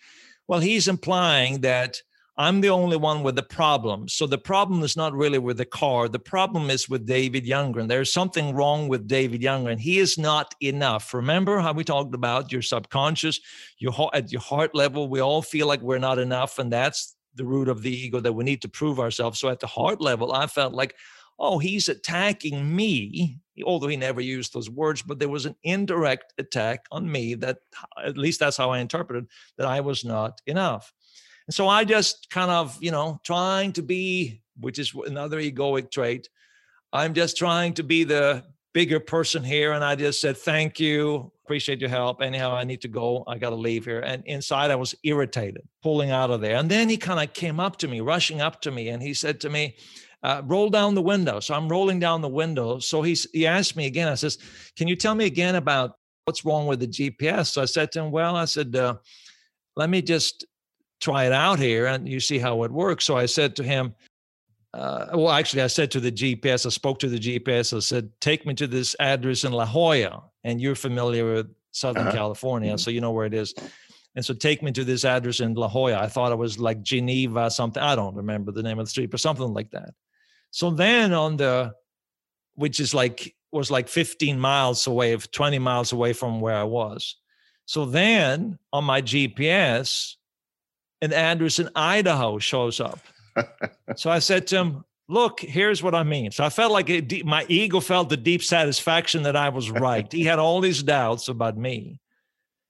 Well, 0.46 0.60
he's 0.60 0.86
implying 0.86 1.62
that 1.62 2.00
I'm 2.36 2.60
the 2.60 2.70
only 2.70 2.96
one 2.96 3.22
with 3.22 3.36
the 3.36 3.44
problem. 3.44 4.08
So 4.08 4.26
the 4.26 4.38
problem 4.38 4.82
is 4.82 4.96
not 4.96 5.12
really 5.12 5.38
with 5.38 5.56
the 5.56 5.64
car. 5.64 6.08
The 6.08 6.18
problem 6.18 6.68
is 6.68 6.88
with 6.88 7.06
David 7.06 7.44
Youngren. 7.44 7.86
There's 7.86 8.12
something 8.12 8.54
wrong 8.54 8.88
with 8.88 9.06
David 9.06 9.40
Youngren. 9.40 9.78
He 9.78 9.98
is 9.98 10.18
not 10.18 10.52
enough. 10.60 11.14
Remember 11.14 11.60
how 11.60 11.72
we 11.72 11.84
talked 11.84 12.12
about 12.12 12.50
your 12.50 12.62
subconscious, 12.62 13.38
your 13.78 13.92
heart, 13.92 14.16
at 14.16 14.32
your 14.32 14.40
heart 14.40 14.74
level, 14.74 15.08
we 15.08 15.20
all 15.20 15.42
feel 15.42 15.68
like 15.68 15.80
we're 15.80 15.98
not 15.98 16.18
enough. 16.18 16.58
And 16.58 16.72
that's 16.72 17.14
the 17.36 17.44
root 17.44 17.68
of 17.68 17.82
the 17.82 17.92
ego 17.92 18.18
that 18.18 18.32
we 18.32 18.42
need 18.42 18.62
to 18.62 18.68
prove 18.68 18.98
ourselves. 18.98 19.38
So 19.38 19.48
at 19.48 19.60
the 19.60 19.68
heart 19.68 20.00
level, 20.00 20.32
I 20.32 20.48
felt 20.48 20.72
like, 20.72 20.96
oh, 21.38 21.60
he's 21.60 21.88
attacking 21.88 22.74
me, 22.74 23.38
although 23.64 23.88
he 23.88 23.96
never 23.96 24.20
used 24.20 24.52
those 24.52 24.70
words, 24.70 25.02
but 25.02 25.20
there 25.20 25.28
was 25.28 25.46
an 25.46 25.54
indirect 25.62 26.32
attack 26.38 26.86
on 26.90 27.10
me 27.10 27.34
that 27.34 27.58
at 28.04 28.18
least 28.18 28.40
that's 28.40 28.56
how 28.56 28.70
I 28.70 28.80
interpreted 28.80 29.26
that 29.56 29.66
I 29.68 29.80
was 29.80 30.04
not 30.04 30.40
enough. 30.46 30.92
And 31.46 31.54
so 31.54 31.68
I 31.68 31.84
just 31.84 32.30
kind 32.30 32.50
of, 32.50 32.76
you 32.80 32.90
know, 32.90 33.20
trying 33.24 33.72
to 33.72 33.82
be, 33.82 34.42
which 34.60 34.78
is 34.78 34.94
another 35.06 35.40
egoic 35.40 35.90
trait. 35.90 36.28
I'm 36.92 37.14
just 37.14 37.36
trying 37.36 37.74
to 37.74 37.82
be 37.82 38.04
the 38.04 38.44
bigger 38.72 39.00
person 39.00 39.44
here. 39.44 39.72
And 39.72 39.84
I 39.84 39.94
just 39.94 40.20
said, 40.20 40.36
thank 40.36 40.80
you. 40.80 41.30
Appreciate 41.44 41.80
your 41.80 41.90
help. 41.90 42.22
Anyhow, 42.22 42.54
I 42.54 42.64
need 42.64 42.80
to 42.82 42.88
go. 42.88 43.24
I 43.26 43.38
got 43.38 43.50
to 43.50 43.56
leave 43.56 43.84
here. 43.84 44.00
And 44.00 44.22
inside, 44.26 44.70
I 44.70 44.76
was 44.76 44.94
irritated, 45.04 45.62
pulling 45.82 46.10
out 46.10 46.30
of 46.30 46.40
there. 46.40 46.56
And 46.56 46.70
then 46.70 46.88
he 46.88 46.96
kind 46.96 47.20
of 47.20 47.34
came 47.34 47.60
up 47.60 47.76
to 47.78 47.88
me, 47.88 48.00
rushing 48.00 48.40
up 48.40 48.60
to 48.62 48.70
me, 48.70 48.88
and 48.88 49.02
he 49.02 49.14
said 49.14 49.40
to 49.40 49.50
me, 49.50 49.76
uh, 50.22 50.40
roll 50.46 50.70
down 50.70 50.94
the 50.94 51.02
window. 51.02 51.38
So 51.38 51.54
I'm 51.54 51.68
rolling 51.68 52.00
down 52.00 52.22
the 52.22 52.28
window. 52.28 52.78
So 52.78 53.02
he's, 53.02 53.26
he 53.32 53.46
asked 53.46 53.76
me 53.76 53.86
again, 53.86 54.08
I 54.08 54.14
says, 54.14 54.38
can 54.74 54.88
you 54.88 54.96
tell 54.96 55.14
me 55.14 55.26
again 55.26 55.54
about 55.54 55.98
what's 56.24 56.44
wrong 56.44 56.66
with 56.66 56.80
the 56.80 56.88
GPS? 56.88 57.52
So 57.52 57.62
I 57.62 57.66
said 57.66 57.92
to 57.92 58.00
him, 58.00 58.10
well, 58.10 58.34
I 58.34 58.46
said, 58.46 58.74
uh, 58.74 58.96
let 59.76 59.90
me 59.90 60.00
just 60.00 60.46
try 61.04 61.26
it 61.26 61.32
out 61.32 61.58
here 61.58 61.84
and 61.84 62.08
you 62.08 62.18
see 62.18 62.38
how 62.38 62.62
it 62.62 62.70
works. 62.70 63.04
So 63.04 63.14
I 63.14 63.26
said 63.26 63.54
to 63.56 63.62
him, 63.62 63.94
uh, 64.72 65.08
well, 65.12 65.30
actually, 65.30 65.60
I 65.60 65.66
said 65.66 65.90
to 65.90 66.00
the 66.00 66.10
GPS, 66.10 66.64
I 66.64 66.70
spoke 66.70 66.98
to 67.00 67.08
the 67.10 67.18
GPS, 67.18 67.76
I 67.76 67.80
said, 67.80 68.10
take 68.22 68.46
me 68.46 68.54
to 68.54 68.66
this 68.66 68.96
address 68.98 69.44
in 69.44 69.52
La 69.52 69.66
Jolla. 69.66 70.24
And 70.44 70.62
you're 70.62 70.74
familiar 70.74 71.34
with 71.34 71.54
Southern 71.72 72.08
uh-huh. 72.08 72.16
California, 72.16 72.70
mm-hmm. 72.70 72.78
so 72.78 72.90
you 72.90 73.02
know 73.02 73.10
where 73.10 73.26
it 73.26 73.34
is. 73.34 73.54
And 74.16 74.24
so 74.24 74.32
take 74.32 74.62
me 74.62 74.72
to 74.72 74.82
this 74.82 75.04
address 75.04 75.40
in 75.40 75.52
La 75.54 75.68
Jolla. 75.68 76.00
I 76.00 76.08
thought 76.08 76.32
it 76.32 76.38
was 76.38 76.58
like 76.58 76.80
Geneva, 76.80 77.50
something. 77.50 77.82
I 77.82 77.94
don't 77.94 78.16
remember 78.16 78.50
the 78.50 78.62
name 78.62 78.78
of 78.78 78.86
the 78.86 78.90
street, 78.90 79.10
but 79.10 79.20
something 79.20 79.52
like 79.52 79.70
that. 79.72 79.90
So 80.52 80.70
then 80.70 81.12
on 81.12 81.36
the, 81.36 81.74
which 82.54 82.80
is 82.80 82.94
like, 82.94 83.34
was 83.52 83.70
like 83.70 83.88
15 83.88 84.40
miles 84.40 84.86
away, 84.86 85.14
20 85.14 85.58
miles 85.58 85.92
away 85.92 86.14
from 86.14 86.40
where 86.40 86.56
I 86.56 86.64
was. 86.64 87.16
So 87.66 87.84
then 87.84 88.58
on 88.72 88.84
my 88.84 89.02
GPS, 89.02 90.14
and 91.04 91.12
Anderson, 91.12 91.68
Idaho 91.76 92.38
shows 92.38 92.80
up. 92.80 92.98
so 93.96 94.10
I 94.10 94.18
said 94.18 94.46
to 94.48 94.56
him, 94.56 94.84
Look, 95.06 95.40
here's 95.40 95.82
what 95.82 95.94
I 95.94 96.02
mean. 96.02 96.30
So 96.30 96.44
I 96.44 96.48
felt 96.48 96.72
like 96.72 96.88
it, 96.88 97.26
my 97.26 97.44
ego 97.50 97.80
felt 97.80 98.08
the 98.08 98.16
deep 98.16 98.42
satisfaction 98.42 99.22
that 99.24 99.36
I 99.36 99.50
was 99.50 99.70
right. 99.70 100.10
he 100.10 100.24
had 100.24 100.38
all 100.38 100.62
these 100.62 100.82
doubts 100.82 101.28
about 101.28 101.58
me. 101.58 102.00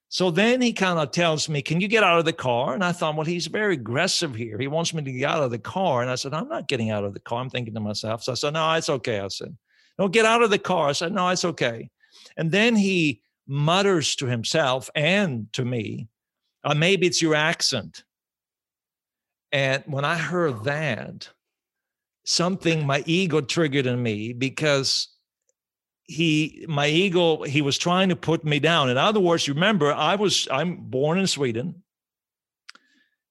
So 0.08 0.32
then 0.32 0.60
he 0.60 0.72
kind 0.72 0.98
of 0.98 1.12
tells 1.12 1.48
me, 1.48 1.62
Can 1.62 1.80
you 1.80 1.86
get 1.86 2.02
out 2.02 2.18
of 2.18 2.24
the 2.24 2.32
car? 2.32 2.74
And 2.74 2.82
I 2.82 2.90
thought, 2.90 3.14
Well, 3.14 3.24
he's 3.24 3.46
very 3.46 3.74
aggressive 3.74 4.34
here. 4.34 4.58
He 4.58 4.66
wants 4.66 4.92
me 4.92 5.02
to 5.02 5.12
get 5.12 5.30
out 5.30 5.44
of 5.44 5.52
the 5.52 5.58
car. 5.58 6.02
And 6.02 6.10
I 6.10 6.16
said, 6.16 6.34
I'm 6.34 6.48
not 6.48 6.66
getting 6.66 6.90
out 6.90 7.04
of 7.04 7.14
the 7.14 7.20
car. 7.20 7.40
I'm 7.40 7.50
thinking 7.50 7.74
to 7.74 7.80
myself. 7.80 8.24
So 8.24 8.32
I 8.32 8.34
said, 8.34 8.54
No, 8.54 8.72
it's 8.72 8.90
okay. 8.90 9.20
I 9.20 9.28
said, 9.28 9.56
No, 9.98 10.08
get 10.08 10.24
out 10.24 10.42
of 10.42 10.50
the 10.50 10.58
car. 10.58 10.88
I 10.88 10.92
said, 10.92 11.12
No, 11.12 11.28
it's 11.28 11.44
okay. 11.44 11.88
And 12.36 12.50
then 12.50 12.74
he 12.74 13.22
mutters 13.46 14.16
to 14.16 14.26
himself 14.26 14.90
and 14.94 15.52
to 15.52 15.64
me, 15.64 16.08
uh, 16.64 16.74
Maybe 16.74 17.06
it's 17.06 17.22
your 17.22 17.34
accent. 17.34 18.02
And 19.54 19.84
when 19.86 20.04
I 20.04 20.16
heard 20.16 20.64
that, 20.64 21.28
something 22.24 22.84
my 22.84 23.04
ego 23.06 23.40
triggered 23.40 23.86
in 23.86 24.02
me 24.02 24.32
because 24.32 25.08
he 26.06 26.66
my 26.68 26.88
ego 26.88 27.44
he 27.44 27.62
was 27.62 27.78
trying 27.78 28.08
to 28.08 28.16
put 28.16 28.44
me 28.44 28.58
down. 28.58 28.90
In 28.90 28.98
other 28.98 29.20
words 29.20 29.48
remember 29.48 29.92
i 29.92 30.16
was 30.16 30.48
i'm 30.50 30.76
born 30.76 31.18
in 31.18 31.26
sweden 31.26 31.82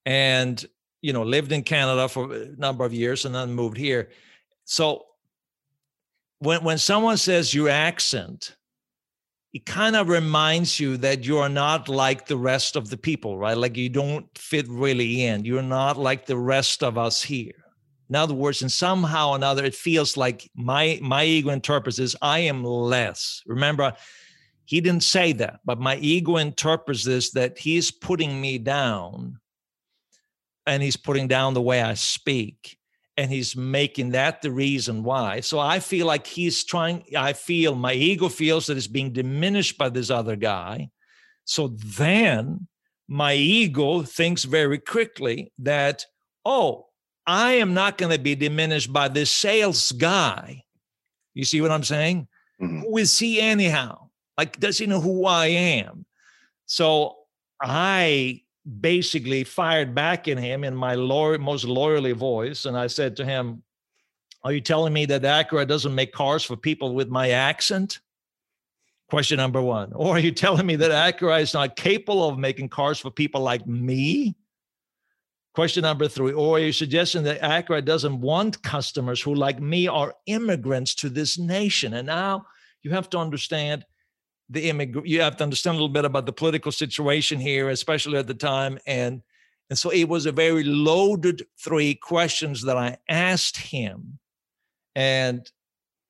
and 0.06 0.66
you 1.02 1.14
know 1.14 1.24
lived 1.24 1.52
in 1.52 1.62
canada 1.62 2.08
for 2.08 2.34
a 2.34 2.48
number 2.56 2.84
of 2.86 2.94
years 2.94 3.26
and 3.26 3.36
then 3.36 3.52
moved 3.54 3.78
here. 3.78 4.10
So 4.64 5.06
when 6.40 6.64
when 6.64 6.78
someone 6.78 7.18
says 7.18 7.54
your 7.54 7.70
accent 7.70 8.56
it 9.54 9.68
kind 9.68 9.96
of 9.96 10.10
reminds 10.10 10.80
you 10.80 10.98
that 10.98 11.26
you 11.26 11.38
are 11.38 11.50
not 11.50 11.88
like 11.88 12.26
the 12.26 12.38
rest 12.38 12.76
of 12.76 12.90
the 12.90 12.98
people, 12.98 13.38
right? 13.38 13.56
Like 13.56 13.78
you 13.78 13.88
don't 13.88 14.26
fit 14.36 14.68
really 14.68 15.26
in. 15.26 15.46
You're 15.46 15.62
not 15.62 15.96
like 15.98 16.26
the 16.26 16.38
rest 16.38 16.82
of 16.82 16.98
us 16.98 17.22
here. 17.22 17.54
In 18.10 18.16
other 18.16 18.34
words, 18.34 18.64
and 18.64 18.72
somehow 18.72 19.30
or 19.30 19.36
another, 19.36 19.64
it 19.64 19.76
feels 19.76 20.18
like 20.18 20.50
my 20.56 21.00
my 21.02 21.24
ego 21.24 21.50
interprets 21.50 21.98
this: 21.98 22.16
I 22.22 22.40
am 22.40 22.64
less. 22.64 23.44
Remember, 23.46 23.94
he 24.66 24.82
didn't 24.82 25.04
say 25.04 25.34
that, 25.34 25.60
but 25.64 25.80
my 25.80 25.98
ego 25.98 26.38
interprets 26.38 27.04
this 27.04 27.32
that 27.32 27.58
he's 27.60 27.92
putting 27.92 28.42
me 28.42 28.58
down, 28.58 29.40
and 30.66 30.82
he's 30.82 30.98
putting 30.98 31.28
down 31.28 31.54
the 31.54 31.62
way 31.62 31.82
I 31.82 31.94
speak 31.94 32.78
and 33.18 33.32
he's 33.32 33.56
making 33.56 34.12
that 34.12 34.42
the 34.42 34.52
reason 34.52 35.04
why. 35.04 35.40
So 35.40 35.60
I 35.60 35.80
feel 35.80 36.08
like 36.08 36.26
he's 36.26 36.64
trying, 36.64 37.04
I 37.18 37.34
feel 37.34 37.76
my 37.76 37.94
ego 37.94 38.30
feels 38.30 38.68
that 38.68 38.78
it's 38.78 38.88
being 38.88 39.14
diminished 39.14 39.78
by 39.78 39.90
this 39.90 40.10
other 40.10 40.36
guy. 40.36 40.90
So 41.46 41.68
then 41.98 42.68
my 43.08 43.34
ego 43.34 44.02
thinks 44.02 44.44
very 44.46 44.80
quickly 44.80 45.52
that, 45.60 46.06
oh, 46.46 46.88
I 47.28 47.54
am 47.54 47.74
not 47.74 47.98
going 47.98 48.12
to 48.12 48.20
be 48.20 48.36
diminished 48.36 48.92
by 48.92 49.08
this 49.08 49.32
sales 49.32 49.92
guy. 49.92 50.64
You 51.34 51.46
see 51.46 51.62
what 51.62 51.72
I'm 51.72 51.84
saying? 51.84 52.28
Mm-hmm. 52.62 52.82
Who 52.82 52.98
is 52.98 53.18
he 53.18 53.40
anyhow? 53.40 54.10
Like, 54.38 54.60
does 54.60 54.78
he 54.78 54.88
know 54.88 55.02
who 55.02 55.26
I 55.26 55.48
am? 55.48 56.06
So 56.66 57.16
I 57.62 58.43
basically 58.80 59.44
fired 59.44 59.94
back 59.94 60.28
in 60.28 60.38
him 60.38 60.64
in 60.64 60.76
my 60.76 60.96
loyal, 60.96 61.38
most 61.40 61.66
loyally 61.66 62.14
voice. 62.14 62.66
And 62.66 62.78
I 62.78 62.88
said 62.88 63.16
to 63.18 63.26
him, 63.26 63.64
Are 64.44 64.54
you 64.54 64.62
telling 64.62 64.94
me 64.94 65.06
that 65.08 65.24
Acura 65.24 65.68
doesn't 65.68 65.94
make 65.94 66.14
cars 66.14 66.44
for 66.44 66.56
people 66.56 66.96
with 66.96 67.10
my 67.10 67.32
accent? 67.32 68.00
Question 69.10 69.38
number 69.38 69.62
one. 69.62 69.92
Or 69.94 70.16
are 70.16 70.20
you 70.20 70.32
telling 70.32 70.66
me 70.66 70.76
that 70.78 70.92
Acura 70.92 71.42
is 71.42 71.54
not 71.54 71.76
capable 71.76 72.28
of 72.28 72.40
making 72.40 72.70
cars 72.70 73.00
for 73.00 73.12
people 73.12 73.42
like 73.42 73.68
me? 73.68 74.36
Question 75.54 75.84
number 75.84 76.08
three. 76.08 76.34
Or 76.34 76.58
are 76.58 76.60
you 76.60 76.72
suggesting 76.72 77.24
that 77.24 77.42
Acura 77.42 77.84
doesn't 77.86 78.22
want 78.22 78.64
customers 78.64 79.22
who, 79.22 79.36
like 79.36 79.60
me, 79.62 79.88
are 79.88 80.16
immigrants 80.26 80.96
to 80.96 81.10
this 81.10 81.38
nation? 81.38 81.94
And 81.94 82.08
now 82.08 82.46
you 82.82 82.92
have 82.92 83.10
to 83.12 83.20
understand 83.20 83.86
the 84.50 84.70
immigrant 84.70 85.08
you 85.08 85.22
have 85.22 85.38
to 85.38 85.44
understand 85.44 85.76
a 85.76 85.78
little 85.78 85.90
bit 85.90 86.06
about 86.06 86.26
the 86.26 86.34
political 86.34 86.72
situation 86.72 87.40
here 87.40 87.70
especially 87.70 88.18
at 88.18 88.28
the 88.28 88.34
time 88.34 88.78
and 88.86 89.22
and 89.70 89.80
so 89.80 89.90
it 89.90 90.04
was 90.06 90.26
a 90.26 90.32
very 90.32 90.64
loaded 90.64 91.44
three 91.60 91.96
questions 91.96 92.64
that 92.64 92.78
i 92.78 92.98
asked 93.10 93.58
him 93.58 94.20
and 94.96 95.52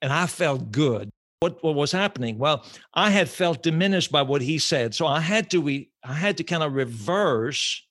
and 0.01 0.11
i 0.11 0.27
felt 0.27 0.71
good. 0.71 1.09
What 1.39 1.63
what 1.63 1.75
was 1.75 1.91
happening? 1.91 2.37
Well 2.37 2.65
i 2.93 3.09
had 3.09 3.29
felt 3.29 3.63
diminished 3.63 4.11
by 4.11 4.21
what 4.21 4.41
he 4.41 4.59
said 4.59 4.93
so 4.95 5.07
i 5.07 5.19
had 5.19 5.49
to 5.51 5.61
re, 5.61 5.89
i 6.03 6.13
had 6.13 6.37
to 6.37 6.43
kind 6.43 6.63
of 6.63 6.73
reverse 6.73 7.85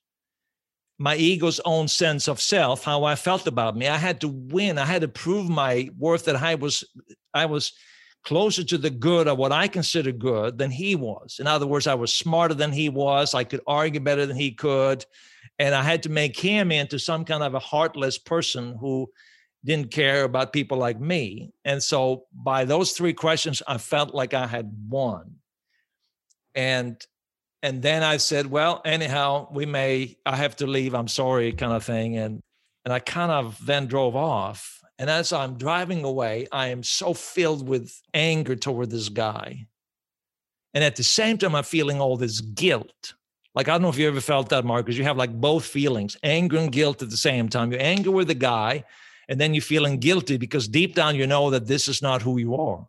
my 0.99 1.15
ego's 1.15 1.59
own 1.65 1.87
sense 1.87 2.27
of 2.27 2.39
self 2.39 2.83
how 2.83 3.03
i 3.03 3.15
felt 3.15 3.47
about 3.47 3.75
me. 3.75 3.87
I 3.87 3.97
had 3.97 4.21
to 4.21 4.27
win. 4.27 4.77
I 4.77 4.85
had 4.85 5.01
to 5.01 5.07
prove 5.07 5.49
my 5.49 5.89
worth 5.97 6.25
that 6.25 6.35
i 6.35 6.55
was 6.55 6.83
i 7.33 7.45
was 7.45 7.73
closer 8.23 8.63
to 8.63 8.77
the 8.77 8.89
good 8.89 9.27
of 9.27 9.37
what 9.37 9.51
I 9.51 9.67
consider 9.67 10.11
good 10.11 10.57
than 10.57 10.71
he 10.71 10.95
was. 10.95 11.37
In 11.39 11.47
other 11.47 11.67
words, 11.67 11.87
I 11.87 11.95
was 11.95 12.13
smarter 12.13 12.53
than 12.53 12.71
he 12.71 12.89
was. 12.89 13.33
I 13.33 13.43
could 13.43 13.61
argue 13.67 13.99
better 13.99 14.25
than 14.25 14.37
he 14.37 14.51
could. 14.51 15.05
And 15.59 15.75
I 15.75 15.83
had 15.83 16.03
to 16.03 16.09
make 16.09 16.39
him 16.39 16.71
into 16.71 16.97
some 16.99 17.25
kind 17.25 17.43
of 17.43 17.53
a 17.53 17.59
heartless 17.59 18.17
person 18.17 18.77
who 18.79 19.11
didn't 19.65 19.91
care 19.91 20.23
about 20.23 20.53
people 20.53 20.77
like 20.77 20.99
me. 20.99 21.51
And 21.63 21.81
so 21.81 22.25
by 22.33 22.65
those 22.65 22.93
three 22.93 23.13
questions, 23.13 23.61
I 23.67 23.77
felt 23.77 24.13
like 24.13 24.33
I 24.33 24.47
had 24.47 24.71
won. 24.89 25.35
And 26.55 27.05
and 27.61 27.81
then 27.81 28.03
I 28.03 28.17
said, 28.17 28.47
well, 28.47 28.81
anyhow, 28.83 29.47
we 29.51 29.65
may, 29.65 30.17
I 30.25 30.35
have 30.35 30.57
to 30.57 30.67
leave. 30.67 30.93
I'm 30.93 31.07
sorry, 31.07 31.53
kind 31.53 31.71
of 31.73 31.83
thing. 31.83 32.17
And 32.17 32.41
And 32.85 32.93
I 32.93 32.99
kind 32.99 33.31
of 33.31 33.57
then 33.65 33.87
drove 33.87 34.15
off. 34.15 34.72
And 34.99 35.09
as 35.09 35.33
I'm 35.33 35.57
driving 35.57 36.03
away, 36.03 36.47
I 36.51 36.67
am 36.67 36.83
so 36.83 37.13
filled 37.13 37.67
with 37.67 37.99
anger 38.13 38.55
toward 38.55 38.91
this 38.91 39.09
guy. 39.09 39.67
And 40.73 40.83
at 40.83 40.95
the 40.95 41.03
same 41.03 41.37
time, 41.37 41.55
I'm 41.55 41.63
feeling 41.63 41.99
all 41.99 42.17
this 42.17 42.41
guilt. 42.41 43.13
Like, 43.55 43.67
I 43.67 43.73
don't 43.73 43.83
know 43.83 43.89
if 43.89 43.97
you 43.97 44.07
ever 44.07 44.21
felt 44.21 44.49
that, 44.49 44.65
Marcus. 44.65 44.97
You 44.97 45.03
have 45.03 45.17
like 45.17 45.33
both 45.33 45.65
feelings 45.65 46.17
anger 46.23 46.57
and 46.57 46.71
guilt 46.71 47.01
at 47.01 47.09
the 47.09 47.17
same 47.17 47.49
time. 47.49 47.71
You're 47.71 47.81
angry 47.81 48.11
with 48.11 48.27
the 48.27 48.35
guy, 48.35 48.83
and 49.29 49.39
then 49.39 49.53
you're 49.53 49.61
feeling 49.61 49.99
guilty 49.99 50.37
because 50.37 50.67
deep 50.67 50.95
down 50.95 51.15
you 51.15 51.27
know 51.27 51.49
that 51.51 51.67
this 51.67 51.87
is 51.87 52.01
not 52.01 52.21
who 52.21 52.39
you 52.39 52.55
are. 52.55 52.87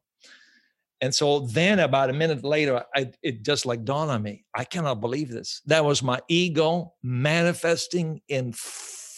And 1.00 1.14
so 1.14 1.40
then 1.40 1.80
about 1.80 2.08
a 2.08 2.14
minute 2.14 2.44
later, 2.44 2.82
I, 2.96 3.10
it 3.22 3.42
just 3.42 3.66
like 3.66 3.84
dawned 3.84 4.10
on 4.10 4.22
me, 4.22 4.44
I 4.54 4.64
cannot 4.64 5.00
believe 5.00 5.28
this. 5.30 5.60
That 5.66 5.84
was 5.84 6.02
my 6.02 6.20
ego 6.28 6.94
manifesting 7.02 8.22
in 8.28 8.54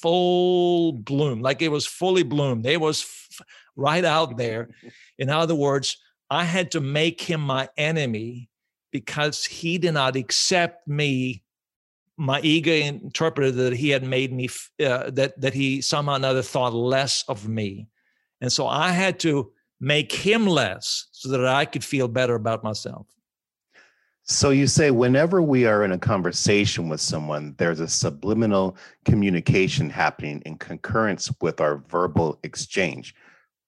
full 0.01 0.93
bloom, 0.93 1.41
like 1.41 1.63
it 1.63 1.71
was 1.71 1.87
fully 1.87 2.23
bloomed. 2.23 2.67
It 2.67 2.81
was 2.81 3.03
f- 3.03 3.47
right 3.77 4.05
out 4.05 4.37
there. 4.37 4.71
In 5.19 5.31
other 5.31 5.55
words, 5.55 5.99
I 6.31 6.45
had 6.45 6.71
to 6.73 6.81
make 6.81 7.21
him 7.21 7.41
my 7.41 7.69
enemy 7.77 8.49
because 8.91 9.45
he 9.45 9.79
did 9.79 9.95
not 9.95 10.17
accept 10.17 10.87
me. 10.89 11.43
My 12.17 12.41
ego 12.41 12.73
interpreted 12.73 13.55
that 13.57 13.75
he 13.75 13.91
had 13.91 14.03
made 14.03 14.33
me, 14.33 14.49
uh, 14.85 15.11
that, 15.11 15.41
that 15.41 15.55
he 15.55 15.81
somehow 15.81 16.13
or 16.13 16.17
another 16.17 16.43
thought 16.43 16.75
less 16.75 17.25
of 17.29 17.49
me. 17.49 17.89
And 18.41 18.53
so 18.53 18.67
I 18.67 18.91
had 18.91 19.21
to 19.21 19.53
make 19.81 20.13
him 20.13 20.47
less 20.47 21.09
so 21.13 21.29
that 21.31 21.47
I 21.47 21.65
could 21.65 21.85
feel 21.85 22.09
better 22.09 22.35
about 22.35 22.65
myself. 22.65 23.07
So 24.29 24.51
you 24.51 24.67
say 24.67 24.91
whenever 24.91 25.41
we 25.41 25.67
are 25.67 25.85
in 25.85 25.93
a 25.93 25.99
conversation 25.99 26.89
with 26.89 27.01
someone, 27.01 27.55
there's 27.59 27.79
a 27.79 27.87
subliminal 27.87 28.77
communication 29.05 29.89
happening 29.89 30.43
in 30.45 30.59
concurrence 30.59 31.31
with 31.41 31.61
our 31.61 31.77
verbal 31.89 32.41
exchange. 32.43 33.15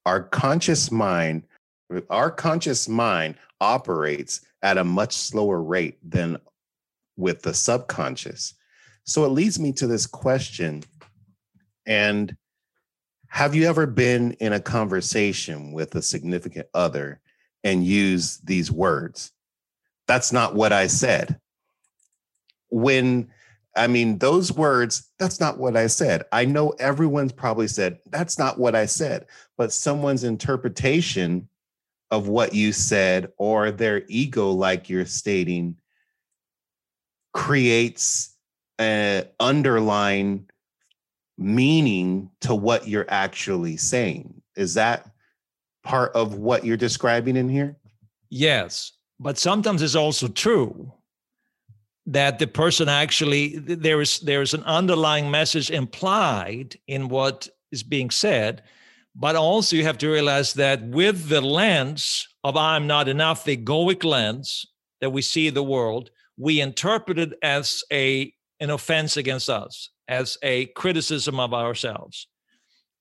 Our 0.04 0.20
conscious 0.20 0.90
mind, 0.90 1.44
our 2.10 2.32
conscious 2.32 2.88
mind 2.88 3.36
operates 3.60 4.40
at 4.62 4.78
a 4.78 4.84
much 4.84 5.14
slower 5.14 5.62
rate 5.62 5.98
than 6.02 6.38
with 7.16 7.42
the 7.42 7.54
subconscious. 7.54 8.54
So 9.04 9.24
it 9.24 9.28
leads 9.28 9.60
me 9.60 9.72
to 9.74 9.86
this 9.86 10.06
question. 10.06 10.82
And 11.86 12.36
have 13.28 13.54
you 13.54 13.68
ever 13.68 13.86
been 13.86 14.32
in 14.32 14.54
a 14.54 14.60
conversation 14.60 15.70
with 15.70 15.94
a 15.94 16.02
significant 16.02 16.66
other 16.74 17.20
and 17.62 17.86
used 17.86 18.44
these 18.44 18.72
words? 18.72 19.30
That's 20.08 20.32
not 20.32 20.54
what 20.54 20.72
I 20.72 20.88
said. 20.88 21.38
When, 22.70 23.28
I 23.76 23.86
mean, 23.86 24.18
those 24.18 24.50
words, 24.50 25.08
that's 25.18 25.38
not 25.38 25.58
what 25.58 25.76
I 25.76 25.86
said. 25.86 26.24
I 26.32 26.46
know 26.46 26.70
everyone's 26.70 27.32
probably 27.32 27.68
said, 27.68 28.00
that's 28.06 28.38
not 28.38 28.58
what 28.58 28.74
I 28.74 28.86
said, 28.86 29.26
but 29.56 29.72
someone's 29.72 30.24
interpretation 30.24 31.48
of 32.10 32.26
what 32.26 32.54
you 32.54 32.72
said 32.72 33.30
or 33.36 33.70
their 33.70 34.02
ego, 34.08 34.50
like 34.50 34.88
you're 34.88 35.06
stating, 35.06 35.76
creates 37.34 38.34
an 38.78 39.26
underlying 39.38 40.48
meaning 41.36 42.30
to 42.40 42.54
what 42.54 42.88
you're 42.88 43.06
actually 43.08 43.76
saying. 43.76 44.42
Is 44.56 44.74
that 44.74 45.06
part 45.84 46.12
of 46.14 46.34
what 46.34 46.64
you're 46.64 46.76
describing 46.76 47.36
in 47.36 47.48
here? 47.48 47.76
Yes. 48.30 48.92
But 49.20 49.38
sometimes 49.38 49.82
it's 49.82 49.94
also 49.94 50.28
true 50.28 50.92
that 52.06 52.38
the 52.38 52.46
person 52.46 52.88
actually 52.88 53.58
there 53.58 54.00
is 54.00 54.20
there 54.20 54.42
is 54.42 54.54
an 54.54 54.64
underlying 54.64 55.30
message 55.30 55.70
implied 55.70 56.78
in 56.86 57.08
what 57.08 57.48
is 57.70 57.82
being 57.82 58.08
said 58.08 58.62
but 59.14 59.36
also 59.36 59.76
you 59.76 59.84
have 59.84 59.98
to 59.98 60.08
realize 60.08 60.54
that 60.54 60.82
with 60.84 61.28
the 61.28 61.42
lens 61.42 62.26
of 62.44 62.56
i'm 62.56 62.86
not 62.86 63.08
enough 63.08 63.44
the 63.44 63.58
egoic 63.58 64.04
lens 64.04 64.64
that 65.02 65.10
we 65.10 65.20
see 65.20 65.50
the 65.50 65.62
world 65.62 66.10
we 66.38 66.62
interpret 66.62 67.18
it 67.18 67.34
as 67.42 67.84
a 67.92 68.32
an 68.60 68.70
offense 68.70 69.16
against 69.16 69.50
us 69.50 69.90
as 70.08 70.38
a 70.42 70.66
criticism 70.66 71.38
of 71.38 71.52
ourselves. 71.52 72.28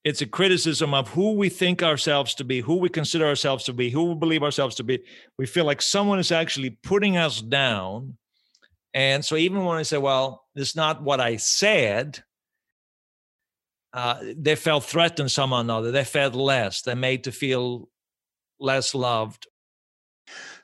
It's 0.07 0.21
a 0.21 0.25
criticism 0.25 0.93
of 0.93 1.09
who 1.09 1.33
we 1.33 1.49
think 1.49 1.83
ourselves 1.83 2.33
to 2.35 2.45
be, 2.45 2.61
who 2.61 2.75
we 2.77 2.87
consider 2.87 3.25
ourselves 3.25 3.65
to 3.65 3.73
be, 3.73 3.89
who 3.89 4.05
we 4.05 4.15
believe 4.15 4.41
ourselves 4.41 4.73
to 4.75 4.83
be. 4.85 5.03
We 5.37 5.45
feel 5.45 5.65
like 5.65 5.81
someone 5.81 6.17
is 6.17 6.31
actually 6.31 6.69
putting 6.69 7.17
us 7.17 7.41
down. 7.41 8.15
And 8.93 9.25
so 9.25 9.35
even 9.35 9.65
when 9.65 9.77
I 9.77 9.81
say, 9.81 9.97
well, 9.97 10.45
it's 10.55 10.77
not 10.77 11.03
what 11.03 11.19
I 11.19 11.35
said, 11.35 12.23
uh, 13.91 14.23
they 14.37 14.55
felt 14.55 14.85
threatened 14.85 15.29
somehow 15.29 15.57
or 15.57 15.59
another. 15.59 15.91
They 15.91 16.05
felt 16.05 16.35
less. 16.35 16.83
They 16.83 16.95
made 16.95 17.25
to 17.25 17.33
feel 17.33 17.89
less 18.61 18.95
loved. 18.95 19.45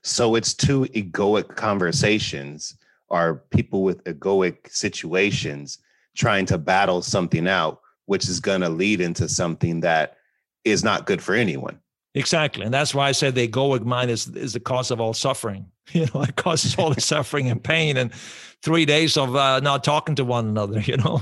So 0.03 0.35
it's 0.35 0.53
two 0.53 0.85
egoic 0.95 1.57
conversations 1.57 2.77
are 3.09 3.43
people 3.51 3.83
with 3.83 4.05
egoic 4.05 4.71
situations 4.71 5.79
trying 6.15 6.45
to 6.45 6.57
battle 6.57 7.01
something 7.01 7.45
out, 7.45 7.81
which 8.05 8.27
is 8.27 8.39
going 8.39 8.61
to 8.61 8.69
lead 8.69 9.01
into 9.01 9.27
something 9.29 9.81
that 9.81 10.17
is 10.63 10.83
not 10.83 11.05
good 11.05 11.21
for 11.21 11.35
anyone. 11.35 11.79
Exactly. 12.15 12.63
And 12.63 12.73
that's 12.73 12.93
why 12.93 13.07
I 13.07 13.11
said 13.11 13.35
the 13.35 13.47
egoic 13.47 13.83
mind 13.83 14.11
is, 14.11 14.27
is 14.29 14.53
the 14.53 14.59
cause 14.59 14.91
of 14.91 15.01
all 15.01 15.13
suffering. 15.13 15.67
You 15.91 16.07
know, 16.13 16.21
it 16.21 16.37
causes 16.37 16.77
all 16.77 16.93
the 16.93 17.01
suffering 17.13 17.49
and 17.49 17.61
pain 17.61 17.97
and 17.97 18.13
three 18.61 18.85
days 18.85 19.17
of 19.17 19.35
uh, 19.35 19.59
not 19.59 19.83
talking 19.83 20.15
to 20.15 20.23
one 20.23 20.47
another, 20.47 20.79
you 20.79 20.95
know? 20.95 21.21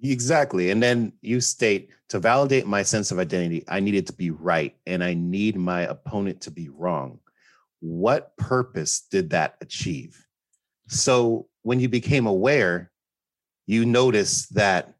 Exactly. 0.00 0.70
And 0.70 0.80
then 0.80 1.12
you 1.22 1.40
state 1.40 1.90
to 2.10 2.20
validate 2.20 2.68
my 2.68 2.84
sense 2.84 3.10
of 3.10 3.18
identity, 3.18 3.64
I 3.66 3.80
need 3.80 3.96
it 3.96 4.06
to 4.06 4.12
be 4.12 4.30
right 4.30 4.76
and 4.86 5.02
I 5.02 5.14
need 5.14 5.56
my 5.56 5.80
opponent 5.80 6.40
to 6.42 6.52
be 6.52 6.68
wrong. 6.68 7.18
What 7.80 8.36
purpose 8.36 9.00
did 9.10 9.30
that 9.30 9.56
achieve? 9.60 10.24
So 10.86 11.48
when 11.62 11.80
you 11.80 11.88
became 11.88 12.28
aware 12.28 12.92
you 13.66 13.84
noticed 13.84 14.54
that 14.54 14.94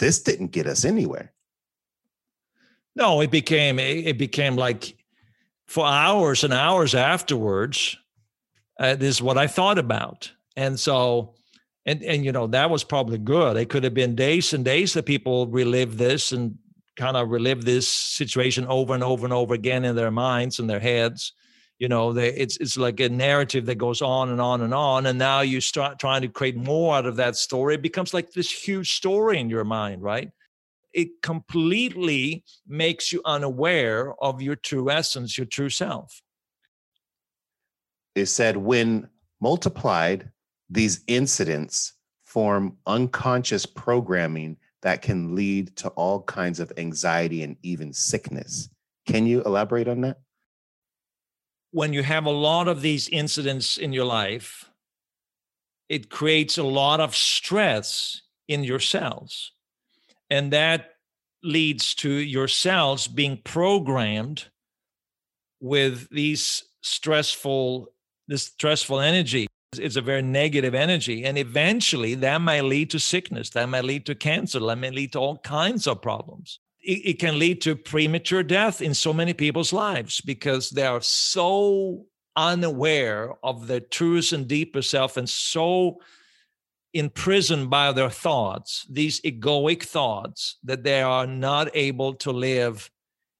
this 0.00 0.20
didn't 0.20 0.48
get 0.48 0.66
us 0.66 0.84
anywhere. 0.84 1.32
No, 2.96 3.20
it 3.20 3.30
became 3.30 3.78
it 3.78 4.18
became 4.18 4.56
like 4.56 4.96
for 5.66 5.86
hours 5.86 6.42
and 6.42 6.52
hours 6.52 6.94
afterwards. 6.94 7.96
Uh, 8.78 8.96
this 8.96 9.16
is 9.16 9.22
what 9.22 9.38
I 9.38 9.46
thought 9.46 9.78
about, 9.78 10.32
and 10.56 10.78
so 10.78 11.34
and 11.86 12.02
and 12.02 12.24
you 12.24 12.32
know 12.32 12.48
that 12.48 12.68
was 12.68 12.82
probably 12.82 13.18
good. 13.18 13.56
It 13.56 13.68
could 13.68 13.84
have 13.84 13.94
been 13.94 14.16
days 14.16 14.52
and 14.52 14.64
days 14.64 14.92
that 14.94 15.06
people 15.06 15.46
relive 15.46 15.98
this 15.98 16.32
and 16.32 16.58
kind 16.96 17.16
of 17.16 17.30
relive 17.30 17.64
this 17.64 17.88
situation 17.88 18.66
over 18.66 18.92
and 18.94 19.04
over 19.04 19.24
and 19.24 19.32
over 19.32 19.54
again 19.54 19.84
in 19.84 19.94
their 19.94 20.10
minds 20.10 20.58
and 20.58 20.68
their 20.68 20.80
heads 20.80 21.32
you 21.80 21.88
know 21.88 22.12
they, 22.12 22.28
it's 22.28 22.58
it's 22.58 22.76
like 22.76 23.00
a 23.00 23.08
narrative 23.08 23.66
that 23.66 23.78
goes 23.78 24.00
on 24.00 24.28
and 24.28 24.40
on 24.40 24.60
and 24.60 24.72
on 24.72 25.06
and 25.06 25.18
now 25.18 25.40
you 25.40 25.60
start 25.60 25.98
trying 25.98 26.22
to 26.22 26.28
create 26.28 26.56
more 26.56 26.94
out 26.94 27.06
of 27.06 27.16
that 27.16 27.34
story 27.34 27.74
it 27.74 27.82
becomes 27.82 28.14
like 28.14 28.30
this 28.30 28.52
huge 28.52 28.94
story 28.94 29.40
in 29.40 29.50
your 29.50 29.64
mind 29.64 30.00
right? 30.02 30.30
It 30.92 31.22
completely 31.22 32.44
makes 32.66 33.12
you 33.12 33.22
unaware 33.24 34.12
of 34.22 34.42
your 34.42 34.56
true 34.56 34.90
essence 34.90 35.38
your 35.38 35.46
true 35.46 35.70
self. 35.70 36.20
It 38.14 38.26
said 38.26 38.56
when 38.56 39.08
multiplied 39.40 40.30
these 40.68 41.02
incidents 41.06 41.94
form 42.24 42.76
unconscious 42.86 43.66
programming 43.66 44.56
that 44.82 45.02
can 45.02 45.34
lead 45.34 45.74
to 45.76 45.88
all 45.90 46.22
kinds 46.22 46.60
of 46.60 46.72
anxiety 46.76 47.42
and 47.42 47.56
even 47.62 47.92
sickness. 47.92 48.68
Can 49.06 49.26
you 49.26 49.42
elaborate 49.42 49.88
on 49.88 50.00
that 50.02 50.18
when 51.72 51.92
you 51.92 52.02
have 52.02 52.26
a 52.26 52.30
lot 52.30 52.68
of 52.68 52.82
these 52.82 53.08
incidents 53.08 53.76
in 53.76 53.92
your 53.92 54.04
life, 54.04 54.70
it 55.88 56.10
creates 56.10 56.58
a 56.58 56.62
lot 56.62 57.00
of 57.00 57.14
stress 57.14 58.22
in 58.48 58.64
your 58.64 58.80
cells. 58.80 59.52
And 60.28 60.52
that 60.52 60.94
leads 61.42 61.94
to 61.96 62.10
your 62.10 62.48
cells 62.48 63.08
being 63.08 63.40
programmed 63.44 64.46
with 65.60 66.08
these 66.10 66.64
stressful 66.82 67.92
this 68.28 68.44
stressful 68.44 69.00
energy 69.00 69.46
it's 69.78 69.96
a 69.96 70.00
very 70.00 70.22
negative 70.22 70.74
energy 70.74 71.24
and 71.24 71.36
eventually 71.38 72.14
that 72.14 72.40
may 72.40 72.60
lead 72.62 72.90
to 72.90 72.98
sickness 72.98 73.50
that 73.50 73.68
may 73.68 73.82
lead 73.82 74.06
to 74.06 74.14
cancer 74.14 74.58
that 74.58 74.76
may 74.76 74.90
lead 74.90 75.12
to 75.12 75.18
all 75.18 75.38
kinds 75.38 75.86
of 75.86 76.00
problems 76.00 76.58
it, 76.82 77.06
it 77.06 77.18
can 77.18 77.38
lead 77.38 77.60
to 77.62 77.76
premature 77.76 78.42
death 78.42 78.80
in 78.80 78.94
so 78.94 79.12
many 79.12 79.32
people's 79.32 79.72
lives 79.72 80.20
because 80.20 80.70
they 80.70 80.86
are 80.86 81.00
so 81.00 82.06
unaware 82.36 83.34
of 83.42 83.66
their 83.66 83.80
truest 83.80 84.32
and 84.32 84.48
deeper 84.48 84.82
self 84.82 85.16
and 85.16 85.28
so 85.28 86.00
imprisoned 86.92 87.70
by 87.70 87.92
their 87.92 88.10
thoughts, 88.10 88.86
these 88.90 89.20
egoic 89.20 89.84
thoughts, 89.84 90.56
that 90.64 90.82
they 90.82 91.02
are 91.02 91.26
not 91.26 91.68
able 91.74 92.14
to 92.14 92.32
live 92.32 92.90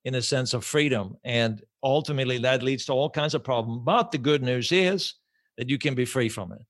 in 0.04 0.14
a 0.14 0.22
sense 0.22 0.54
of 0.54 0.64
freedom. 0.64 1.16
And 1.24 1.62
ultimately, 1.82 2.38
that 2.38 2.62
leads 2.62 2.86
to 2.86 2.92
all 2.92 3.10
kinds 3.10 3.34
of 3.34 3.44
problems. 3.44 3.82
But 3.84 4.12
the 4.12 4.18
good 4.18 4.42
news 4.42 4.72
is 4.72 5.14
that 5.56 5.68
you 5.68 5.78
can 5.78 5.94
be 5.94 6.04
free 6.04 6.28
from 6.28 6.52
it. 6.52 6.64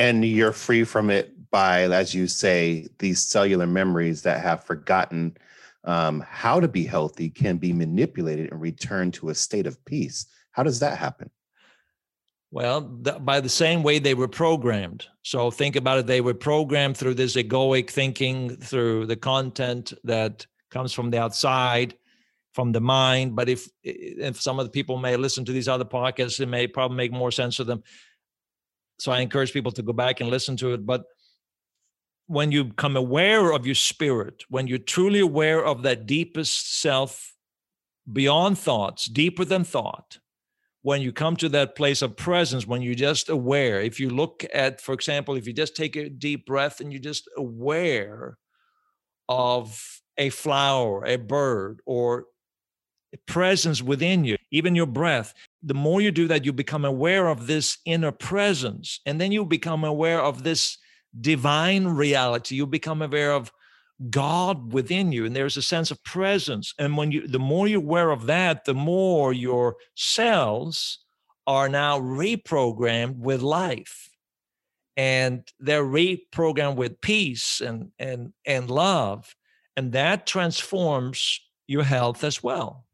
And 0.00 0.24
you're 0.24 0.52
free 0.52 0.84
from 0.84 1.10
it 1.10 1.50
by, 1.50 1.82
as 1.82 2.14
you 2.14 2.26
say, 2.26 2.88
these 3.00 3.20
cellular 3.20 3.66
memories 3.66 4.22
that 4.22 4.40
have 4.40 4.64
forgotten 4.64 5.36
um, 5.84 6.24
how 6.26 6.58
to 6.58 6.68
be 6.68 6.84
healthy 6.84 7.28
can 7.28 7.58
be 7.58 7.74
manipulated 7.74 8.50
and 8.50 8.62
returned 8.62 9.12
to 9.14 9.28
a 9.28 9.34
state 9.34 9.66
of 9.66 9.84
peace. 9.84 10.24
How 10.52 10.62
does 10.62 10.80
that 10.80 10.96
happen? 10.96 11.28
Well, 12.50 12.80
by 12.80 13.40
the 13.40 13.50
same 13.50 13.82
way 13.82 13.98
they 13.98 14.14
were 14.14 14.26
programmed. 14.26 15.06
So 15.22 15.50
think 15.50 15.76
about 15.76 15.98
it. 15.98 16.06
They 16.06 16.22
were 16.22 16.34
programmed 16.34 16.96
through 16.96 17.14
this 17.14 17.36
egoic 17.36 17.90
thinking, 17.90 18.56
through 18.56 19.04
the 19.04 19.16
content 19.16 19.92
that 20.04 20.46
comes 20.70 20.94
from 20.94 21.10
the 21.10 21.18
outside, 21.18 21.94
from 22.54 22.72
the 22.72 22.80
mind. 22.80 23.36
But 23.36 23.50
if 23.50 23.68
if 23.84 24.40
some 24.40 24.58
of 24.58 24.64
the 24.64 24.70
people 24.70 24.96
may 24.96 25.16
listen 25.16 25.44
to 25.44 25.52
these 25.52 25.68
other 25.68 25.84
podcasts, 25.84 26.40
it 26.40 26.46
may 26.46 26.66
probably 26.66 26.96
make 26.96 27.12
more 27.12 27.30
sense 27.30 27.56
to 27.56 27.64
them. 27.64 27.82
So 29.00 29.12
I 29.12 29.20
encourage 29.20 29.52
people 29.52 29.72
to 29.72 29.82
go 29.82 29.92
back 29.92 30.20
and 30.20 30.30
listen 30.30 30.56
to 30.58 30.72
it. 30.74 30.84
But 30.84 31.04
when 32.26 32.52
you 32.52 32.64
become 32.64 32.96
aware 32.96 33.52
of 33.52 33.66
your 33.66 33.74
spirit, 33.74 34.44
when 34.48 34.66
you're 34.66 34.78
truly 34.78 35.20
aware 35.20 35.64
of 35.64 35.82
that 35.82 36.06
deepest 36.06 36.80
self 36.80 37.34
beyond 38.10 38.58
thoughts, 38.58 39.06
deeper 39.06 39.44
than 39.44 39.64
thought, 39.64 40.18
when 40.82 41.02
you 41.02 41.12
come 41.12 41.36
to 41.36 41.48
that 41.50 41.76
place 41.76 42.02
of 42.02 42.16
presence, 42.16 42.66
when 42.66 42.82
you're 42.82 42.94
just 42.94 43.28
aware, 43.28 43.80
if 43.80 44.00
you 44.00 44.10
look 44.10 44.44
at, 44.52 44.80
for 44.80 44.92
example, 44.92 45.36
if 45.36 45.46
you 45.46 45.52
just 45.52 45.76
take 45.76 45.96
a 45.96 46.08
deep 46.08 46.46
breath 46.46 46.80
and 46.80 46.92
you're 46.92 47.02
just 47.02 47.28
aware 47.36 48.38
of 49.28 50.00
a 50.16 50.30
flower, 50.30 51.04
a 51.04 51.16
bird, 51.16 51.80
or 51.84 52.26
presence 53.26 53.82
within 53.82 54.24
you, 54.24 54.36
even 54.50 54.74
your 54.74 54.86
breath, 54.86 55.34
the 55.62 55.74
more 55.74 56.00
you 56.00 56.10
do 56.10 56.28
that, 56.28 56.44
you 56.44 56.52
become 56.52 56.84
aware 56.84 57.28
of 57.28 57.46
this 57.46 57.78
inner 57.84 58.12
presence. 58.12 59.00
And 59.06 59.20
then 59.20 59.32
you 59.32 59.44
become 59.44 59.84
aware 59.84 60.20
of 60.20 60.42
this 60.42 60.78
divine 61.20 61.86
reality. 61.86 62.54
You 62.54 62.66
become 62.66 63.02
aware 63.02 63.32
of 63.32 63.52
God 64.08 64.72
within 64.72 65.12
you, 65.12 65.26
and 65.26 65.36
there's 65.36 65.58
a 65.58 65.62
sense 65.62 65.90
of 65.90 66.02
presence. 66.04 66.72
And 66.78 66.96
when 66.96 67.12
you, 67.12 67.28
the 67.28 67.38
more 67.38 67.68
you're 67.68 67.82
aware 67.82 68.10
of 68.10 68.26
that, 68.26 68.64
the 68.64 68.72
more 68.74 69.34
your 69.34 69.76
cells 69.94 71.00
are 71.46 71.68
now 71.68 72.00
reprogrammed 72.00 73.18
with 73.18 73.42
life, 73.42 74.08
and 74.96 75.46
they're 75.58 75.84
reprogrammed 75.84 76.76
with 76.76 77.00
peace 77.02 77.60
and 77.60 77.90
and 77.98 78.32
and 78.46 78.70
love, 78.70 79.34
and 79.76 79.92
that 79.92 80.26
transforms 80.26 81.40
your 81.66 81.84
health 81.84 82.24
as 82.24 82.42
well, 82.42 82.86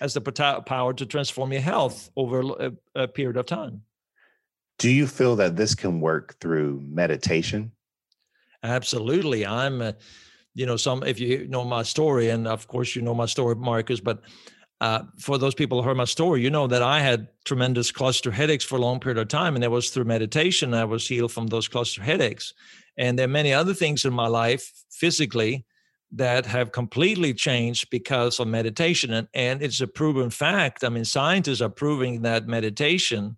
as 0.00 0.14
the 0.14 0.20
power 0.66 0.94
to 0.94 1.06
transform 1.06 1.52
your 1.52 1.60
health 1.60 2.10
over 2.16 2.40
a, 2.40 2.72
a 2.94 3.08
period 3.08 3.36
of 3.36 3.46
time. 3.46 3.82
Do 4.78 4.90
you 4.90 5.06
feel 5.06 5.36
that 5.36 5.56
this 5.56 5.74
can 5.74 6.00
work 6.00 6.38
through 6.40 6.80
meditation? 6.82 7.72
Absolutely. 8.62 9.46
I'm, 9.46 9.82
uh, 9.82 9.92
you 10.54 10.66
know, 10.66 10.76
some, 10.76 11.02
if 11.02 11.20
you 11.20 11.46
know 11.48 11.64
my 11.64 11.82
story, 11.82 12.30
and 12.30 12.48
of 12.48 12.66
course 12.66 12.96
you 12.96 13.02
know 13.02 13.14
my 13.14 13.26
story, 13.26 13.54
Marcus, 13.54 14.00
but 14.00 14.22
uh, 14.80 15.02
for 15.18 15.36
those 15.36 15.54
people 15.54 15.82
who 15.82 15.88
heard 15.88 15.96
my 15.98 16.06
story, 16.06 16.42
you 16.42 16.48
know 16.48 16.66
that 16.66 16.82
I 16.82 17.00
had 17.00 17.28
tremendous 17.44 17.92
cluster 17.92 18.30
headaches 18.30 18.64
for 18.64 18.76
a 18.76 18.80
long 18.80 19.00
period 19.00 19.18
of 19.18 19.28
time, 19.28 19.54
and 19.54 19.62
it 19.62 19.70
was 19.70 19.90
through 19.90 20.04
meditation 20.04 20.72
I 20.72 20.86
was 20.86 21.06
healed 21.06 21.32
from 21.32 21.48
those 21.48 21.68
cluster 21.68 22.02
headaches. 22.02 22.54
And 22.96 23.18
there 23.18 23.26
are 23.26 23.28
many 23.28 23.52
other 23.52 23.74
things 23.74 24.06
in 24.06 24.14
my 24.14 24.28
life 24.28 24.72
physically 24.90 25.66
that 26.12 26.46
have 26.46 26.72
completely 26.72 27.32
changed 27.32 27.88
because 27.90 28.40
of 28.40 28.48
meditation. 28.48 29.12
And, 29.12 29.28
and 29.32 29.62
it's 29.62 29.80
a 29.80 29.86
proven 29.86 30.30
fact. 30.30 30.82
I 30.82 30.88
mean, 30.88 31.04
scientists 31.04 31.60
are 31.60 31.68
proving 31.68 32.22
that 32.22 32.46
meditation 32.46 33.36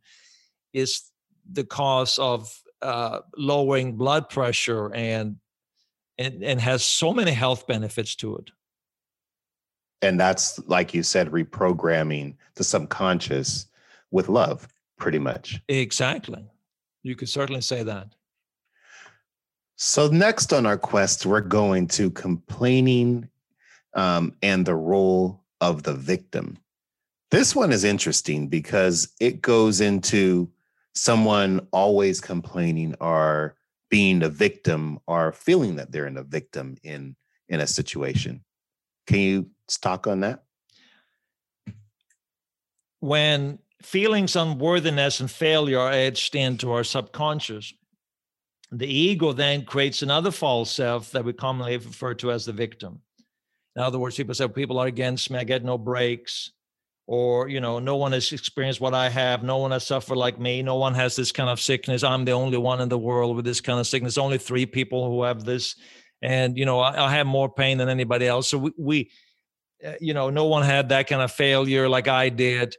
is 0.72 1.02
the 1.50 1.64
cause 1.64 2.18
of 2.18 2.50
uh, 2.80 3.20
lowering 3.36 3.96
blood 3.96 4.28
pressure 4.28 4.92
and, 4.94 5.36
and 6.18 6.42
and 6.42 6.60
has 6.60 6.84
so 6.84 7.12
many 7.12 7.32
health 7.32 7.66
benefits 7.66 8.14
to 8.16 8.36
it. 8.36 8.50
And 10.02 10.18
that's 10.18 10.58
like 10.66 10.94
you 10.94 11.02
said, 11.02 11.30
reprogramming 11.30 12.36
the 12.54 12.64
subconscious 12.64 13.66
with 14.10 14.28
love, 14.28 14.68
pretty 14.98 15.18
much. 15.18 15.60
Exactly. 15.68 16.44
You 17.02 17.16
could 17.16 17.28
certainly 17.28 17.62
say 17.62 17.82
that. 17.82 18.14
So 19.76 20.08
next 20.08 20.52
on 20.52 20.66
our 20.66 20.78
quest, 20.78 21.26
we're 21.26 21.40
going 21.40 21.88
to 21.88 22.10
complaining 22.10 23.28
um, 23.94 24.34
and 24.42 24.64
the 24.64 24.74
role 24.74 25.42
of 25.60 25.82
the 25.82 25.94
victim. 25.94 26.58
This 27.30 27.56
one 27.56 27.72
is 27.72 27.84
interesting 27.84 28.48
because 28.48 29.08
it 29.20 29.40
goes 29.40 29.80
into 29.80 30.50
someone 30.94 31.66
always 31.72 32.20
complaining 32.20 32.94
or 33.00 33.56
being 33.90 34.22
a 34.22 34.28
victim 34.28 34.98
or 35.06 35.32
feeling 35.32 35.76
that 35.76 35.92
they're 35.92 36.06
in 36.06 36.18
a 36.18 36.22
victim 36.22 36.76
in 36.82 37.16
in 37.48 37.60
a 37.60 37.66
situation. 37.66 38.42
Can 39.06 39.18
you 39.18 39.50
talk 39.80 40.06
on 40.06 40.20
that? 40.20 40.44
When 43.00 43.58
feelings 43.82 44.36
of 44.36 44.48
unworthiness 44.48 45.20
and 45.20 45.30
failure 45.30 45.78
are 45.78 45.92
etched 45.92 46.34
into 46.34 46.72
our 46.72 46.84
subconscious, 46.84 47.74
the 48.72 48.86
ego 48.86 49.32
then 49.32 49.64
creates 49.64 50.02
another 50.02 50.30
false 50.30 50.70
self 50.70 51.12
that 51.12 51.24
we 51.24 51.32
commonly 51.32 51.76
refer 51.76 52.14
to 52.14 52.32
as 52.32 52.46
the 52.46 52.52
victim. 52.52 53.00
In 53.76 53.82
other 53.82 53.98
words, 53.98 54.16
people 54.16 54.34
say 54.34 54.48
people 54.48 54.78
are 54.78 54.86
against 54.86 55.30
me, 55.30 55.38
I 55.38 55.44
get 55.44 55.64
no 55.64 55.78
breaks 55.78 56.50
or 57.06 57.48
you 57.48 57.60
know 57.60 57.78
no 57.78 57.96
one 57.96 58.12
has 58.12 58.30
experienced 58.32 58.80
what 58.80 58.94
i 58.94 59.08
have 59.08 59.42
no 59.42 59.56
one 59.56 59.70
has 59.72 59.86
suffered 59.86 60.16
like 60.16 60.38
me 60.38 60.62
no 60.62 60.76
one 60.76 60.94
has 60.94 61.16
this 61.16 61.32
kind 61.32 61.50
of 61.50 61.60
sickness 61.60 62.02
i'm 62.02 62.24
the 62.24 62.32
only 62.32 62.56
one 62.56 62.80
in 62.80 62.88
the 62.88 62.98
world 62.98 63.34
with 63.34 63.44
this 63.44 63.60
kind 63.60 63.80
of 63.80 63.86
sickness 63.86 64.16
only 64.16 64.38
three 64.38 64.66
people 64.66 65.10
who 65.10 65.22
have 65.22 65.44
this 65.44 65.76
and 66.22 66.56
you 66.56 66.64
know 66.64 66.78
i, 66.80 67.06
I 67.06 67.10
have 67.12 67.26
more 67.26 67.52
pain 67.52 67.78
than 67.78 67.88
anybody 67.88 68.26
else 68.26 68.48
so 68.48 68.58
we, 68.58 68.72
we 68.78 69.10
uh, 69.84 69.94
you 70.00 70.14
know 70.14 70.30
no 70.30 70.46
one 70.46 70.62
had 70.62 70.90
that 70.90 71.08
kind 71.08 71.22
of 71.22 71.32
failure 71.32 71.88
like 71.88 72.06
i 72.06 72.28
did 72.28 72.76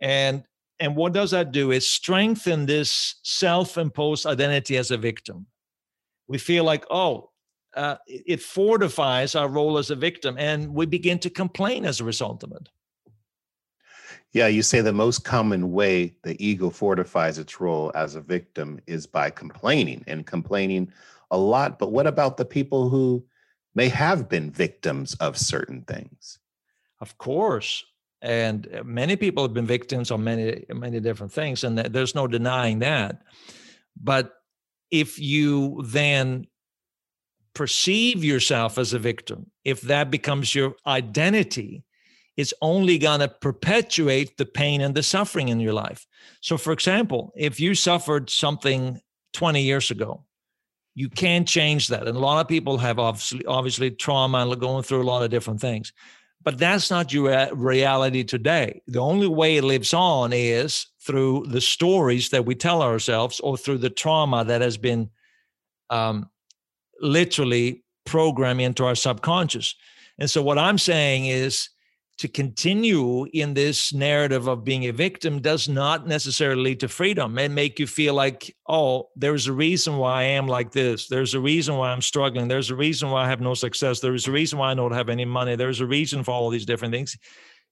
and 0.00 0.42
and 0.80 0.96
what 0.96 1.12
does 1.12 1.30
that 1.30 1.52
do 1.52 1.70
is 1.70 1.88
strengthen 1.88 2.66
this 2.66 3.16
self-imposed 3.22 4.26
identity 4.26 4.76
as 4.76 4.90
a 4.90 4.96
victim 4.96 5.46
we 6.28 6.38
feel 6.38 6.64
like 6.64 6.84
oh 6.90 7.30
uh, 7.76 7.96
it 8.08 8.42
fortifies 8.42 9.36
our 9.36 9.48
role 9.48 9.78
as 9.78 9.90
a 9.90 9.94
victim 9.94 10.36
and 10.38 10.74
we 10.74 10.86
begin 10.86 11.18
to 11.20 11.30
complain 11.30 11.84
as 11.84 12.00
a 12.00 12.04
result 12.04 12.42
of 12.42 12.50
it 12.52 12.68
yeah, 14.32 14.46
you 14.46 14.62
say 14.62 14.80
the 14.80 14.92
most 14.92 15.24
common 15.24 15.72
way 15.72 16.14
the 16.22 16.36
ego 16.44 16.70
fortifies 16.70 17.38
its 17.38 17.60
role 17.60 17.90
as 17.96 18.14
a 18.14 18.20
victim 18.20 18.78
is 18.86 19.06
by 19.06 19.28
complaining 19.30 20.04
and 20.06 20.24
complaining 20.24 20.92
a 21.32 21.38
lot. 21.38 21.78
But 21.78 21.90
what 21.90 22.06
about 22.06 22.36
the 22.36 22.44
people 22.44 22.88
who 22.88 23.24
may 23.74 23.88
have 23.88 24.28
been 24.28 24.50
victims 24.50 25.14
of 25.14 25.36
certain 25.36 25.82
things? 25.82 26.38
Of 27.00 27.18
course. 27.18 27.84
And 28.22 28.68
uh, 28.74 28.84
many 28.84 29.16
people 29.16 29.42
have 29.44 29.54
been 29.54 29.66
victims 29.66 30.10
of 30.10 30.20
many, 30.20 30.64
many 30.74 31.00
different 31.00 31.32
things, 31.32 31.64
and 31.64 31.78
there's 31.78 32.14
no 32.14 32.26
denying 32.26 32.80
that. 32.80 33.22
But 34.00 34.32
if 34.90 35.18
you 35.18 35.82
then 35.84 36.46
perceive 37.54 38.22
yourself 38.24 38.78
as 38.78 38.92
a 38.92 38.98
victim, 38.98 39.50
if 39.64 39.80
that 39.82 40.10
becomes 40.10 40.54
your 40.54 40.74
identity, 40.86 41.84
it's 42.36 42.54
only 42.62 42.98
going 42.98 43.20
to 43.20 43.28
perpetuate 43.28 44.36
the 44.36 44.46
pain 44.46 44.80
and 44.80 44.94
the 44.94 45.02
suffering 45.02 45.48
in 45.48 45.60
your 45.60 45.72
life. 45.72 46.06
So, 46.40 46.56
for 46.56 46.72
example, 46.72 47.32
if 47.36 47.60
you 47.60 47.74
suffered 47.74 48.30
something 48.30 49.00
20 49.32 49.62
years 49.62 49.90
ago, 49.90 50.24
you 50.94 51.08
can't 51.08 51.46
change 51.46 51.88
that. 51.88 52.06
And 52.06 52.16
a 52.16 52.20
lot 52.20 52.40
of 52.40 52.48
people 52.48 52.78
have 52.78 52.98
obviously, 52.98 53.44
obviously 53.46 53.90
trauma 53.90 54.38
and 54.38 54.60
going 54.60 54.82
through 54.82 55.02
a 55.02 55.04
lot 55.04 55.22
of 55.22 55.30
different 55.30 55.60
things. 55.60 55.92
But 56.42 56.58
that's 56.58 56.90
not 56.90 57.12
your 57.12 57.54
reality 57.54 58.24
today. 58.24 58.82
The 58.86 58.98
only 58.98 59.28
way 59.28 59.58
it 59.58 59.64
lives 59.64 59.92
on 59.92 60.32
is 60.32 60.86
through 61.04 61.46
the 61.48 61.60
stories 61.60 62.30
that 62.30 62.46
we 62.46 62.54
tell 62.54 62.82
ourselves 62.82 63.40
or 63.40 63.58
through 63.58 63.78
the 63.78 63.90
trauma 63.90 64.44
that 64.44 64.62
has 64.62 64.78
been 64.78 65.10
um, 65.90 66.30
literally 67.00 67.84
programmed 68.06 68.62
into 68.62 68.84
our 68.84 68.94
subconscious. 68.94 69.74
And 70.18 70.30
so, 70.30 70.42
what 70.42 70.58
I'm 70.58 70.78
saying 70.78 71.26
is, 71.26 71.68
to 72.20 72.28
continue 72.28 73.24
in 73.32 73.54
this 73.54 73.94
narrative 73.94 74.46
of 74.46 74.62
being 74.62 74.84
a 74.84 74.92
victim 74.92 75.40
does 75.40 75.70
not 75.70 76.06
necessarily 76.06 76.62
lead 76.62 76.80
to 76.80 76.86
freedom 76.86 77.38
and 77.38 77.54
make 77.54 77.78
you 77.78 77.86
feel 77.86 78.12
like, 78.12 78.54
oh, 78.68 79.08
there's 79.16 79.46
a 79.46 79.54
reason 79.54 79.96
why 79.96 80.20
I 80.20 80.22
am 80.24 80.46
like 80.46 80.70
this. 80.70 81.08
There's 81.08 81.32
a 81.32 81.40
reason 81.40 81.76
why 81.78 81.90
I'm 81.90 82.02
struggling. 82.02 82.46
There's 82.46 82.68
a 82.68 82.76
reason 82.76 83.08
why 83.08 83.24
I 83.24 83.28
have 83.30 83.40
no 83.40 83.54
success. 83.54 84.00
There's 84.00 84.28
a 84.28 84.32
reason 84.32 84.58
why 84.58 84.70
I 84.70 84.74
don't 84.74 84.92
have 84.92 85.08
any 85.08 85.24
money. 85.24 85.56
There's 85.56 85.80
a 85.80 85.86
reason 85.86 86.22
for 86.22 86.32
all 86.32 86.50
these 86.50 86.66
different 86.66 86.92
things. 86.92 87.16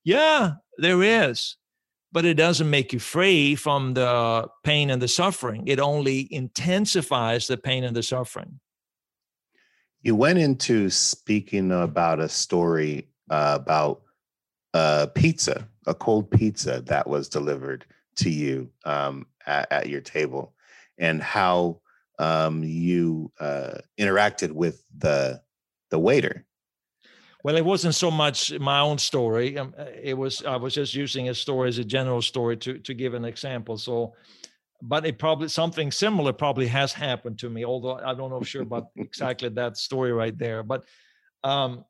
Yeah, 0.02 0.52
there 0.78 1.02
is. 1.02 1.58
But 2.10 2.24
it 2.24 2.38
doesn't 2.38 2.70
make 2.70 2.94
you 2.94 3.00
free 3.00 3.54
from 3.54 3.92
the 3.92 4.48
pain 4.64 4.88
and 4.88 5.02
the 5.02 5.08
suffering. 5.08 5.64
It 5.66 5.78
only 5.78 6.26
intensifies 6.32 7.48
the 7.48 7.58
pain 7.58 7.84
and 7.84 7.94
the 7.94 8.02
suffering. 8.02 8.60
You 10.00 10.16
went 10.16 10.38
into 10.38 10.88
speaking 10.88 11.70
about 11.70 12.18
a 12.18 12.30
story 12.30 13.08
uh, 13.28 13.58
about 13.60 14.04
a 14.78 15.08
pizza, 15.08 15.68
a 15.86 15.94
cold 15.94 16.30
pizza 16.30 16.82
that 16.82 17.08
was 17.08 17.28
delivered 17.28 17.84
to 18.16 18.30
you 18.30 18.70
um, 18.84 19.26
at, 19.46 19.70
at, 19.72 19.88
your 19.88 20.00
table, 20.00 20.54
and 20.98 21.20
how 21.20 21.80
um, 22.20 22.62
you 22.62 23.32
uh, 23.40 23.78
interacted 23.98 24.52
with 24.52 24.84
the 24.96 25.40
the 25.90 25.98
waiter. 25.98 26.44
Well, 27.42 27.56
it 27.56 27.64
wasn't 27.64 27.94
so 27.94 28.10
much 28.10 28.56
my 28.58 28.80
own 28.80 28.98
story. 28.98 29.58
Um, 29.58 29.74
it 30.00 30.16
was 30.16 30.44
I 30.44 30.56
was 30.56 30.74
just 30.74 30.94
using 30.94 31.28
a 31.28 31.34
story 31.34 31.68
as 31.68 31.78
a 31.78 31.84
general 31.84 32.22
story 32.22 32.56
to 32.58 32.78
to 32.78 32.94
give 32.94 33.14
an 33.14 33.24
example. 33.24 33.78
So, 33.78 34.14
but 34.80 35.06
it 35.06 35.18
probably 35.18 35.48
something 35.48 35.90
similar 35.90 36.32
probably 36.32 36.68
has 36.68 36.92
happened 36.92 37.38
to 37.40 37.50
me. 37.50 37.64
Although 37.64 37.96
I 37.96 38.14
don't 38.14 38.30
know 38.30 38.42
sure 38.42 38.62
about 38.62 38.88
exactly 38.96 39.48
that 39.48 39.76
story 39.76 40.12
right 40.12 40.36
there. 40.38 40.62
But 40.62 40.84
um, 41.42 41.84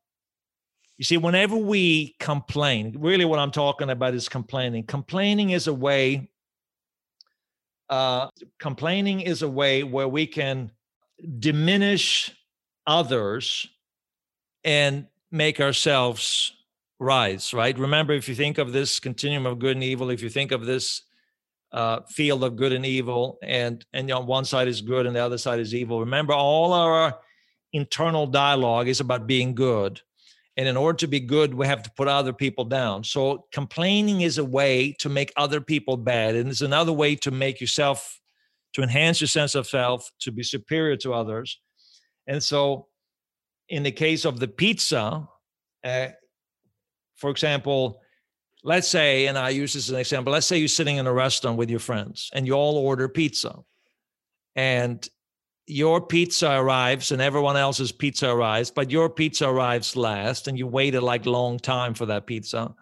you 0.99 1.05
see, 1.05 1.17
whenever 1.17 1.57
we 1.57 2.17
complain, 2.19 2.97
really 2.99 3.25
what 3.25 3.39
I'm 3.39 3.53
talking 3.53 3.89
about 3.89 4.15
is 4.15 4.29
complaining. 4.29 4.85
Complaining 4.85 5.51
is 5.51 5.69
a 5.69 5.75
way. 5.75 6.29
Uh, 7.89 8.29
complaining 8.59 9.21
is 9.21 9.43
a 9.43 9.49
way 9.49 9.85
where 9.85 10.09
we 10.09 10.27
can 10.27 10.73
diminish 11.39 12.33
others 12.87 13.69
and 14.65 15.07
make 15.31 15.61
ourselves 15.61 16.53
rise, 16.99 17.55
right? 17.55 17.79
Remember, 17.79 18.13
if 18.13 18.29
you 18.29 18.35
think 18.35 18.59
of 18.59 18.73
this 18.73 18.99
continuum 18.99 19.47
of 19.47 19.61
good 19.61 19.77
and 19.77 19.85
evil, 19.85 20.11
if 20.11 20.21
you 20.21 20.29
think 20.29 20.51
of 20.51 20.67
this 20.67 21.03
uh, 21.71 22.01
field 22.09 22.43
of 22.43 22.57
good 22.57 22.73
and 22.73 22.85
evil, 22.85 23.39
and 23.43 23.85
and 23.93 24.11
on 24.11 24.27
one 24.27 24.45
side 24.45 24.69
is 24.69 24.81
good 24.81 25.07
and 25.07 25.15
the 25.15 25.21
other 25.21 25.39
side 25.39 25.61
is 25.61 25.75
evil. 25.75 26.01
Remember, 26.01 26.33
all 26.33 26.73
our 26.73 27.19
internal 27.73 28.27
dialogue 28.27 28.89
is 28.89 29.01
about 29.01 29.27
being 29.27 29.55
good, 29.55 30.01
and 30.59 30.69
in 30.69 30.77
order 30.77 30.99
to 30.99 31.07
be 31.07 31.21
good, 31.21 31.55
we 31.55 31.67
have 31.67 31.83
to 31.85 31.91
put 31.97 32.09
other 32.09 32.35
people 32.35 32.67
down. 32.67 33.05
So 33.05 33.47
complaining 33.53 34.21
is 34.21 34.37
a 34.37 34.45
way 34.45 34.93
to 34.99 35.09
make 35.09 35.33
other 35.37 35.63
people 35.63 35.97
bad, 35.97 36.35
and 36.35 36.51
it's 36.51 36.61
another 36.61 36.93
way 36.93 37.17
to 37.17 37.31
make 37.31 37.63
yourself 37.63 38.21
to 38.75 38.83
enhance 38.83 39.23
your 39.23 39.29
sense 39.29 39.55
of 39.55 39.67
self, 39.67 40.11
to 40.21 40.31
be 40.31 40.43
superior 40.43 40.97
to 40.97 41.15
others, 41.15 41.59
and 42.27 42.43
so 42.43 42.89
in 43.69 43.83
the 43.83 43.93
case 43.93 44.25
of 44.25 44.39
the 44.39 44.49
pizza, 44.49 45.27
uh, 45.85 46.07
for 47.17 47.31
example, 47.31 48.01
let's 48.63 48.89
say, 48.89 49.27
and 49.27 49.37
I 49.37 49.51
use 49.51 49.75
this 49.75 49.89
as 49.89 49.91
an 49.91 50.01
example, 50.01 50.33
let's 50.33 50.47
say 50.47 50.59
you're 50.59 50.69
sitting 50.69 50.97
in 50.97 51.07
a 51.07 51.13
restaurant 51.13 51.59
with 51.59 51.71
your 51.71 51.81
friends 51.81 52.31
and 52.33 52.47
you 52.47 52.55
all 52.55 52.77
order 52.77 53.09
pizza. 53.09 53.57
And 54.57 55.07
your 55.69 56.01
pizza 56.01 56.51
arrives 56.51 57.13
and 57.13 57.21
everyone 57.21 57.57
else's 57.57 57.93
pizza 57.93 58.29
arrives, 58.31 58.71
but 58.71 58.91
your 58.91 59.11
pizza 59.11 59.49
arrives 59.49 59.97
last 59.97 60.49
and 60.49 60.59
you 60.59 60.67
waited 60.67 61.03
like 61.03 61.27
long 61.27 61.59
time 61.59 61.95
for 61.95 62.07
that 62.07 62.27
pizza. 62.27 62.75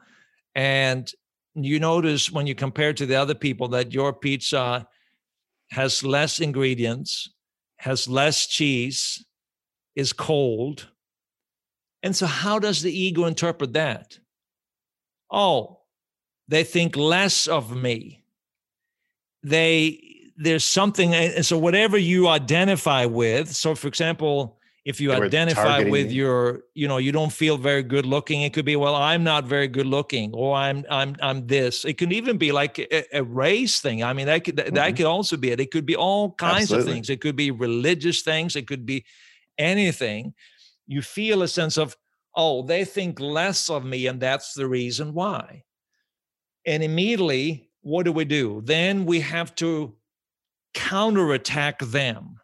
And 0.55 1.11
you 1.55 1.81
notice 1.81 2.31
when 2.31 2.47
you 2.47 2.55
compare 2.55 2.93
to 2.93 3.05
the 3.05 3.17
other 3.17 3.35
people 3.35 3.69
that 3.69 3.93
your 3.93 4.13
pizza 4.13 4.87
has 5.71 6.05
less 6.05 6.39
ingredients, 6.39 7.29
has 7.79 8.09
less 8.09 8.47
cheese, 8.47 9.25
is 9.97 10.13
cold. 10.13 10.89
And 12.03 12.15
so, 12.15 12.27
how 12.27 12.59
does 12.59 12.83
the 12.83 12.97
ego 12.97 13.25
interpret 13.25 13.73
that? 13.73 14.19
Oh, 15.31 15.81
they 16.47 16.63
think 16.63 16.97
less 16.97 17.49
of 17.49 17.77
me. 17.77 18.23
They 19.43 20.16
there's 20.37 20.65
something, 20.65 21.15
and 21.15 21.45
so 21.45 21.59
whatever 21.59 21.99
you 21.99 22.29
identify 22.29 23.05
with. 23.05 23.55
So, 23.55 23.75
for 23.75 23.89
example, 23.89 24.59
if 24.85 25.01
you 25.01 25.13
identify 25.13 25.83
with 25.83 26.13
your, 26.13 26.61
you 26.75 26.87
know, 26.87 26.99
you 26.99 27.11
don't 27.11 27.33
feel 27.33 27.57
very 27.57 27.83
good 27.83 28.07
looking, 28.07 28.43
it 28.43 28.53
could 28.53 28.65
be, 28.65 28.77
well, 28.77 28.95
I'm 28.95 29.25
not 29.25 29.45
very 29.45 29.67
good 29.67 29.87
looking, 29.87 30.33
or 30.33 30.55
I'm 30.55 30.85
I'm 30.89 31.17
I'm 31.21 31.47
this. 31.47 31.85
It 31.85 31.95
can 31.99 32.13
even 32.13 32.39
be 32.39 32.53
like 32.53 32.79
a, 32.79 33.17
a 33.17 33.25
race 33.25 33.81
thing. 33.81 34.05
I 34.05 34.13
mean, 34.13 34.27
that 34.27 34.45
could 34.45 34.57
mm-hmm. 34.57 34.75
that 34.75 34.95
could 34.97 35.07
also 35.07 35.37
be 35.37 35.51
it. 35.51 35.61
It 35.61 35.73
could 35.73 35.87
be 35.87 35.97
all 35.97 36.33
kinds 36.33 36.65
Absolutely. 36.65 36.91
of 36.91 36.95
things. 36.95 37.11
It 37.11 37.21
could 37.21 37.37
be 37.37 37.51
religious 37.51 38.23
things. 38.23 38.55
It 38.55 38.69
could 38.69 38.87
be 38.87 39.05
anything, 39.59 40.35
you 40.87 41.03
feel 41.03 41.43
a 41.43 41.49
sense 41.49 41.77
of, 41.77 41.97
oh, 42.35 42.63
they 42.63 42.85
think 42.85 43.21
less 43.21 43.71
of 43.71 43.85
me, 43.85 44.07
and 44.07 44.21
that's 44.21 44.55
the 44.55 44.67
reason 44.67 45.15
why. 45.15 45.65
And 46.67 46.83
immediately, 46.83 47.71
what 47.83 48.05
do 48.05 48.13
we 48.13 48.25
do? 48.25 48.63
Then 48.65 49.07
we 49.07 49.21
have 49.21 49.55
to 49.57 49.95
counterattack 50.77 51.79
them. 51.81 52.39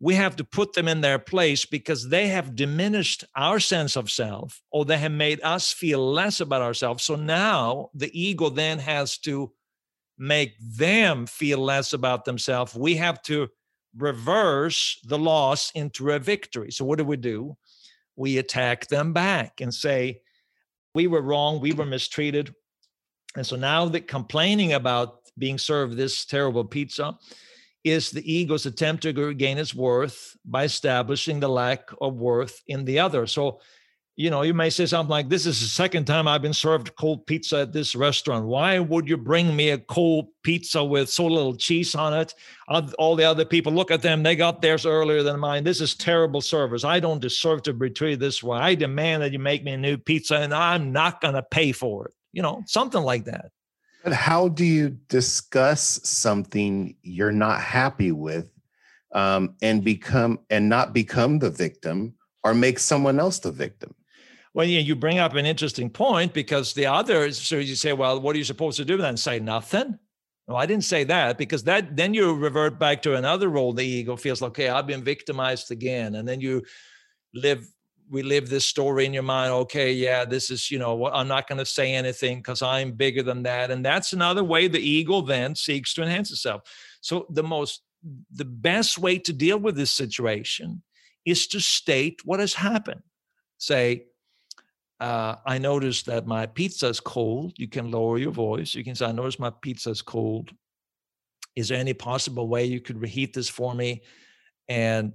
We 0.00 0.16
have 0.16 0.36
to 0.36 0.44
put 0.44 0.74
them 0.74 0.88
in 0.88 1.00
their 1.00 1.18
place 1.18 1.64
because 1.64 2.08
they 2.08 2.26
have 2.26 2.56
diminished 2.56 3.24
our 3.34 3.60
sense 3.60 3.96
of 3.96 4.10
self 4.10 4.60
or 4.70 4.84
they 4.84 4.98
have 4.98 5.12
made 5.12 5.40
us 5.42 5.72
feel 5.72 6.12
less 6.12 6.40
about 6.40 6.60
ourselves. 6.60 7.04
So 7.04 7.14
now 7.14 7.90
the 7.94 8.10
ego 8.12 8.50
then 8.50 8.80
has 8.80 9.16
to 9.18 9.52
make 10.18 10.58
them 10.60 11.26
feel 11.26 11.58
less 11.58 11.92
about 11.92 12.24
themselves. 12.24 12.74
We 12.74 12.96
have 12.96 13.22
to 13.22 13.48
reverse 13.96 15.00
the 15.04 15.18
loss 15.18 15.70
into 15.70 16.10
a 16.10 16.18
victory. 16.18 16.72
So, 16.72 16.84
what 16.84 16.98
do 16.98 17.04
we 17.04 17.16
do? 17.16 17.56
We 18.16 18.38
attack 18.38 18.88
them 18.88 19.12
back 19.12 19.60
and 19.60 19.72
say, 19.72 20.20
We 20.94 21.06
were 21.06 21.22
wrong, 21.22 21.60
we 21.60 21.72
were 21.72 21.86
mistreated. 21.86 22.54
And 23.34 23.46
so 23.46 23.56
now 23.56 23.86
that 23.86 24.08
complaining 24.08 24.72
about 24.72 25.25
being 25.38 25.58
served 25.58 25.96
this 25.96 26.24
terrible 26.24 26.64
pizza 26.64 27.16
is 27.84 28.10
the 28.10 28.32
ego's 28.32 28.66
attempt 28.66 29.02
to 29.02 29.12
regain 29.12 29.58
its 29.58 29.74
worth 29.74 30.36
by 30.44 30.64
establishing 30.64 31.38
the 31.40 31.48
lack 31.48 31.88
of 32.00 32.14
worth 32.14 32.60
in 32.66 32.84
the 32.84 32.98
other. 32.98 33.26
So 33.26 33.60
you 34.18 34.30
know, 34.30 34.40
you 34.40 34.54
may 34.54 34.70
say 34.70 34.86
something 34.86 35.10
like, 35.10 35.28
This 35.28 35.44
is 35.44 35.60
the 35.60 35.66
second 35.66 36.06
time 36.06 36.26
I've 36.26 36.40
been 36.40 36.54
served 36.54 36.96
cold 36.96 37.26
pizza 37.26 37.60
at 37.60 37.72
this 37.72 37.94
restaurant. 37.94 38.46
Why 38.46 38.78
would 38.78 39.06
you 39.06 39.18
bring 39.18 39.54
me 39.54 39.70
a 39.70 39.78
cold 39.78 40.28
pizza 40.42 40.82
with 40.82 41.10
so 41.10 41.26
little 41.26 41.54
cheese 41.54 41.94
on 41.94 42.14
it? 42.14 42.34
All 42.98 43.14
the 43.14 43.24
other 43.24 43.44
people, 43.44 43.72
look 43.74 43.90
at 43.90 44.00
them. 44.00 44.22
They 44.22 44.34
got 44.34 44.62
theirs 44.62 44.86
earlier 44.86 45.22
than 45.22 45.38
mine. 45.38 45.64
This 45.64 45.82
is 45.82 45.94
terrible 45.94 46.40
service. 46.40 46.82
I 46.82 46.98
don't 46.98 47.20
deserve 47.20 47.62
to 47.64 47.74
be 47.74 47.90
treated 47.90 48.20
this 48.20 48.42
way. 48.42 48.58
I 48.58 48.74
demand 48.74 49.22
that 49.22 49.32
you 49.32 49.38
make 49.38 49.62
me 49.62 49.72
a 49.72 49.76
new 49.76 49.98
pizza 49.98 50.36
and 50.36 50.54
I'm 50.54 50.92
not 50.92 51.20
going 51.20 51.34
to 51.34 51.42
pay 51.42 51.72
for 51.72 52.06
it. 52.06 52.14
You 52.32 52.40
know, 52.42 52.62
something 52.66 53.02
like 53.02 53.24
that. 53.24 53.50
But 54.06 54.14
how 54.14 54.46
do 54.46 54.64
you 54.64 54.90
discuss 55.08 55.98
something 56.04 56.94
you're 57.02 57.32
not 57.32 57.60
happy 57.60 58.12
with 58.12 58.48
um, 59.12 59.56
and 59.62 59.82
become 59.82 60.38
and 60.48 60.68
not 60.68 60.92
become 60.92 61.40
the 61.40 61.50
victim 61.50 62.14
or 62.44 62.54
make 62.54 62.78
someone 62.78 63.18
else 63.18 63.40
the 63.40 63.50
victim? 63.50 63.96
Well, 64.54 64.64
yeah, 64.64 64.78
you 64.78 64.94
bring 64.94 65.18
up 65.18 65.34
an 65.34 65.44
interesting 65.44 65.90
point 65.90 66.32
because 66.32 66.72
the 66.72 66.86
others, 66.86 67.36
so 67.36 67.56
you 67.56 67.74
say, 67.74 67.94
well, 67.94 68.20
what 68.20 68.36
are 68.36 68.38
you 68.38 68.44
supposed 68.44 68.76
to 68.76 68.84
do 68.84 68.96
then? 68.96 69.16
Say 69.16 69.40
nothing? 69.40 69.98
No, 70.46 70.54
I 70.54 70.66
didn't 70.66 70.84
say 70.84 71.02
that 71.02 71.36
because 71.36 71.64
that 71.64 71.96
then 71.96 72.14
you 72.14 72.32
revert 72.32 72.78
back 72.78 73.02
to 73.02 73.16
another 73.16 73.48
role. 73.48 73.72
The 73.72 73.84
ego 73.84 74.14
feels 74.14 74.40
like, 74.40 74.50
okay, 74.50 74.68
I've 74.68 74.86
been 74.86 75.02
victimized 75.02 75.72
again. 75.72 76.14
And 76.14 76.28
then 76.28 76.40
you 76.40 76.62
live, 77.34 77.66
we 78.10 78.22
live 78.22 78.48
this 78.48 78.66
story 78.66 79.06
in 79.06 79.12
your 79.12 79.22
mind. 79.22 79.52
Okay, 79.52 79.92
yeah, 79.92 80.24
this 80.24 80.50
is, 80.50 80.70
you 80.70 80.78
know, 80.78 81.06
I'm 81.06 81.28
not 81.28 81.48
going 81.48 81.58
to 81.58 81.66
say 81.66 81.94
anything 81.94 82.38
because 82.38 82.62
I'm 82.62 82.92
bigger 82.92 83.22
than 83.22 83.42
that. 83.44 83.70
And 83.70 83.84
that's 83.84 84.12
another 84.12 84.44
way 84.44 84.68
the 84.68 84.78
ego 84.78 85.20
then 85.20 85.54
seeks 85.54 85.94
to 85.94 86.02
enhance 86.02 86.30
itself. 86.30 86.62
So 87.00 87.26
the 87.30 87.42
most, 87.42 87.82
the 88.32 88.44
best 88.44 88.98
way 88.98 89.18
to 89.18 89.32
deal 89.32 89.58
with 89.58 89.76
this 89.76 89.90
situation 89.90 90.82
is 91.24 91.46
to 91.48 91.60
state 91.60 92.20
what 92.24 92.40
has 92.40 92.54
happened. 92.54 93.02
Say, 93.58 94.04
uh, 95.00 95.36
I 95.44 95.58
noticed 95.58 96.06
that 96.06 96.26
my 96.26 96.46
pizza 96.46 96.88
is 96.88 97.00
cold. 97.00 97.54
You 97.56 97.68
can 97.68 97.90
lower 97.90 98.18
your 98.18 98.32
voice. 98.32 98.74
You 98.74 98.84
can 98.84 98.94
say, 98.94 99.06
I 99.06 99.12
noticed 99.12 99.40
my 99.40 99.50
pizza 99.50 99.90
is 99.90 100.02
cold. 100.02 100.50
Is 101.56 101.68
there 101.68 101.78
any 101.78 101.94
possible 101.94 102.48
way 102.48 102.66
you 102.66 102.80
could 102.80 103.00
reheat 103.00 103.34
this 103.34 103.48
for 103.48 103.74
me? 103.74 104.02
And 104.68 105.12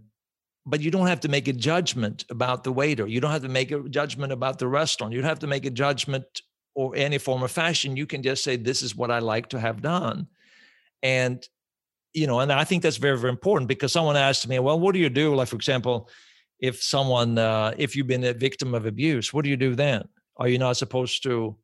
but 0.66 0.82
you 0.82 0.91
don't 0.91 1.07
have 1.07 1.22
to 1.22 1.30
make 1.30 1.47
a 1.47 1.53
judgment 1.53 2.26
about 2.30 2.64
the 2.64 2.72
waiter. 2.72 3.07
You 3.07 3.20
don't 3.20 3.32
have 3.32 3.41
to 3.43 3.49
make 3.49 3.72
a 3.72 3.82
judgment 3.89 4.32
about 4.32 4.59
the 4.59 4.68
restaurant. 4.68 5.14
You 5.14 5.22
don't 5.22 5.30
have 5.30 5.39
to 5.39 5.47
make 5.47 5.66
a 5.66 5.72
judgment 5.72 6.26
or 6.76 6.95
any 6.95 7.18
form 7.18 7.43
of 7.43 7.51
fashion. 7.51 7.97
You 7.97 8.05
can 8.05 8.24
just 8.24 8.43
say, 8.43 8.55
This 8.55 8.82
is 8.82 8.95
what 8.95 9.12
I 9.12 9.20
like 9.20 9.49
to 9.49 9.59
have 9.59 9.82
done. 9.82 10.28
And 11.03 11.45
you 12.14 12.28
know, 12.28 12.41
and 12.41 12.51
I 12.51 12.66
think 12.66 12.84
that's 12.84 12.97
very, 12.97 13.18
very 13.18 13.32
important 13.32 13.70
because 13.70 13.93
someone 13.93 14.18
asked 14.18 14.47
me, 14.47 14.59
Well, 14.59 14.80
what 14.80 14.93
do 14.93 14.99
you 14.99 15.09
do? 15.09 15.34
Like, 15.34 15.47
for 15.47 15.55
example, 15.55 16.09
if 16.62 16.82
someone 16.82 17.38
uh, 17.38 17.74
if 17.78 17.95
you've 17.95 18.07
been 18.07 18.24
a 18.24 18.34
victim 18.34 18.74
of 18.74 18.86
abuse 18.86 19.34
what 19.34 19.43
do 19.43 19.49
you 19.49 19.57
do 19.57 19.76
then 19.76 20.07
are 20.38 20.47
you 20.47 20.57
not 20.57 20.78
supposed 20.78 21.24
to 21.24 21.57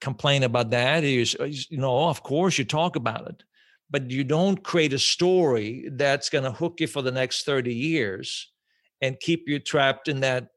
complain 0.00 0.42
about 0.42 0.70
that 0.70 1.02
you, 1.04 1.24
you 1.70 1.78
know 1.78 2.08
of 2.08 2.22
course 2.22 2.58
you 2.58 2.64
talk 2.64 2.96
about 2.96 3.28
it 3.28 3.42
but 3.90 4.10
you 4.10 4.24
don't 4.24 4.62
create 4.62 4.92
a 4.92 4.98
story 4.98 5.88
that's 5.92 6.28
going 6.28 6.44
to 6.44 6.52
hook 6.52 6.80
you 6.80 6.86
for 6.86 7.02
the 7.02 7.12
next 7.12 7.44
30 7.44 7.74
years 7.74 8.50
and 9.00 9.20
keep 9.20 9.48
you 9.48 9.58
trapped 9.58 10.08
in 10.08 10.20
that 10.20 10.48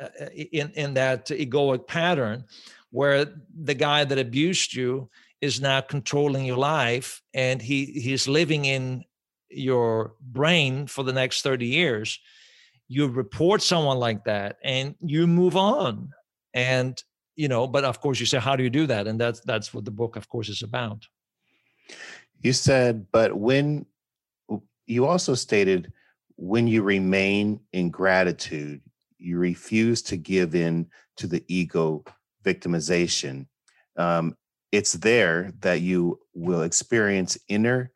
uh, 0.00 0.08
uh, 0.20 0.28
in 0.52 0.70
in 0.76 0.94
that 0.94 1.26
egoic 1.26 1.86
pattern 1.86 2.44
where 2.90 3.26
the 3.62 3.74
guy 3.74 4.04
that 4.04 4.18
abused 4.18 4.74
you 4.74 5.10
is 5.40 5.60
now 5.60 5.80
controlling 5.80 6.44
your 6.44 6.56
life 6.56 7.22
and 7.34 7.60
he 7.60 7.86
he's 7.86 8.28
living 8.28 8.64
in 8.64 9.04
your 9.50 10.14
brain 10.20 10.86
for 10.86 11.02
the 11.02 11.12
next 11.12 11.42
30 11.42 11.66
years. 11.66 12.18
You 12.86 13.08
report 13.08 13.62
someone 13.62 13.98
like 13.98 14.24
that 14.24 14.58
and 14.62 14.94
you 15.00 15.26
move 15.26 15.56
on. 15.56 16.12
And 16.54 17.02
you 17.36 17.48
know 17.48 17.66
but 17.66 17.84
of 17.84 18.00
course 18.00 18.18
you 18.18 18.26
say 18.26 18.38
how 18.38 18.56
do 18.56 18.62
you 18.62 18.70
do 18.70 18.86
that? 18.86 19.06
And 19.06 19.20
that's 19.20 19.40
that's 19.40 19.74
what 19.74 19.84
the 19.84 19.90
book 19.90 20.16
of 20.16 20.28
course 20.28 20.48
is 20.48 20.62
about 20.62 21.06
you 22.40 22.52
said 22.52 23.06
but 23.12 23.36
when 23.36 23.86
you 24.86 25.06
also 25.06 25.34
stated 25.34 25.92
when 26.38 26.68
you 26.68 26.82
remain 26.82 27.60
in 27.72 27.90
gratitude, 27.90 28.80
you 29.18 29.38
refuse 29.38 30.02
to 30.02 30.16
give 30.16 30.54
in 30.54 30.86
to 31.16 31.26
the 31.26 31.44
ego 31.48 32.04
victimization. 32.44 33.46
Um, 33.96 34.36
it's 34.70 34.92
there 34.92 35.52
that 35.60 35.80
you 35.80 36.20
will 36.34 36.62
experience 36.62 37.36
inner 37.48 37.90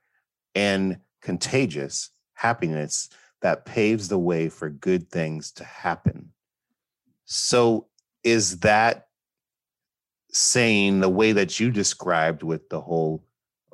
and 0.57 0.99
contagious 1.23 2.11
happiness 2.35 3.09
that 3.43 3.65
paves 3.65 4.09
the 4.09 4.19
way 4.19 4.49
for 4.49 4.69
good 4.69 5.09
things 5.09 5.53
to 5.53 5.65
happen. 5.65 6.31
So, 7.25 7.87
is 8.25 8.59
that 8.61 9.07
saying 10.33 11.01
the 11.01 11.09
way 11.09 11.33
that 11.33 11.61
you 11.61 11.71
described 11.71 12.43
with 12.43 12.69
the 12.69 12.81
whole, 12.81 13.25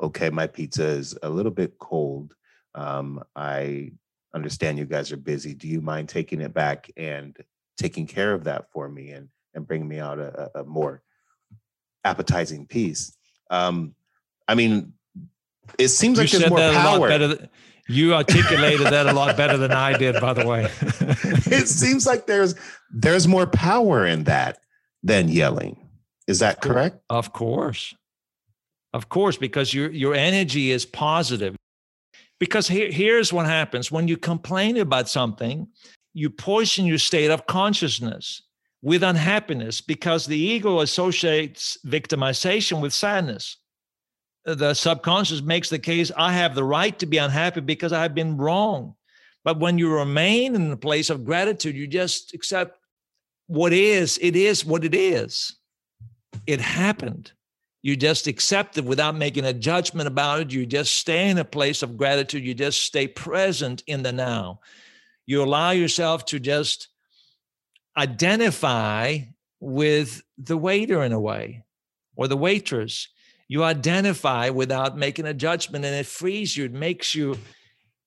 okay, 0.00 0.30
my 0.30 0.46
pizza 0.46 0.84
is 0.84 1.16
a 1.22 1.28
little 1.28 1.52
bit 1.52 1.78
cold. 1.78 2.34
Um, 2.74 3.22
I 3.34 3.92
understand 4.34 4.78
you 4.78 4.84
guys 4.84 5.12
are 5.12 5.16
busy. 5.16 5.54
Do 5.54 5.68
you 5.68 5.80
mind 5.80 6.08
taking 6.08 6.40
it 6.40 6.54
back 6.54 6.90
and 6.96 7.36
taking 7.76 8.06
care 8.06 8.32
of 8.32 8.44
that 8.44 8.70
for 8.70 8.88
me 8.88 9.10
and, 9.10 9.28
and 9.54 9.66
bringing 9.66 9.88
me 9.88 9.98
out 9.98 10.18
a, 10.18 10.50
a 10.60 10.64
more 10.64 11.02
appetizing 12.04 12.66
piece? 12.66 13.16
Um, 13.50 13.94
I 14.46 14.54
mean, 14.54 14.92
it 15.78 15.88
seems 15.88 16.18
you 16.18 16.24
like 16.24 16.30
there's 16.30 16.50
more 16.50 16.58
power. 16.58 17.18
Than, 17.18 17.48
you 17.88 18.14
articulated 18.14 18.86
that 18.88 19.06
a 19.06 19.12
lot 19.12 19.36
better 19.36 19.56
than 19.56 19.72
I 19.72 19.96
did, 19.96 20.20
by 20.20 20.34
the 20.34 20.46
way. 20.46 20.68
it 20.80 21.68
seems 21.68 22.06
like 22.06 22.26
there's 22.26 22.54
there's 22.90 23.26
more 23.26 23.46
power 23.46 24.06
in 24.06 24.24
that 24.24 24.58
than 25.02 25.28
yelling. 25.28 25.88
Is 26.26 26.40
that 26.40 26.60
correct? 26.60 27.00
Of 27.08 27.32
course. 27.32 27.94
Of 28.92 29.08
course, 29.08 29.36
because 29.36 29.74
your 29.74 29.90
your 29.90 30.14
energy 30.14 30.70
is 30.70 30.86
positive. 30.86 31.56
Because 32.40 32.68
here, 32.68 32.90
here's 32.90 33.32
what 33.32 33.46
happens 33.46 33.90
when 33.90 34.06
you 34.06 34.16
complain 34.16 34.76
about 34.76 35.08
something, 35.08 35.66
you 36.14 36.30
poison 36.30 36.86
your 36.86 36.98
state 36.98 37.30
of 37.30 37.46
consciousness 37.46 38.42
with 38.80 39.02
unhappiness 39.02 39.80
because 39.80 40.24
the 40.24 40.38
ego 40.38 40.80
associates 40.80 41.76
victimization 41.84 42.80
with 42.80 42.92
sadness 42.92 43.56
the 44.56 44.74
subconscious 44.74 45.42
makes 45.42 45.68
the 45.68 45.78
case 45.78 46.10
I 46.16 46.32
have 46.32 46.54
the 46.54 46.64
right 46.64 46.98
to 46.98 47.06
be 47.06 47.18
unhappy 47.18 47.60
because 47.60 47.92
I've 47.92 48.14
been 48.14 48.36
wrong. 48.36 48.94
But 49.44 49.60
when 49.60 49.78
you 49.78 49.92
remain 49.92 50.54
in 50.54 50.70
the 50.70 50.76
place 50.76 51.10
of 51.10 51.24
gratitude, 51.24 51.76
you 51.76 51.86
just 51.86 52.34
accept 52.34 52.78
what 53.46 53.72
is, 53.72 54.18
it 54.20 54.36
is 54.36 54.64
what 54.64 54.84
it 54.84 54.94
is. 54.94 55.56
It 56.46 56.60
happened. 56.60 57.32
You 57.82 57.96
just 57.96 58.26
accept 58.26 58.76
it 58.76 58.84
without 58.84 59.14
making 59.14 59.44
a 59.44 59.52
judgment 59.52 60.08
about 60.08 60.40
it. 60.40 60.52
You 60.52 60.66
just 60.66 60.94
stay 60.94 61.30
in 61.30 61.38
a 61.38 61.44
place 61.44 61.82
of 61.82 61.96
gratitude. 61.96 62.44
You 62.44 62.54
just 62.54 62.82
stay 62.82 63.06
present 63.06 63.82
in 63.86 64.02
the 64.02 64.12
now. 64.12 64.60
You 65.26 65.42
allow 65.42 65.70
yourself 65.70 66.24
to 66.26 66.40
just 66.40 66.88
identify 67.96 69.18
with 69.60 70.22
the 70.36 70.56
waiter 70.56 71.02
in 71.02 71.12
a 71.12 71.20
way 71.20 71.64
or 72.16 72.28
the 72.28 72.36
waitress 72.36 73.08
you 73.48 73.64
identify 73.64 74.50
without 74.50 74.96
making 74.96 75.26
a 75.26 75.34
judgment 75.34 75.84
and 75.84 75.94
it 75.94 76.06
frees 76.06 76.56
you 76.56 76.66
it 76.66 76.72
makes 76.72 77.14
you 77.14 77.36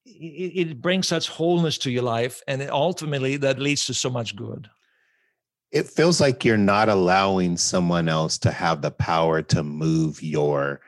it, 0.06 0.82
brings 0.82 1.08
such 1.08 1.28
wholeness 1.28 1.78
to 1.80 1.92
your 1.92 2.04
life 2.04 2.42
and 2.48 2.62
ultimately 2.70 3.38
that 3.38 3.60
leads 3.60 3.86
to 3.86 3.94
so 3.94 4.10
much 4.10 4.36
good 4.36 4.70
it 5.72 5.88
feels 5.88 6.20
like 6.20 6.44
you're 6.44 6.58
not 6.58 6.90
allowing 6.90 7.56
someone 7.56 8.10
else 8.10 8.38
to 8.40 8.52
have 8.52 8.82
the 8.82 8.92
power 8.92 9.42
to 9.42 9.64
move 9.64 10.22
your 10.22 10.82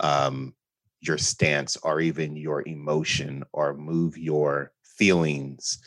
um 0.00 0.54
your 1.00 1.18
stance 1.18 1.76
or 1.78 2.00
even 2.00 2.36
your 2.36 2.66
emotion 2.66 3.44
or 3.52 3.74
move 3.74 4.16
your 4.18 4.72
feelings 4.82 5.78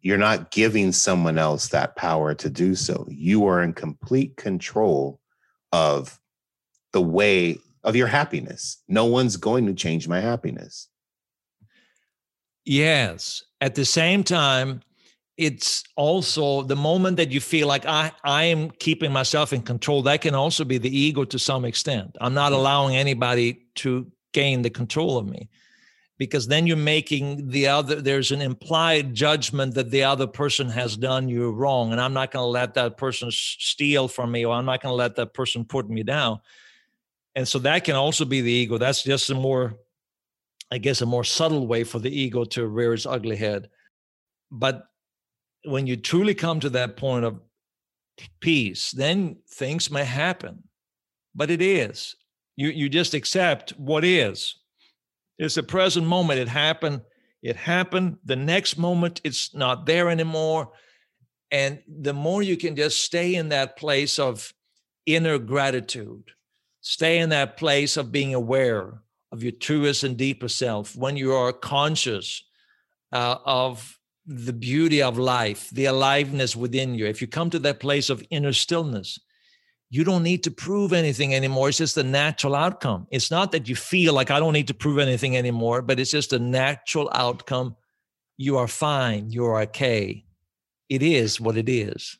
you're 0.00 0.18
not 0.18 0.50
giving 0.50 0.92
someone 0.92 1.38
else 1.38 1.68
that 1.68 1.96
power 1.96 2.34
to 2.34 2.50
do 2.50 2.74
so 2.74 3.06
you 3.10 3.46
are 3.46 3.62
in 3.62 3.72
complete 3.72 4.36
control 4.36 5.20
of 5.72 6.20
the 6.92 7.02
way 7.02 7.58
of 7.84 7.94
your 7.94 8.06
happiness. 8.06 8.82
No 8.88 9.04
one's 9.04 9.36
going 9.36 9.66
to 9.66 9.74
change 9.74 10.08
my 10.08 10.20
happiness. 10.20 10.88
Yes. 12.64 13.42
At 13.60 13.74
the 13.74 13.84
same 13.84 14.24
time, 14.24 14.80
it's 15.36 15.82
also 15.96 16.62
the 16.62 16.76
moment 16.76 17.16
that 17.16 17.30
you 17.30 17.40
feel 17.40 17.66
like 17.66 17.86
I, 17.86 18.12
I 18.22 18.44
am 18.44 18.70
keeping 18.70 19.12
myself 19.12 19.52
in 19.52 19.62
control. 19.62 20.02
That 20.02 20.20
can 20.20 20.34
also 20.34 20.64
be 20.64 20.78
the 20.78 20.96
ego 20.96 21.24
to 21.24 21.38
some 21.38 21.64
extent. 21.64 22.16
I'm 22.20 22.34
not 22.34 22.52
allowing 22.52 22.96
anybody 22.96 23.66
to 23.76 24.10
gain 24.32 24.62
the 24.62 24.70
control 24.70 25.18
of 25.18 25.26
me 25.26 25.48
because 26.18 26.46
then 26.46 26.66
you're 26.66 26.76
making 26.76 27.48
the 27.48 27.66
other 27.66 28.00
there's 28.00 28.30
an 28.30 28.40
implied 28.40 29.14
judgment 29.14 29.74
that 29.74 29.90
the 29.90 30.02
other 30.02 30.26
person 30.26 30.68
has 30.68 30.96
done 30.96 31.28
you 31.28 31.50
wrong 31.50 31.92
and 31.92 32.00
i'm 32.00 32.12
not 32.12 32.30
going 32.30 32.42
to 32.42 32.48
let 32.48 32.74
that 32.74 32.96
person 32.96 33.30
steal 33.30 34.06
from 34.06 34.30
me 34.30 34.44
or 34.44 34.54
i'm 34.54 34.64
not 34.64 34.80
going 34.80 34.92
to 34.92 34.96
let 34.96 35.16
that 35.16 35.34
person 35.34 35.64
put 35.64 35.88
me 35.88 36.02
down 36.02 36.38
and 37.34 37.46
so 37.46 37.58
that 37.58 37.84
can 37.84 37.96
also 37.96 38.24
be 38.24 38.40
the 38.40 38.50
ego 38.50 38.78
that's 38.78 39.02
just 39.02 39.30
a 39.30 39.34
more 39.34 39.74
i 40.70 40.78
guess 40.78 41.00
a 41.00 41.06
more 41.06 41.24
subtle 41.24 41.66
way 41.66 41.82
for 41.82 41.98
the 41.98 42.20
ego 42.20 42.44
to 42.44 42.66
rear 42.66 42.94
its 42.94 43.06
ugly 43.06 43.36
head 43.36 43.68
but 44.50 44.86
when 45.64 45.86
you 45.86 45.96
truly 45.96 46.34
come 46.34 46.60
to 46.60 46.70
that 46.70 46.96
point 46.96 47.24
of 47.24 47.40
peace 48.40 48.92
then 48.92 49.36
things 49.48 49.90
may 49.90 50.04
happen. 50.04 50.62
But 51.34 51.50
it 51.50 51.60
is. 51.60 52.14
You 52.56 52.68
you 52.68 52.88
just 52.88 53.14
accept 53.14 53.70
what 53.72 54.04
is. 54.04 54.56
It's 55.38 55.56
a 55.56 55.62
present 55.62 56.06
moment. 56.06 56.38
It 56.38 56.48
happened. 56.48 57.02
It 57.42 57.56
happened. 57.56 58.18
The 58.24 58.36
next 58.36 58.78
moment 58.78 59.20
it's 59.24 59.54
not 59.54 59.86
there 59.86 60.08
anymore. 60.08 60.70
And 61.50 61.82
the 61.88 62.12
more 62.12 62.42
you 62.42 62.56
can 62.56 62.76
just 62.76 63.04
stay 63.04 63.34
in 63.34 63.48
that 63.48 63.76
place 63.76 64.18
of 64.18 64.52
inner 65.06 65.38
gratitude 65.38 66.30
Stay 66.86 67.18
in 67.18 67.30
that 67.30 67.56
place 67.56 67.96
of 67.96 68.12
being 68.12 68.34
aware 68.34 69.00
of 69.32 69.42
your 69.42 69.52
truest 69.52 70.04
and 70.04 70.18
deepest 70.18 70.58
self 70.58 70.94
when 70.94 71.16
you 71.16 71.32
are 71.32 71.50
conscious 71.50 72.44
uh, 73.10 73.36
of 73.46 73.98
the 74.26 74.52
beauty 74.52 75.02
of 75.02 75.18
life, 75.18 75.70
the 75.70 75.84
aliveness 75.86 76.56
within 76.56 76.94
you. 76.94 77.06
If 77.06 77.20
you 77.20 77.26
come 77.26 77.50
to 77.50 77.58
that 77.60 77.80
place 77.80 78.10
of 78.10 78.22
inner 78.30 78.52
stillness, 78.52 79.18
you 79.90 80.02
don't 80.02 80.22
need 80.22 80.42
to 80.44 80.50
prove 80.50 80.92
anything 80.92 81.34
anymore. 81.34 81.68
It's 81.68 81.78
just 81.78 81.96
a 81.96 82.02
natural 82.02 82.54
outcome. 82.54 83.06
It's 83.10 83.30
not 83.30 83.52
that 83.52 83.68
you 83.68 83.76
feel 83.76 84.14
like 84.14 84.30
I 84.30 84.40
don't 84.40 84.54
need 84.54 84.68
to 84.68 84.74
prove 84.74 84.98
anything 84.98 85.36
anymore, 85.36 85.82
but 85.82 86.00
it's 86.00 86.10
just 86.10 86.32
a 86.32 86.38
natural 86.38 87.10
outcome. 87.12 87.76
You 88.36 88.56
are 88.56 88.66
fine. 88.66 89.30
You're 89.30 89.60
okay. 89.62 90.24
It 90.88 91.02
is 91.02 91.40
what 91.40 91.56
it 91.56 91.68
is. 91.68 92.18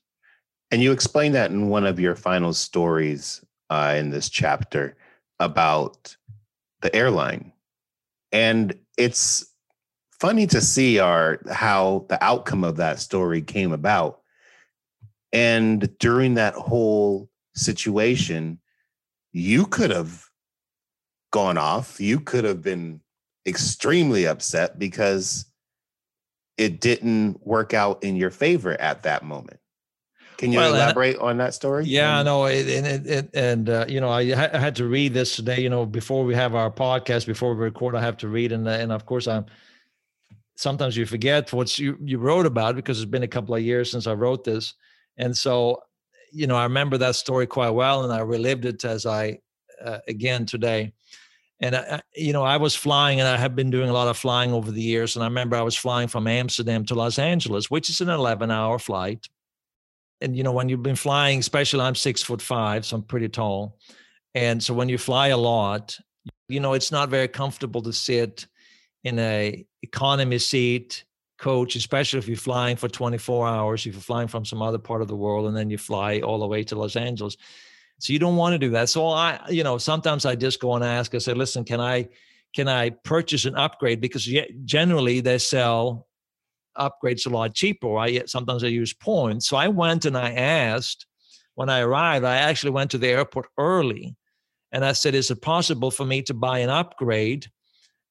And 0.70 0.82
you 0.82 0.92
explain 0.92 1.32
that 1.32 1.50
in 1.50 1.68
one 1.68 1.86
of 1.86 1.98
your 1.98 2.16
final 2.16 2.52
stories 2.52 3.44
uh, 3.70 3.94
in 3.96 4.10
this 4.10 4.28
chapter 4.28 4.96
about 5.40 6.16
the 6.80 6.94
airline, 6.94 7.52
and 8.30 8.78
it's 8.98 9.53
funny 10.24 10.46
to 10.46 10.58
see 10.62 10.98
our 10.98 11.38
how 11.52 12.06
the 12.08 12.24
outcome 12.24 12.64
of 12.64 12.76
that 12.76 12.98
story 12.98 13.42
came 13.42 13.72
about. 13.72 14.22
And 15.34 15.98
during 15.98 16.34
that 16.34 16.54
whole 16.54 17.28
situation, 17.54 18.58
you 19.32 19.66
could 19.66 19.90
have 19.90 20.24
gone 21.30 21.58
off. 21.58 22.00
You 22.00 22.20
could 22.20 22.44
have 22.44 22.62
been 22.62 23.02
extremely 23.44 24.26
upset 24.26 24.78
because 24.78 25.44
it 26.56 26.80
didn't 26.80 27.46
work 27.46 27.74
out 27.74 28.02
in 28.02 28.16
your 28.16 28.30
favor 28.30 28.80
at 28.80 29.02
that 29.02 29.24
moment. 29.24 29.60
Can 30.38 30.52
you 30.52 30.58
well, 30.58 30.74
elaborate 30.74 31.18
on 31.18 31.36
that 31.36 31.52
story? 31.52 31.84
Yeah, 31.84 32.22
no, 32.22 32.46
it, 32.46 32.66
and 32.66 32.86
it, 32.86 33.06
it, 33.06 33.30
and 33.34 33.68
uh, 33.68 33.84
you 33.86 34.00
know, 34.00 34.08
I, 34.08 34.20
I, 34.20 34.58
had 34.58 34.76
to 34.76 34.86
read 34.86 35.12
this 35.12 35.36
today. 35.36 35.60
You 35.60 35.68
know, 35.68 35.84
before 35.84 36.24
we 36.24 36.34
have 36.34 36.54
our 36.54 36.70
podcast, 36.70 37.26
before 37.26 37.54
we 37.54 37.60
record, 37.60 37.94
I 37.94 38.00
have 38.00 38.16
to 38.18 38.28
read, 38.28 38.52
and 38.52 38.66
and 38.66 38.90
of 38.90 39.04
course, 39.04 39.28
I'm. 39.28 39.44
Sometimes 40.56 40.96
you 40.96 41.06
forget 41.06 41.52
what 41.52 41.78
you 41.78 41.96
you 42.00 42.18
wrote 42.18 42.46
about 42.46 42.76
because 42.76 43.00
it's 43.00 43.10
been 43.10 43.22
a 43.22 43.28
couple 43.28 43.54
of 43.54 43.62
years 43.62 43.90
since 43.90 44.06
I 44.06 44.14
wrote 44.14 44.44
this, 44.44 44.74
and 45.16 45.36
so, 45.36 45.82
you 46.32 46.46
know, 46.46 46.56
I 46.56 46.64
remember 46.64 46.98
that 46.98 47.16
story 47.16 47.46
quite 47.46 47.70
well, 47.70 48.04
and 48.04 48.12
I 48.12 48.20
relived 48.20 48.64
it 48.64 48.84
as 48.84 49.06
I 49.06 49.38
uh, 49.84 49.98
again 50.08 50.46
today. 50.46 50.92
And 51.60 51.76
I, 51.76 52.02
you 52.14 52.32
know, 52.32 52.42
I 52.42 52.56
was 52.56 52.74
flying, 52.74 53.20
and 53.20 53.28
I 53.28 53.36
have 53.36 53.56
been 53.56 53.70
doing 53.70 53.88
a 53.88 53.92
lot 53.92 54.08
of 54.08 54.16
flying 54.16 54.52
over 54.52 54.70
the 54.70 54.82
years. 54.82 55.16
And 55.16 55.22
I 55.22 55.28
remember 55.28 55.56
I 55.56 55.62
was 55.62 55.76
flying 55.76 56.08
from 56.08 56.26
Amsterdam 56.26 56.84
to 56.86 56.94
Los 56.94 57.18
Angeles, 57.18 57.70
which 57.70 57.88
is 57.88 58.00
an 58.00 58.08
11-hour 58.08 58.78
flight 58.80 59.28
and 60.20 60.36
you 60.36 60.42
know 60.42 60.52
when 60.52 60.68
you've 60.68 60.82
been 60.82 60.96
flying 60.96 61.38
especially 61.38 61.80
i'm 61.80 61.94
six 61.94 62.22
foot 62.22 62.40
five 62.40 62.84
so 62.84 62.96
i'm 62.96 63.02
pretty 63.02 63.28
tall 63.28 63.78
and 64.34 64.62
so 64.62 64.74
when 64.74 64.88
you 64.88 64.98
fly 64.98 65.28
a 65.28 65.36
lot 65.36 65.98
you 66.48 66.60
know 66.60 66.72
it's 66.72 66.90
not 66.90 67.08
very 67.08 67.28
comfortable 67.28 67.82
to 67.82 67.92
sit 67.92 68.46
in 69.04 69.18
a 69.18 69.64
economy 69.82 70.38
seat 70.38 71.04
coach 71.38 71.76
especially 71.76 72.18
if 72.18 72.28
you're 72.28 72.36
flying 72.36 72.76
for 72.76 72.88
24 72.88 73.46
hours 73.46 73.86
if 73.86 73.94
you're 73.94 74.00
flying 74.00 74.28
from 74.28 74.44
some 74.44 74.62
other 74.62 74.78
part 74.78 75.02
of 75.02 75.08
the 75.08 75.16
world 75.16 75.46
and 75.46 75.56
then 75.56 75.68
you 75.68 75.76
fly 75.76 76.20
all 76.20 76.38
the 76.38 76.46
way 76.46 76.62
to 76.62 76.76
los 76.76 76.96
angeles 76.96 77.36
so 77.98 78.12
you 78.12 78.18
don't 78.18 78.36
want 78.36 78.52
to 78.52 78.58
do 78.58 78.70
that 78.70 78.88
so 78.88 79.08
i 79.08 79.38
you 79.48 79.64
know 79.64 79.76
sometimes 79.76 80.24
i 80.24 80.34
just 80.34 80.60
go 80.60 80.74
and 80.74 80.84
ask 80.84 81.14
i 81.14 81.18
say 81.18 81.34
listen 81.34 81.64
can 81.64 81.80
i 81.80 82.08
can 82.54 82.68
I 82.68 82.90
purchase 82.90 83.44
an 83.44 83.56
upgrade? 83.56 84.00
Because 84.00 84.28
generally 84.64 85.20
they 85.20 85.38
sell 85.38 86.06
upgrades 86.78 87.26
a 87.26 87.30
lot 87.30 87.54
cheaper. 87.54 87.88
Right? 87.88 88.28
Sometimes 88.28 88.64
I 88.64 88.68
use 88.68 88.92
points. 88.92 89.48
So 89.48 89.56
I 89.56 89.68
went 89.68 90.04
and 90.04 90.16
I 90.16 90.32
asked 90.32 91.06
when 91.56 91.68
I 91.68 91.80
arrived, 91.80 92.24
I 92.24 92.36
actually 92.36 92.70
went 92.70 92.92
to 92.92 92.98
the 92.98 93.08
airport 93.08 93.46
early 93.58 94.16
and 94.72 94.84
I 94.84 94.92
said, 94.92 95.14
Is 95.14 95.30
it 95.30 95.42
possible 95.42 95.90
for 95.90 96.04
me 96.04 96.22
to 96.22 96.34
buy 96.34 96.60
an 96.60 96.70
upgrade? 96.70 97.50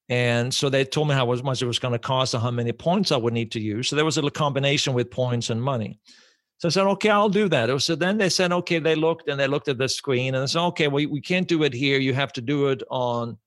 And 0.08 0.52
so 0.52 0.68
they 0.68 0.84
told 0.84 1.08
me 1.08 1.14
how 1.14 1.26
much 1.26 1.62
it 1.62 1.66
was 1.66 1.78
going 1.78 1.92
to 1.92 1.98
cost 1.98 2.34
and 2.34 2.42
how 2.42 2.50
many 2.50 2.72
points 2.72 3.10
I 3.10 3.16
would 3.16 3.32
need 3.32 3.50
to 3.52 3.60
use. 3.60 3.88
So 3.88 3.96
there 3.96 4.04
was 4.04 4.16
a 4.16 4.20
little 4.20 4.30
combination 4.30 4.92
with 4.92 5.10
points 5.10 5.50
and 5.50 5.62
money. 5.62 5.98
So 6.58 6.68
I 6.68 6.70
said, 6.70 6.86
okay, 6.86 7.10
I'll 7.10 7.28
do 7.28 7.48
that. 7.48 7.82
So 7.82 7.94
then 7.94 8.18
they 8.18 8.28
said, 8.28 8.52
okay, 8.52 8.78
they 8.78 8.94
looked 8.94 9.28
and 9.28 9.40
they 9.40 9.46
looked 9.46 9.68
at 9.68 9.78
the 9.78 9.88
screen 9.88 10.34
and 10.34 10.42
they 10.42 10.46
said, 10.46 10.64
okay, 10.66 10.88
well, 10.88 11.06
we 11.08 11.20
can't 11.20 11.48
do 11.48 11.62
it 11.62 11.72
here. 11.72 11.98
You 11.98 12.14
have 12.14 12.32
to 12.34 12.40
do 12.40 12.68
it 12.68 12.82
on 12.90 13.38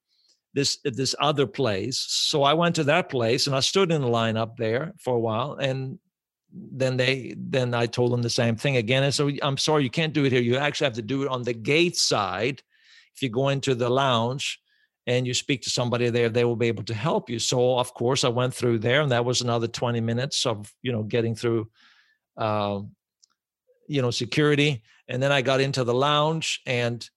this 0.54 0.80
this 0.84 1.14
other 1.20 1.46
place. 1.46 2.00
So 2.00 2.44
I 2.44 2.54
went 2.54 2.76
to 2.76 2.84
that 2.86 3.10
place 3.10 3.48
and 3.48 3.56
I 3.56 3.60
stood 3.60 3.92
in 3.92 4.02
the 4.02 4.08
line 4.08 4.38
up 4.38 4.58
there 4.58 4.94
for 5.00 5.16
a 5.16 5.20
while. 5.20 5.54
And 5.54 6.00
then 6.52 6.98
they 6.98 7.36
then 7.38 7.74
I 7.74 7.86
told 7.86 8.12
them 8.12 8.24
the 8.24 8.30
same 8.30 8.56
thing 8.56 8.78
again. 8.78 9.04
And 9.04 9.14
so 9.14 9.30
I'm 9.42 9.58
sorry, 9.58 9.84
you 9.84 9.90
can't 9.90 10.14
do 10.14 10.26
it 10.26 10.32
here. 10.32 10.42
You 10.42 10.58
actually 10.58 10.86
have 10.86 10.94
to 10.96 11.02
do 11.02 11.22
it 11.24 11.30
on 11.30 11.44
the 11.44 11.54
gate 11.54 11.96
side. 11.96 12.64
If 13.16 13.22
you 13.22 13.30
go 13.30 13.50
into 13.50 13.76
the 13.76 13.90
lounge 13.90 14.60
and 15.08 15.26
you 15.26 15.34
speak 15.34 15.62
to 15.64 15.70
somebody 15.70 16.10
there, 16.10 16.30
they 16.30 16.44
will 16.44 16.58
be 16.58 16.68
able 16.68 16.84
to 16.84 16.94
help 16.94 17.30
you. 17.30 17.40
So 17.40 17.80
of 17.80 17.94
course 17.94 18.24
I 18.24 18.30
went 18.30 18.54
through 18.54 18.80
there, 18.80 19.02
and 19.02 19.12
that 19.12 19.26
was 19.26 19.42
another 19.42 19.68
20 19.68 20.00
minutes 20.02 20.46
of 20.46 20.72
you 20.84 20.92
know 20.92 21.04
getting 21.04 21.34
through 21.34 21.70
uh, 22.38 22.82
you 23.88 24.02
know 24.02 24.12
security. 24.12 24.84
And 25.08 25.24
then 25.24 25.32
I 25.32 25.42
got 25.42 25.62
into 25.62 25.86
the 25.86 25.94
lounge 25.94 26.62
and 26.66 27.10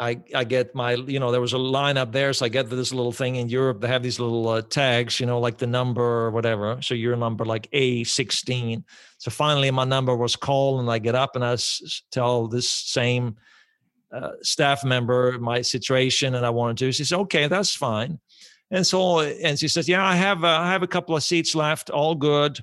I, 0.00 0.18
I 0.34 0.44
get 0.44 0.74
my, 0.74 0.94
you 0.94 1.20
know, 1.20 1.30
there 1.30 1.42
was 1.42 1.52
a 1.52 1.58
line 1.58 1.98
up 1.98 2.10
there. 2.10 2.32
So 2.32 2.46
I 2.46 2.48
get 2.48 2.70
this 2.70 2.92
little 2.92 3.12
thing 3.12 3.36
in 3.36 3.50
Europe. 3.50 3.82
They 3.82 3.88
have 3.88 4.02
these 4.02 4.18
little 4.18 4.48
uh, 4.48 4.62
tags, 4.62 5.20
you 5.20 5.26
know, 5.26 5.38
like 5.38 5.58
the 5.58 5.66
number 5.66 6.02
or 6.02 6.30
whatever. 6.30 6.80
So 6.80 6.94
your 6.94 7.16
number 7.16 7.44
like 7.44 7.70
A16. 7.72 8.82
So 9.18 9.30
finally 9.30 9.70
my 9.70 9.84
number 9.84 10.16
was 10.16 10.36
called 10.36 10.80
and 10.80 10.90
I 10.90 10.98
get 10.98 11.14
up 11.14 11.36
and 11.36 11.44
I 11.44 11.52
s- 11.52 12.02
tell 12.10 12.48
this 12.48 12.66
same 12.70 13.36
uh, 14.12 14.32
staff 14.42 14.84
member 14.84 15.38
my 15.38 15.62
situation 15.62 16.34
and 16.34 16.44
I 16.44 16.50
wanted 16.50 16.78
to. 16.78 16.92
She 16.92 17.04
said, 17.04 17.18
okay, 17.20 17.46
that's 17.46 17.74
fine. 17.74 18.18
And 18.70 18.86
so, 18.86 19.20
and 19.20 19.58
she 19.58 19.68
says, 19.68 19.88
yeah, 19.88 20.04
I 20.04 20.14
have, 20.14 20.44
uh, 20.44 20.48
I 20.48 20.70
have 20.70 20.82
a 20.82 20.88
couple 20.88 21.16
of 21.16 21.22
seats 21.22 21.54
left. 21.54 21.90
All 21.90 22.14
good. 22.14 22.62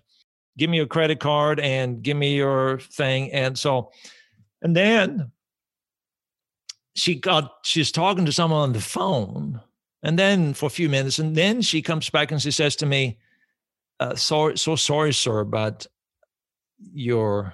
Give 0.58 0.70
me 0.70 0.78
your 0.78 0.88
credit 0.88 1.20
card 1.20 1.60
and 1.60 2.02
give 2.02 2.18
me 2.18 2.36
your 2.36 2.80
thing. 2.80 3.32
And 3.32 3.58
so, 3.58 3.92
and 4.62 4.76
then 4.76 5.32
she 6.98 7.16
got 7.16 7.60
she's 7.64 7.92
talking 7.92 8.26
to 8.26 8.32
someone 8.32 8.62
on 8.62 8.74
the 8.74 8.82
phone 8.82 9.62
and 10.04 10.18
then 10.18 10.54
for 10.54 10.66
a 10.66 10.72
few 10.72 10.90
minutes 10.90 11.20
and 11.20 11.36
then 11.36 11.62
she 11.62 11.82
comes 11.82 12.10
back 12.10 12.32
and 12.32 12.42
she 12.42 12.52
says 12.52 12.76
to 12.76 12.86
me 12.86 13.20
uh, 14.00 14.16
sorry 14.16 14.58
so 14.58 14.76
sorry 14.76 15.14
sir 15.14 15.44
but 15.44 15.86
your 16.94 17.54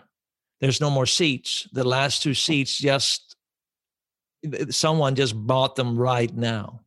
there's 0.62 0.80
no 0.80 0.90
more 0.90 1.06
seats 1.06 1.68
the 1.74 1.84
last 1.84 2.24
two 2.24 2.34
seats 2.34 2.78
just 2.78 3.33
someone 4.70 5.16
just 5.16 5.36
bought 5.36 5.76
them 5.76 5.98
right 5.98 6.36
now 6.36 6.82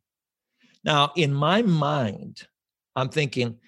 now 0.85 1.13
in 1.17 1.33
my 1.33 1.63
mind 1.63 2.47
i'm 2.95 3.09
thinking 3.09 3.59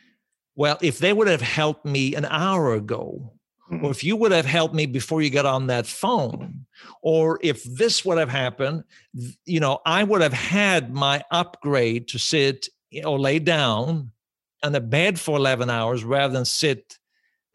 well 0.56 0.78
if 0.82 0.98
they 0.98 1.12
would 1.12 1.28
have 1.28 1.40
helped 1.40 1.84
me 1.84 2.14
an 2.14 2.24
hour 2.26 2.74
ago 2.74 3.32
Mm-hmm. 3.70 3.84
Or 3.84 3.90
if 3.90 4.02
you 4.02 4.16
would 4.16 4.32
have 4.32 4.46
helped 4.46 4.74
me 4.74 4.86
before 4.86 5.20
you 5.20 5.30
got 5.30 5.46
on 5.46 5.66
that 5.66 5.86
phone, 5.86 6.64
or 7.02 7.38
if 7.42 7.62
this 7.64 8.04
would 8.04 8.18
have 8.18 8.30
happened, 8.30 8.84
you 9.44 9.60
know, 9.60 9.80
I 9.84 10.04
would 10.04 10.22
have 10.22 10.32
had 10.32 10.92
my 10.94 11.22
upgrade 11.30 12.08
to 12.08 12.18
sit 12.18 12.68
or 13.04 13.18
lay 13.18 13.38
down 13.38 14.12
on 14.62 14.74
a 14.74 14.80
bed 14.80 15.20
for 15.20 15.36
11 15.36 15.68
hours 15.68 16.02
rather 16.02 16.32
than 16.32 16.44
sit 16.44 16.98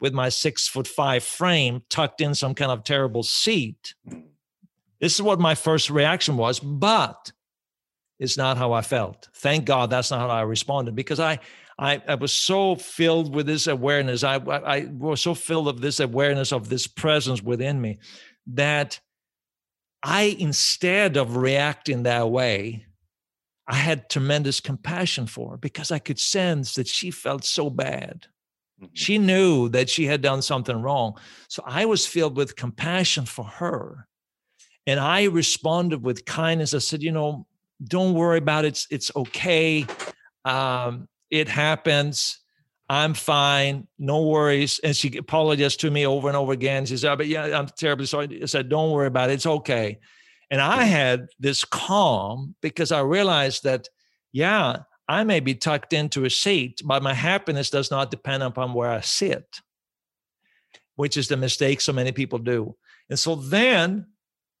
with 0.00 0.12
my 0.12 0.28
six 0.28 0.68
foot 0.68 0.86
five 0.86 1.24
frame 1.24 1.82
tucked 1.90 2.20
in 2.20 2.34
some 2.34 2.54
kind 2.54 2.70
of 2.70 2.84
terrible 2.84 3.22
seat. 3.22 3.94
This 5.04 5.16
is 5.16 5.22
what 5.22 5.38
my 5.38 5.54
first 5.54 5.90
reaction 5.90 6.38
was, 6.38 6.58
but 6.58 7.30
it's 8.18 8.38
not 8.38 8.56
how 8.56 8.72
I 8.72 8.80
felt. 8.80 9.28
Thank 9.34 9.66
God 9.66 9.90
that's 9.90 10.10
not 10.10 10.18
how 10.18 10.30
I 10.30 10.40
responded 10.40 10.96
because 10.96 11.20
I 11.20 11.40
I, 11.78 12.00
I 12.08 12.14
was 12.14 12.32
so 12.32 12.74
filled 12.74 13.34
with 13.34 13.44
this 13.44 13.66
awareness. 13.66 14.24
I, 14.24 14.36
I, 14.36 14.76
I 14.76 14.86
was 14.86 15.20
so 15.20 15.34
filled 15.34 15.68
of 15.68 15.82
this 15.82 16.00
awareness 16.00 16.52
of 16.52 16.70
this 16.70 16.86
presence 16.86 17.42
within 17.42 17.82
me 17.82 17.98
that 18.46 18.98
I, 20.02 20.36
instead 20.38 21.18
of 21.18 21.36
reacting 21.36 22.04
that 22.04 22.30
way, 22.30 22.86
I 23.68 23.74
had 23.74 24.08
tremendous 24.08 24.58
compassion 24.58 25.26
for 25.26 25.50
her 25.50 25.56
because 25.58 25.90
I 25.90 25.98
could 25.98 26.18
sense 26.18 26.76
that 26.76 26.88
she 26.88 27.10
felt 27.10 27.44
so 27.44 27.68
bad. 27.68 28.28
Mm-hmm. 28.80 28.94
She 28.94 29.18
knew 29.18 29.68
that 29.68 29.90
she 29.90 30.06
had 30.06 30.22
done 30.22 30.40
something 30.40 30.80
wrong. 30.80 31.18
So 31.48 31.62
I 31.66 31.84
was 31.84 32.06
filled 32.06 32.38
with 32.38 32.56
compassion 32.56 33.26
for 33.26 33.44
her. 33.44 34.08
And 34.86 35.00
I 35.00 35.24
responded 35.24 36.02
with 36.02 36.24
kindness. 36.24 36.74
I 36.74 36.78
said, 36.78 37.02
you 37.02 37.12
know, 37.12 37.46
don't 37.82 38.14
worry 38.14 38.38
about 38.38 38.64
it. 38.64 38.68
It's, 38.68 38.86
it's 38.90 39.10
okay. 39.16 39.86
Um, 40.44 41.08
it 41.30 41.48
happens. 41.48 42.38
I'm 42.88 43.14
fine. 43.14 43.88
No 43.98 44.26
worries. 44.26 44.78
And 44.84 44.94
she 44.94 45.16
apologized 45.16 45.80
to 45.80 45.90
me 45.90 46.06
over 46.06 46.28
and 46.28 46.36
over 46.36 46.52
again. 46.52 46.84
She 46.84 46.96
said, 46.98 47.12
oh, 47.12 47.16
but 47.16 47.26
yeah, 47.26 47.58
I'm 47.58 47.66
terribly 47.66 48.06
sorry. 48.06 48.42
I 48.42 48.46
said, 48.46 48.68
don't 48.68 48.92
worry 48.92 49.06
about 49.06 49.30
it. 49.30 49.34
It's 49.34 49.46
okay. 49.46 49.98
And 50.50 50.60
I 50.60 50.84
had 50.84 51.28
this 51.40 51.64
calm 51.64 52.54
because 52.60 52.92
I 52.92 53.00
realized 53.00 53.64
that, 53.64 53.88
yeah, 54.32 54.80
I 55.08 55.24
may 55.24 55.40
be 55.40 55.54
tucked 55.54 55.92
into 55.92 56.24
a 56.24 56.30
seat, 56.30 56.82
but 56.84 57.02
my 57.02 57.14
happiness 57.14 57.70
does 57.70 57.90
not 57.90 58.10
depend 58.10 58.42
upon 58.42 58.74
where 58.74 58.90
I 58.90 59.00
sit, 59.00 59.60
which 60.96 61.16
is 61.16 61.28
the 61.28 61.36
mistake 61.36 61.80
so 61.80 61.92
many 61.92 62.12
people 62.12 62.38
do. 62.38 62.76
And 63.08 63.18
so 63.18 63.34
then 63.34 64.06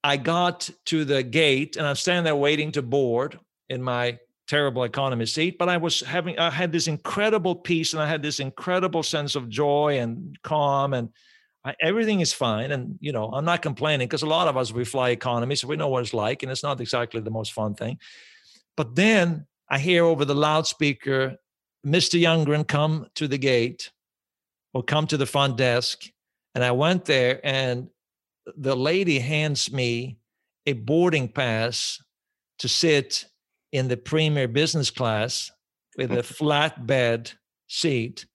I 0.04 0.18
got 0.18 0.70
to 0.86 1.04
the 1.04 1.22
gate 1.22 1.76
and 1.76 1.86
I'm 1.86 1.96
standing 1.96 2.24
there 2.24 2.36
waiting 2.36 2.70
to 2.72 2.82
board 2.82 3.40
in 3.70 3.82
my 3.82 4.18
terrible 4.46 4.84
economy 4.84 5.24
seat 5.24 5.56
but 5.58 5.70
i 5.70 5.76
was 5.76 6.00
having 6.00 6.38
i 6.38 6.50
had 6.50 6.70
this 6.70 6.86
incredible 6.86 7.54
peace 7.54 7.94
and 7.94 8.02
i 8.02 8.06
had 8.06 8.22
this 8.22 8.40
incredible 8.40 9.02
sense 9.02 9.36
of 9.36 9.48
joy 9.48 9.98
and 9.98 10.36
calm 10.42 10.92
and 10.92 11.08
I, 11.64 11.74
everything 11.80 12.20
is 12.20 12.34
fine 12.34 12.70
and 12.72 12.98
you 13.00 13.10
know 13.10 13.30
i'm 13.32 13.46
not 13.46 13.62
complaining 13.62 14.06
because 14.06 14.22
a 14.22 14.26
lot 14.26 14.46
of 14.46 14.56
us 14.58 14.70
we 14.70 14.84
fly 14.84 15.10
economy 15.10 15.54
so 15.54 15.66
we 15.66 15.76
know 15.76 15.88
what 15.88 16.02
it's 16.02 16.12
like 16.12 16.42
and 16.42 16.52
it's 16.52 16.62
not 16.62 16.80
exactly 16.80 17.22
the 17.22 17.30
most 17.30 17.52
fun 17.54 17.74
thing. 17.74 17.98
But 18.76 18.94
then 18.94 19.46
i 19.70 19.78
hear 19.78 20.04
over 20.04 20.26
the 20.26 20.34
loudspeaker 20.34 21.36
mr 21.86 22.20
youngren 22.20 22.68
come 22.68 23.06
to 23.14 23.26
the 23.26 23.38
gate 23.38 23.90
or 24.74 24.82
come 24.82 25.06
to 25.06 25.16
the 25.16 25.26
front 25.26 25.56
desk 25.56 26.02
and 26.54 26.62
i 26.62 26.70
went 26.70 27.06
there 27.06 27.40
and 27.42 27.88
the 28.56 28.76
lady 28.76 29.18
hands 29.18 29.72
me 29.72 30.18
a 30.66 30.72
boarding 30.72 31.28
pass 31.28 32.02
to 32.58 32.68
sit 32.68 33.26
in 33.72 33.88
the 33.88 33.96
premier 33.96 34.48
business 34.48 34.90
class 34.90 35.50
with 35.96 36.12
a 36.12 36.16
flatbed 36.22 37.34
seat. 37.68 38.26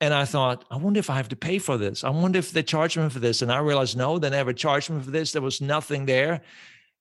And 0.00 0.12
I 0.12 0.24
thought, 0.24 0.64
I 0.70 0.76
wonder 0.76 0.98
if 0.98 1.10
I 1.10 1.16
have 1.16 1.28
to 1.30 1.36
pay 1.36 1.58
for 1.58 1.78
this. 1.78 2.04
I 2.04 2.10
wonder 2.10 2.38
if 2.38 2.52
they 2.52 2.62
charge 2.62 2.96
me 2.96 3.08
for 3.08 3.20
this. 3.20 3.42
And 3.42 3.50
I 3.50 3.58
realized, 3.58 3.96
no, 3.96 4.18
they 4.18 4.30
never 4.30 4.52
charged 4.52 4.90
me 4.90 5.02
for 5.02 5.10
this. 5.10 5.32
There 5.32 5.42
was 5.42 5.60
nothing 5.60 6.06
there. 6.06 6.42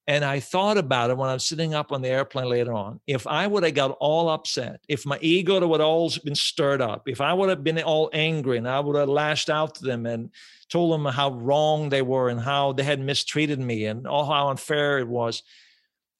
And 0.06 0.26
I 0.26 0.42
thought 0.42 0.78
about 0.78 1.12
it 1.12 1.18
when 1.18 1.30
I 1.30 1.34
was 1.34 1.46
sitting 1.46 1.74
up 1.74 1.94
on 1.94 2.02
the 2.02 2.10
airplane 2.10 2.50
later 2.50 2.74
on. 2.74 3.00
If 3.08 3.26
I 3.26 3.48
would 3.48 3.64
have 3.64 3.74
got 3.74 3.96
all 4.02 4.28
upset, 4.28 4.82
if 4.90 5.06
my 5.06 5.18
ego 5.22 5.66
would 5.66 5.80
have 5.80 5.88
all 5.88 6.12
been 6.26 6.36
stirred 6.36 6.82
up, 6.82 7.08
if 7.08 7.22
I 7.22 7.32
would 7.32 7.50
have 7.50 7.64
been 7.64 7.82
all 7.82 8.10
angry 8.12 8.58
and 8.58 8.68
I 8.68 8.82
would 8.82 8.98
have 8.98 9.08
lashed 9.08 9.50
out 9.50 9.76
to 9.76 9.86
them 9.86 10.06
and 10.06 10.30
told 10.68 10.92
them 10.92 11.06
how 11.06 11.32
wrong 11.32 11.88
they 11.88 12.02
were 12.02 12.28
and 12.28 12.40
how 12.40 12.74
they 12.74 12.84
had 12.84 13.00
mistreated 13.00 13.60
me 13.60 13.86
and 13.86 14.06
all 14.06 14.26
how 14.26 14.50
unfair 14.50 15.00
it 15.00 15.08
was, 15.08 15.42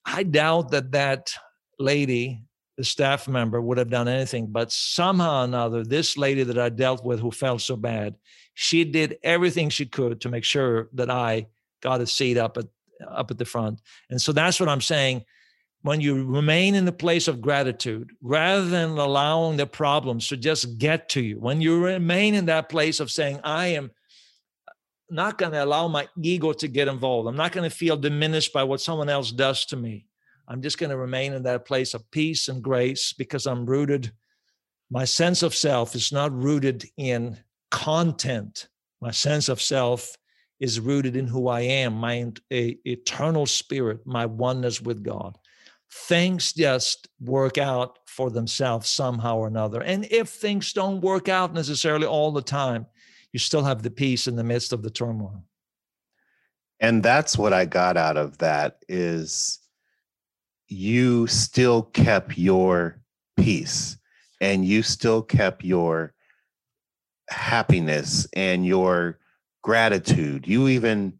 I 0.06 0.22
doubt 0.22 0.70
that 0.70 0.92
that 0.92 1.34
lady, 1.78 2.42
the 2.78 2.84
staff 2.84 3.28
member, 3.28 3.60
would 3.60 3.78
have 3.78 3.90
done 3.90 4.08
anything. 4.08 4.46
But 4.46 4.72
somehow 4.72 5.42
or 5.42 5.44
another, 5.44 5.84
this 5.84 6.16
lady 6.16 6.42
that 6.44 6.58
I 6.58 6.70
dealt 6.70 7.04
with 7.04 7.20
who 7.20 7.30
felt 7.30 7.60
so 7.60 7.76
bad, 7.76 8.14
she 8.54 8.84
did 8.84 9.18
everything 9.22 9.68
she 9.68 9.84
could 9.84 10.22
to 10.22 10.30
make 10.30 10.44
sure 10.44 10.88
that 10.94 11.10
I 11.10 11.48
got 11.82 12.00
a 12.00 12.06
seat 12.06 12.38
up 12.38 12.56
at 12.56 12.66
up 13.08 13.30
at 13.30 13.38
the 13.38 13.44
front. 13.44 13.80
And 14.10 14.20
so 14.20 14.32
that's 14.32 14.60
what 14.60 14.68
I'm 14.68 14.80
saying. 14.80 15.24
When 15.82 16.00
you 16.00 16.24
remain 16.24 16.74
in 16.74 16.86
the 16.86 16.92
place 16.92 17.28
of 17.28 17.42
gratitude, 17.42 18.10
rather 18.22 18.66
than 18.66 18.90
allowing 18.90 19.58
the 19.58 19.66
problems 19.66 20.28
to 20.28 20.36
just 20.36 20.78
get 20.78 21.10
to 21.10 21.20
you, 21.20 21.38
when 21.38 21.60
you 21.60 21.84
remain 21.84 22.34
in 22.34 22.46
that 22.46 22.70
place 22.70 23.00
of 23.00 23.10
saying, 23.10 23.40
I 23.44 23.66
am 23.68 23.90
not 25.10 25.36
going 25.36 25.52
to 25.52 25.62
allow 25.62 25.88
my 25.88 26.08
ego 26.20 26.52
to 26.54 26.68
get 26.68 26.88
involved. 26.88 27.28
I'm 27.28 27.36
not 27.36 27.52
going 27.52 27.68
to 27.68 27.76
feel 27.76 27.96
diminished 27.96 28.52
by 28.52 28.64
what 28.64 28.80
someone 28.80 29.10
else 29.10 29.30
does 29.30 29.66
to 29.66 29.76
me. 29.76 30.06
I'm 30.48 30.62
just 30.62 30.78
going 30.78 30.90
to 30.90 30.96
remain 30.96 31.32
in 31.32 31.42
that 31.44 31.66
place 31.66 31.94
of 31.94 32.10
peace 32.10 32.48
and 32.48 32.62
grace 32.62 33.12
because 33.12 33.46
I'm 33.46 33.66
rooted. 33.66 34.12
My 34.90 35.04
sense 35.04 35.42
of 35.42 35.54
self 35.54 35.94
is 35.94 36.12
not 36.12 36.32
rooted 36.32 36.84
in 36.96 37.38
content. 37.70 38.68
My 39.00 39.10
sense 39.10 39.48
of 39.48 39.60
self 39.60 40.16
is 40.64 40.80
rooted 40.80 41.14
in 41.14 41.26
who 41.26 41.48
I 41.48 41.60
am, 41.60 41.92
my 41.92 42.32
eternal 42.50 43.44
spirit, 43.44 44.00
my 44.06 44.24
oneness 44.24 44.80
with 44.80 45.04
God. 45.04 45.36
things 46.08 46.52
just 46.54 47.06
work 47.20 47.56
out 47.56 47.98
for 48.06 48.30
themselves 48.30 48.88
somehow 48.88 49.36
or 49.36 49.46
another. 49.46 49.82
And 49.82 50.06
if 50.10 50.28
things 50.30 50.72
don't 50.72 51.00
work 51.02 51.28
out 51.28 51.54
necessarily 51.54 52.06
all 52.06 52.32
the 52.32 52.42
time, 52.42 52.86
you 53.32 53.38
still 53.38 53.62
have 53.62 53.82
the 53.82 53.90
peace 53.90 54.26
in 54.26 54.36
the 54.36 54.42
midst 54.42 54.72
of 54.72 54.82
the 54.82 54.90
turmoil. 54.90 55.44
And 56.80 57.02
that's 57.02 57.38
what 57.38 57.52
I 57.52 57.64
got 57.66 57.96
out 57.96 58.16
of 58.16 58.38
that 58.38 58.78
is 58.88 59.60
you 60.66 61.26
still 61.26 61.82
kept 61.82 62.38
your 62.38 63.00
peace 63.36 63.98
and 64.40 64.64
you 64.64 64.82
still 64.82 65.22
kept 65.22 65.62
your 65.62 66.14
happiness 67.28 68.26
and 68.32 68.66
your 68.66 69.20
gratitude. 69.64 70.46
You 70.46 70.68
even 70.68 71.14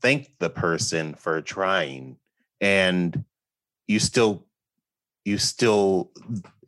thank 0.00 0.30
the 0.38 0.48
person 0.48 1.14
for 1.14 1.42
trying 1.42 2.16
and 2.60 3.24
you 3.88 3.98
still 3.98 4.46
you 5.24 5.36
still 5.36 6.12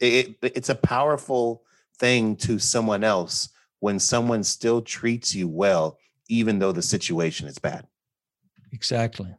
it, 0.00 0.36
it's 0.42 0.68
a 0.68 0.74
powerful 0.74 1.62
thing 1.98 2.34
to 2.34 2.58
someone 2.58 3.04
else 3.04 3.48
when 3.78 4.00
someone 4.00 4.42
still 4.42 4.82
treats 4.82 5.32
you 5.34 5.46
well 5.46 5.96
even 6.28 6.58
though 6.58 6.72
the 6.72 6.82
situation 6.82 7.46
is 7.46 7.58
bad 7.58 7.86
exactly 8.72 9.32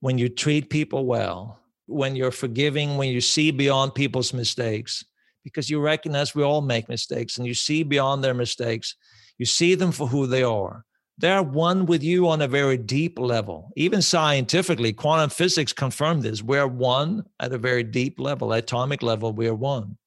when 0.00 0.18
you 0.18 0.28
treat 0.28 0.70
people 0.70 1.06
well 1.06 1.58
when 1.86 2.14
you're 2.14 2.30
forgiving 2.30 2.96
when 2.96 3.08
you 3.08 3.20
see 3.20 3.50
beyond 3.50 3.94
people's 3.94 4.32
mistakes 4.32 5.04
because 5.42 5.68
you 5.68 5.80
recognize 5.80 6.34
we 6.34 6.44
all 6.44 6.62
make 6.62 6.88
mistakes 6.88 7.38
and 7.38 7.46
you 7.46 7.54
see 7.54 7.82
beyond 7.82 8.22
their 8.22 8.34
mistakes 8.34 8.94
you 9.38 9.46
see 9.46 9.74
them 9.74 9.90
for 9.90 10.06
who 10.06 10.26
they 10.26 10.44
are 10.44 10.84
they're 11.18 11.42
one 11.42 11.86
with 11.86 12.02
you 12.02 12.28
on 12.28 12.42
a 12.42 12.48
very 12.48 12.76
deep 12.76 13.18
level. 13.18 13.70
Even 13.76 14.02
scientifically, 14.02 14.92
quantum 14.92 15.30
physics 15.30 15.72
confirmed 15.72 16.22
this. 16.22 16.42
We're 16.42 16.66
one 16.66 17.24
at 17.38 17.52
a 17.52 17.58
very 17.58 17.84
deep 17.84 18.18
level, 18.18 18.52
atomic 18.52 19.02
level, 19.02 19.32
we 19.32 19.46
are 19.46 19.54
one. 19.54 19.98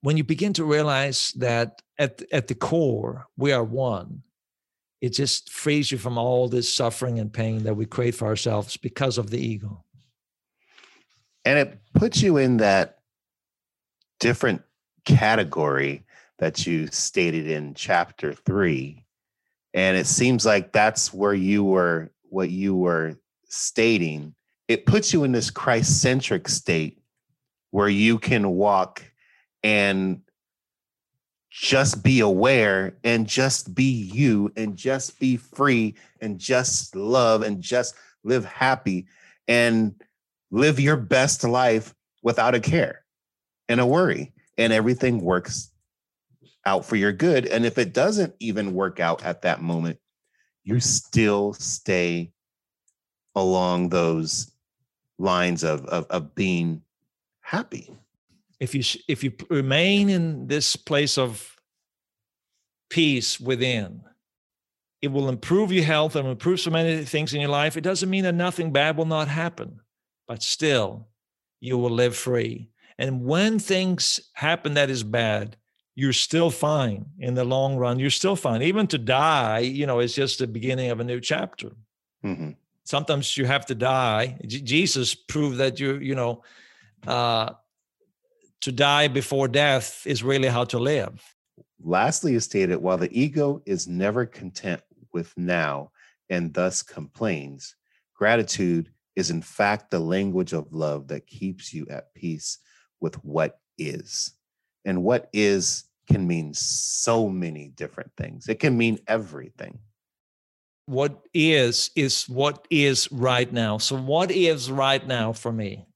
When 0.00 0.16
you 0.16 0.24
begin 0.24 0.52
to 0.54 0.64
realize 0.64 1.32
that 1.36 1.82
at, 1.98 2.22
at 2.32 2.48
the 2.48 2.54
core, 2.54 3.26
we 3.36 3.52
are 3.52 3.62
one, 3.62 4.22
it 5.00 5.10
just 5.10 5.50
frees 5.50 5.90
you 5.90 5.98
from 5.98 6.16
all 6.16 6.48
this 6.48 6.72
suffering 6.72 7.18
and 7.18 7.32
pain 7.32 7.64
that 7.64 7.74
we 7.74 7.86
create 7.86 8.14
for 8.14 8.26
ourselves 8.26 8.76
because 8.76 9.18
of 9.18 9.30
the 9.30 9.38
ego. 9.38 9.84
And 11.44 11.58
it 11.58 11.80
puts 11.94 12.22
you 12.22 12.36
in 12.36 12.58
that 12.58 12.98
different 14.20 14.62
category 15.04 16.04
that 16.38 16.66
you 16.66 16.86
stated 16.86 17.48
in 17.48 17.74
chapter 17.74 18.32
three 18.32 19.04
and 19.74 19.96
it 19.96 20.06
seems 20.06 20.44
like 20.44 20.72
that's 20.72 21.12
where 21.12 21.34
you 21.34 21.64
were 21.64 22.10
what 22.28 22.50
you 22.50 22.74
were 22.74 23.16
stating. 23.44 24.34
It 24.68 24.86
puts 24.86 25.12
you 25.12 25.24
in 25.24 25.32
this 25.32 25.50
christ-centric 25.50 26.48
state 26.48 26.98
where 27.70 27.88
you 27.88 28.18
can 28.18 28.50
walk 28.50 29.02
and 29.62 30.22
just 31.50 32.02
be 32.02 32.20
aware 32.20 32.96
and 33.04 33.26
just 33.26 33.74
be 33.74 33.84
you 33.84 34.50
and 34.56 34.76
just 34.76 35.20
be 35.20 35.36
free 35.36 35.94
and 36.20 36.38
just 36.38 36.96
love 36.96 37.42
and 37.42 37.60
just 37.60 37.94
live 38.24 38.44
happy 38.46 39.06
and 39.48 39.94
live 40.50 40.80
your 40.80 40.96
best 40.96 41.44
life 41.44 41.94
without 42.22 42.54
a 42.54 42.60
care 42.60 43.04
and 43.68 43.80
a 43.80 43.86
worry 43.86 44.32
and 44.56 44.72
everything 44.72 45.20
works 45.20 45.71
out 46.64 46.84
for 46.84 46.96
your 46.96 47.12
good. 47.12 47.46
And 47.46 47.64
if 47.66 47.78
it 47.78 47.92
doesn't 47.92 48.34
even 48.38 48.74
work 48.74 49.00
out 49.00 49.24
at 49.24 49.42
that 49.42 49.62
moment, 49.62 49.98
you 50.64 50.80
still 50.80 51.52
stay 51.54 52.32
along 53.34 53.88
those 53.88 54.52
lines 55.18 55.64
of, 55.64 55.84
of, 55.86 56.06
of 56.06 56.34
being 56.34 56.82
happy. 57.40 57.90
If 58.60 58.74
you 58.74 58.82
if 59.08 59.24
you 59.24 59.32
remain 59.50 60.08
in 60.08 60.46
this 60.46 60.76
place 60.76 61.18
of 61.18 61.56
peace 62.90 63.40
within, 63.40 64.02
it 65.00 65.08
will 65.08 65.28
improve 65.28 65.72
your 65.72 65.84
health 65.84 66.14
and 66.14 66.28
improve 66.28 66.60
so 66.60 66.70
many 66.70 67.04
things 67.04 67.34
in 67.34 67.40
your 67.40 67.50
life. 67.50 67.76
It 67.76 67.80
doesn't 67.80 68.08
mean 68.08 68.22
that 68.22 68.36
nothing 68.36 68.72
bad 68.72 68.96
will 68.96 69.06
not 69.06 69.26
happen, 69.26 69.80
but 70.28 70.44
still, 70.44 71.08
you 71.60 71.76
will 71.76 71.90
live 71.90 72.14
free. 72.14 72.70
And 72.98 73.24
when 73.24 73.58
things 73.58 74.20
happen 74.34 74.74
that 74.74 74.90
is 74.90 75.02
bad, 75.02 75.56
you're 75.94 76.12
still 76.12 76.50
fine 76.50 77.06
in 77.18 77.34
the 77.34 77.44
long 77.44 77.76
run. 77.76 77.98
You're 77.98 78.10
still 78.10 78.36
fine. 78.36 78.62
Even 78.62 78.86
to 78.88 78.98
die, 78.98 79.58
you 79.58 79.86
know, 79.86 80.00
is 80.00 80.14
just 80.14 80.38
the 80.38 80.46
beginning 80.46 80.90
of 80.90 81.00
a 81.00 81.04
new 81.04 81.20
chapter. 81.20 81.72
Mm-hmm. 82.24 82.50
Sometimes 82.84 83.36
you 83.36 83.44
have 83.44 83.66
to 83.66 83.74
die. 83.74 84.38
J- 84.46 84.60
Jesus 84.60 85.14
proved 85.14 85.58
that 85.58 85.78
you, 85.78 85.96
you 85.96 86.14
know, 86.14 86.42
uh, 87.06 87.50
to 88.62 88.72
die 88.72 89.08
before 89.08 89.48
death 89.48 90.06
is 90.06 90.22
really 90.22 90.48
how 90.48 90.64
to 90.64 90.78
live. 90.78 91.22
Lastly, 91.82 92.32
you 92.32 92.40
stated 92.40 92.76
while 92.76 92.98
the 92.98 93.10
ego 93.18 93.60
is 93.66 93.88
never 93.88 94.24
content 94.24 94.80
with 95.12 95.36
now 95.36 95.90
and 96.30 96.54
thus 96.54 96.82
complains, 96.82 97.74
gratitude 98.14 98.90
is 99.16 99.30
in 99.30 99.42
fact 99.42 99.90
the 99.90 99.98
language 99.98 100.52
of 100.52 100.72
love 100.72 101.08
that 101.08 101.26
keeps 101.26 101.74
you 101.74 101.86
at 101.90 102.14
peace 102.14 102.58
with 103.00 103.16
what 103.24 103.58
is. 103.76 104.32
And 104.84 105.02
what 105.02 105.28
is 105.32 105.84
can 106.08 106.26
mean 106.26 106.52
so 106.54 107.28
many 107.28 107.68
different 107.68 108.10
things. 108.16 108.48
It 108.48 108.60
can 108.60 108.76
mean 108.76 108.98
everything. 109.06 109.78
What 110.86 111.22
is, 111.32 111.90
is 111.94 112.28
what 112.28 112.66
is 112.70 113.10
right 113.12 113.50
now. 113.52 113.78
So, 113.78 113.96
what 113.96 114.30
is 114.30 114.70
right 114.70 115.06
now 115.06 115.32
for 115.32 115.52
me 115.52 115.86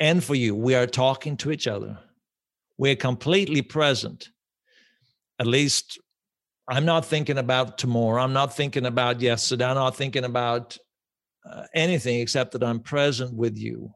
and 0.00 0.24
for 0.24 0.34
you? 0.34 0.54
We 0.54 0.74
are 0.74 0.86
talking 0.86 1.36
to 1.38 1.52
each 1.52 1.68
other, 1.68 1.98
we're 2.78 2.96
completely 2.96 3.62
present. 3.62 4.30
At 5.38 5.46
least 5.46 5.98
I'm 6.68 6.84
not 6.84 7.04
thinking 7.04 7.38
about 7.38 7.76
tomorrow. 7.76 8.22
I'm 8.22 8.32
not 8.32 8.56
thinking 8.56 8.86
about 8.86 9.20
yesterday. 9.20 9.66
I'm 9.66 9.74
not 9.74 9.96
thinking 9.96 10.24
about 10.24 10.78
uh, 11.48 11.64
anything 11.74 12.20
except 12.20 12.52
that 12.52 12.62
I'm 12.64 12.80
present 12.80 13.34
with 13.34 13.58
you. 13.58 13.92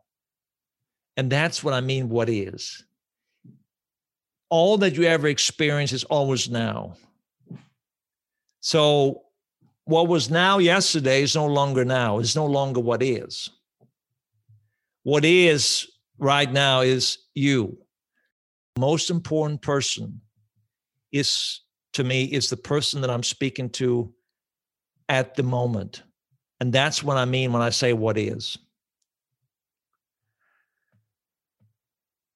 And 1.16 1.30
that's 1.30 1.64
what 1.64 1.74
I 1.74 1.80
mean, 1.80 2.08
what 2.08 2.28
is 2.28 2.84
all 4.50 4.78
that 4.78 4.96
you 4.96 5.04
ever 5.04 5.28
experience 5.28 5.92
is 5.92 6.04
always 6.04 6.48
now. 6.48 6.96
So, 8.60 9.22
what 9.84 10.08
was 10.08 10.30
now 10.30 10.58
yesterday 10.58 11.22
is 11.22 11.34
no 11.34 11.46
longer 11.46 11.84
now. 11.84 12.18
It's 12.18 12.36
no 12.36 12.46
longer 12.46 12.80
what 12.80 13.02
is. 13.02 13.48
What 15.02 15.24
is 15.24 15.88
right 16.18 16.50
now 16.50 16.82
is 16.82 17.18
you. 17.34 17.78
Most 18.78 19.08
important 19.08 19.62
person 19.62 20.20
is 21.10 21.62
to 21.94 22.04
me 22.04 22.24
is 22.24 22.50
the 22.50 22.56
person 22.56 23.00
that 23.00 23.10
I'm 23.10 23.22
speaking 23.22 23.70
to 23.70 24.12
at 25.08 25.34
the 25.34 25.42
moment. 25.42 26.02
And 26.60 26.72
that's 26.72 27.02
what 27.02 27.16
I 27.16 27.24
mean 27.24 27.52
when 27.52 27.62
I 27.62 27.70
say 27.70 27.92
what 27.92 28.18
is. 28.18 28.58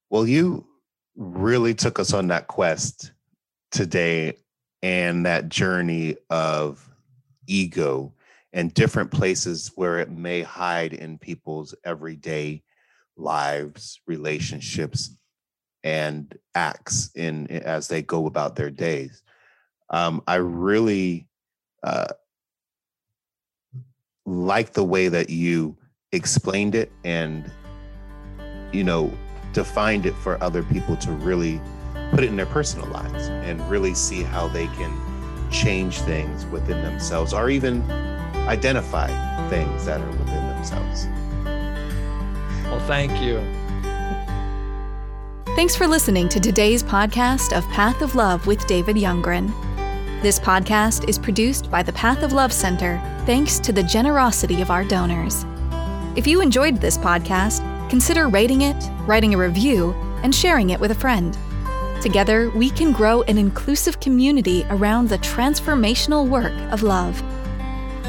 Well, 0.09 0.27
you 0.27 0.67
really 1.17 1.75
took 1.75 1.99
us 1.99 2.13
on 2.13 2.29
that 2.29 2.47
quest 2.49 3.13
today 3.71 4.35
and 4.83 5.27
that 5.27 5.49
journey 5.49 6.17
of 6.31 6.89
ego 7.47 8.13
and 8.53 8.75
different 8.75 9.11
places 9.11 9.73
where 9.77 9.99
it 9.99 10.11
may 10.11 10.43
hide 10.43 10.93
in 10.93 11.19
people's 11.19 11.75
everyday 11.85 12.63
lives, 13.17 14.01
relationships, 14.07 15.17
and 15.85 16.39
acts 16.55 17.11
in 17.15 17.47
as 17.49 17.89
they 17.89 18.03
go 18.03 18.27
about 18.27 18.57
their 18.57 18.71
days. 18.71 19.23
Um, 19.91 20.23
I 20.27 20.37
really 20.37 21.29
uh, 21.83 22.13
like 24.25 24.73
the 24.73 24.85
way 24.85 25.09
that 25.09 25.31
you 25.31 25.77
explained 26.13 26.75
it, 26.75 26.93
and 27.05 27.51
you 28.73 28.85
know, 28.85 29.13
defined 29.53 30.07
it 30.07 30.15
for 30.15 30.43
other 30.43 30.63
people 30.63 30.97
to 30.97 31.13
really 31.13 31.61
put 32.11 32.23
it 32.23 32.29
in 32.29 32.37
their 32.37 32.47
personal 32.47 32.87
lives 32.89 33.29
and 33.29 33.61
really 33.71 33.95
see 33.95 34.23
how 34.23 34.49
they 34.49 34.67
can 34.67 35.51
change 35.51 35.99
things 36.01 36.47
within 36.47 36.83
themselves 36.83 37.33
or 37.33 37.51
even 37.51 37.83
identify 38.49 39.09
things 39.49 39.85
that 39.85 40.01
are 40.01 40.11
within 40.11 40.49
themselves. 40.49 41.07
Well, 42.65 42.81
thank 42.87 43.21
you. 43.21 43.41
Thanks 45.55 45.77
for 45.77 45.87
listening 45.87 46.29
to 46.31 46.41
today's 46.41 46.83
podcast 46.83 47.57
of 47.57 47.69
Path 47.69 48.01
of 48.01 48.15
Love 48.15 48.47
with 48.47 48.67
David 48.67 48.97
Youngren. 48.97 49.53
This 50.23 50.39
podcast 50.39 51.09
is 51.09 51.19
produced 51.19 51.71
by 51.71 51.83
the 51.83 51.93
Path 51.93 52.23
of 52.23 52.33
Love 52.33 52.53
Center 52.53 52.99
thanks 53.27 53.59
to 53.59 53.73
the 53.73 53.83
generosity 53.83 54.63
of 54.63 54.71
our 54.71 54.85
donors. 54.85 55.45
If 56.17 56.27
you 56.27 56.41
enjoyed 56.41 56.77
this 56.79 56.97
podcast, 56.97 57.61
consider 57.93 58.27
rating 58.27 58.63
it, 58.63 58.91
writing 59.07 59.35
a 59.35 59.37
review, 59.37 59.93
and 60.23 60.35
sharing 60.35 60.71
it 60.71 60.81
with 60.81 60.93
a 60.93 60.95
friend. 60.95 61.37
Together, 62.01 62.49
we 62.49 62.71
can 62.71 62.91
grow 62.91 63.21
an 63.25 63.37
inclusive 63.37 64.01
community 64.01 64.65
around 64.71 65.11
the 65.11 65.19
transformational 65.19 66.27
work 66.27 66.55
of 66.73 66.83
love. 66.83 67.23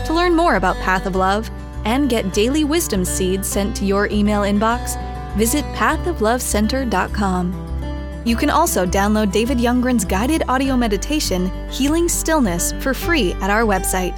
To 0.05 0.13
learn 0.13 0.37
more 0.37 0.55
about 0.55 0.77
Path 0.77 1.05
of 1.05 1.17
Love, 1.17 1.51
and 1.83 2.09
get 2.09 2.33
daily 2.33 2.63
wisdom 2.63 3.03
seeds 3.03 3.45
sent 3.45 3.75
to 3.75 3.83
your 3.83 4.07
email 4.07 4.43
inbox, 4.43 4.95
visit 5.35 5.65
pathoflovecenter.com. 5.75 8.21
You 8.23 8.37
can 8.37 8.49
also 8.49 8.85
download 8.85 9.33
David 9.33 9.57
Youngren's 9.57 10.05
guided 10.05 10.43
audio 10.47 10.77
meditation, 10.77 11.51
Healing 11.69 12.07
Stillness, 12.07 12.71
for 12.81 12.93
free 12.93 13.33
at 13.41 13.49
our 13.49 13.63
website. 13.63 14.17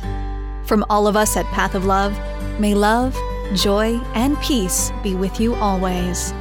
From 0.68 0.86
all 0.91 1.07
of 1.07 1.16
us 1.16 1.36
at 1.36 1.45
Path 1.45 1.74
of 1.74 1.86
Love, 1.86 2.16
may 2.59 2.76
love, 2.76 3.18
joy, 3.54 4.00
and 4.14 4.39
peace 4.41 4.91
be 5.04 5.16
with 5.16 5.39
you 5.39 5.56
always. 5.56 6.34